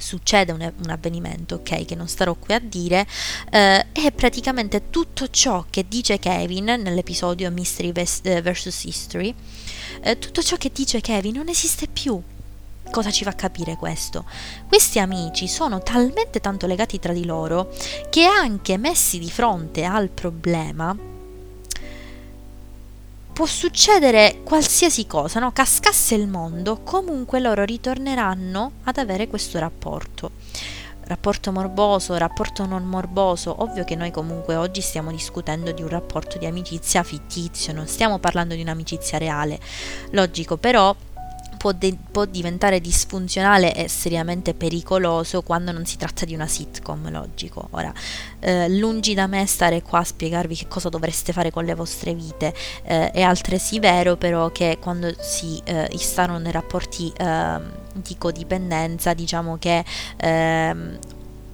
succede 0.00 0.52
un, 0.52 0.60
un, 0.60 0.90
avvenimento, 0.90 1.56
ok, 1.56 1.84
che 1.84 1.94
non 1.94 2.08
starò 2.08 2.34
qui 2.34 2.54
a 2.54 2.58
dire, 2.58 3.06
eh, 3.50 3.86
e 3.92 4.12
praticamente 4.12 4.90
tutto 4.90 5.28
ciò 5.28 5.64
che 5.68 5.86
dice 5.88 6.18
Kevin 6.18 6.64
nell'episodio 6.64 7.50
Mystery 7.50 7.92
vs. 7.92 8.20
Eh, 8.24 8.88
History, 8.88 9.34
eh, 10.02 10.18
tutto 10.18 10.42
ciò 10.42 10.56
che 10.56 10.70
dice 10.72 11.00
Kevin 11.00 11.34
non 11.36 11.48
esiste 11.48 11.86
più. 11.86 12.20
Cosa 12.90 13.10
ci 13.10 13.22
fa 13.22 13.34
capire 13.34 13.76
questo? 13.76 14.24
Questi 14.66 14.98
amici 14.98 15.46
sono 15.46 15.82
talmente 15.82 16.40
tanto 16.40 16.66
legati 16.66 16.98
tra 16.98 17.12
di 17.12 17.26
loro 17.26 17.70
che 18.08 18.24
anche 18.24 18.78
messi 18.78 19.18
di 19.18 19.30
fronte 19.30 19.84
al 19.84 20.08
problema, 20.08 20.96
può 23.38 23.46
succedere 23.46 24.40
qualsiasi 24.42 25.06
cosa, 25.06 25.38
no? 25.38 25.52
cascasse 25.52 26.16
il 26.16 26.26
mondo, 26.26 26.80
comunque 26.82 27.38
loro 27.38 27.62
ritorneranno 27.62 28.72
ad 28.82 28.98
avere 28.98 29.28
questo 29.28 29.60
rapporto. 29.60 30.32
Rapporto 31.04 31.52
morboso, 31.52 32.16
rapporto 32.16 32.66
non 32.66 32.82
morboso, 32.82 33.62
ovvio 33.62 33.84
che 33.84 33.94
noi 33.94 34.10
comunque 34.10 34.56
oggi 34.56 34.80
stiamo 34.80 35.12
discutendo 35.12 35.70
di 35.70 35.82
un 35.82 35.88
rapporto 35.88 36.36
di 36.36 36.46
amicizia 36.46 37.04
fittizio, 37.04 37.72
non 37.72 37.86
stiamo 37.86 38.18
parlando 38.18 38.56
di 38.56 38.60
un'amicizia 38.62 39.18
reale. 39.18 39.60
Logico, 40.10 40.56
però 40.56 40.92
può, 41.58 41.72
de- 41.72 41.98
può, 42.10 42.24
diventare 42.24 42.80
disfunzionale 42.80 43.74
e 43.74 43.88
seriamente 43.88 44.54
pericoloso 44.54 45.42
quando 45.42 45.72
non 45.72 45.84
si 45.84 45.98
tratta 45.98 46.24
di 46.24 46.32
una 46.34 46.46
sitcom, 46.46 47.10
logico. 47.10 47.68
Ora, 47.72 47.92
eh, 48.40 48.70
lungi 48.70 49.12
da 49.12 49.26
me 49.26 49.44
stare 49.46 49.82
qua 49.82 49.98
a 49.98 50.04
spiegarvi 50.04 50.54
che 50.54 50.68
cosa 50.68 50.88
dovreste 50.88 51.34
fare 51.34 51.50
con 51.50 51.64
le 51.64 51.74
vostre 51.74 52.14
vite, 52.14 52.54
eh, 52.84 53.10
è 53.10 53.20
altresì 53.20 53.78
vero 53.80 54.16
però 54.16 54.50
che 54.50 54.78
quando 54.80 55.14
si 55.20 55.60
eh, 55.64 55.88
instaurano 55.90 56.38
nei 56.38 56.52
rapporti 56.52 57.12
ehm, 57.14 57.72
di 57.92 58.16
codipendenza, 58.16 59.12
diciamo 59.12 59.58
che 59.58 59.84
ehm, 60.16 60.98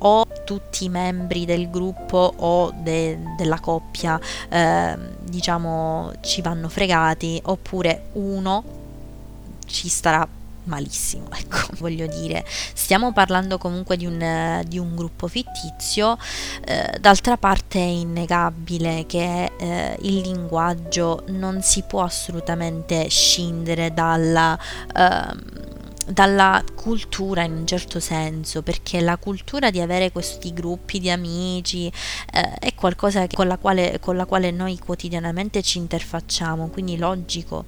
o 0.07 0.27
tutti 0.45 0.85
i 0.85 0.89
membri 0.91 1.47
del 1.47 1.71
gruppo 1.71 2.35
o 2.37 2.73
de- 2.77 3.19
della 3.39 3.59
coppia 3.59 4.21
eh, 4.51 4.97
diciamo 5.23 6.13
ci 6.21 6.43
vanno 6.43 6.69
fregati 6.69 7.41
oppure 7.45 8.09
uno 8.13 8.83
ci 9.67 9.89
starà 9.89 10.27
malissimo, 10.65 11.29
ecco, 11.35 11.59
voglio 11.79 12.07
dire, 12.07 12.45
stiamo 12.47 13.13
parlando 13.13 13.59
comunque 13.59 13.97
di 13.97 14.07
un, 14.07 14.63
di 14.67 14.79
un 14.79 14.95
gruppo 14.95 15.27
fittizio, 15.27 16.17
eh, 16.65 16.99
d'altra 17.01 17.37
parte 17.37 17.79
è 17.79 17.83
innegabile 17.83 19.05
che 19.07 19.53
eh, 19.57 19.97
il 20.03 20.21
linguaggio 20.21 21.25
non 21.29 21.63
si 21.63 21.83
può 21.83 22.03
assolutamente 22.03 23.09
scindere 23.09 23.93
dalla... 23.93 24.59
Eh, 24.95 25.73
dalla 26.07 26.63
cultura 26.85 27.45
in 27.45 27.53
un 27.53 27.67
certo 27.67 27.99
senso, 27.99 28.61
perché 28.61 29.01
la 29.01 29.17
cultura 29.17 29.71
di 29.71 29.81
avere 29.81 30.13
questi 30.13 30.53
gruppi 30.53 31.01
di 31.01 31.11
amici 31.11 31.87
eh, 31.87 32.59
è 32.59 32.75
qualcosa 32.75 33.27
con 33.33 33.47
la, 33.47 33.57
quale, 33.57 33.99
con 34.01 34.17
la, 34.17 34.27
quale, 34.27 34.51
noi 34.51 34.79
quotidianamente 34.79 35.63
ci 35.63 35.79
interfacciamo, 35.79 36.69
quindi 36.69 36.99
logico 36.99 37.65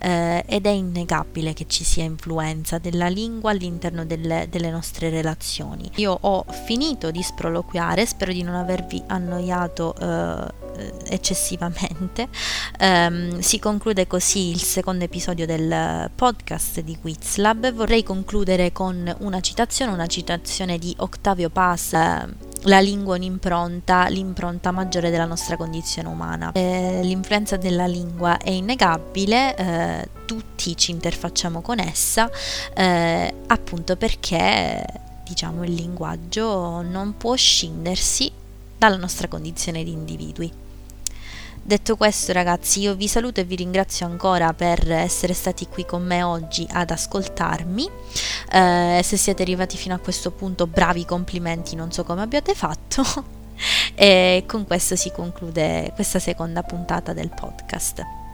eh, 0.00 0.42
ed 0.48 0.66
è 0.66 0.70
innegabile 0.70 1.52
che 1.52 1.66
ci 1.68 1.84
sia 1.84 2.02
influenza 2.02 2.78
della 2.78 3.06
lingua 3.06 3.52
all'interno 3.52 4.04
delle, 4.04 4.48
delle 4.50 4.70
nostre 4.70 5.10
relazioni. 5.10 5.88
Io 5.96 6.18
ho 6.20 6.44
finito 6.64 7.12
di 7.12 7.22
sproloquiare, 7.22 8.04
spero 8.04 8.32
di 8.32 8.42
non 8.42 8.56
avervi 8.56 9.00
annoiato 9.06 9.94
eh, 9.94 10.52
eccessivamente. 11.08 12.28
Um, 12.80 13.38
si 13.40 13.58
conclude 13.58 14.06
così 14.06 14.50
il 14.50 14.60
secondo 14.60 15.04
episodio 15.04 15.46
del 15.46 16.10
podcast 16.14 16.80
di 16.80 16.98
Quizlab. 17.00 17.72
Vorrei 17.72 18.02
concludere 18.02 18.55
con 18.72 19.14
una 19.20 19.40
citazione, 19.40 19.92
una 19.92 20.06
citazione 20.06 20.78
di 20.78 20.94
Octavio 20.98 21.50
Paz. 21.50 21.92
Uh, 21.92 22.44
la 22.62 22.80
lingua 22.80 23.14
è 23.14 23.18
un'impronta, 23.18 24.08
l'impronta 24.08 24.72
maggiore 24.72 25.10
della 25.10 25.24
nostra 25.24 25.56
condizione 25.56 26.08
umana. 26.08 26.52
Eh, 26.52 27.00
l'influenza 27.02 27.56
della 27.56 27.86
lingua 27.86 28.38
è 28.38 28.50
innegabile, 28.50 29.56
eh, 29.56 30.08
tutti 30.24 30.76
ci 30.76 30.90
interfacciamo 30.90 31.60
con 31.60 31.78
essa, 31.78 32.28
eh, 32.74 33.34
appunto 33.46 33.96
perché 33.96 34.84
diciamo 35.22 35.64
il 35.64 35.74
linguaggio 35.74 36.82
non 36.82 37.16
può 37.16 37.36
scindersi 37.36 38.30
dalla 38.76 38.96
nostra 38.96 39.28
condizione 39.28 39.84
di 39.84 39.92
individui. 39.92 40.64
Detto 41.66 41.96
questo 41.96 42.32
ragazzi 42.32 42.78
io 42.78 42.94
vi 42.94 43.08
saluto 43.08 43.40
e 43.40 43.44
vi 43.44 43.56
ringrazio 43.56 44.06
ancora 44.06 44.54
per 44.54 44.88
essere 44.88 45.32
stati 45.32 45.66
qui 45.66 45.84
con 45.84 46.00
me 46.00 46.22
oggi 46.22 46.64
ad 46.70 46.92
ascoltarmi. 46.92 47.90
Eh, 48.52 49.00
se 49.02 49.16
siete 49.16 49.42
arrivati 49.42 49.76
fino 49.76 49.92
a 49.92 49.98
questo 49.98 50.30
punto 50.30 50.68
bravi 50.68 51.04
complimenti, 51.04 51.74
non 51.74 51.90
so 51.90 52.04
come 52.04 52.22
abbiate 52.22 52.54
fatto. 52.54 53.02
e 53.96 54.44
con 54.46 54.64
questo 54.64 54.94
si 54.94 55.10
conclude 55.10 55.90
questa 55.96 56.20
seconda 56.20 56.62
puntata 56.62 57.12
del 57.12 57.30
podcast. 57.30 58.25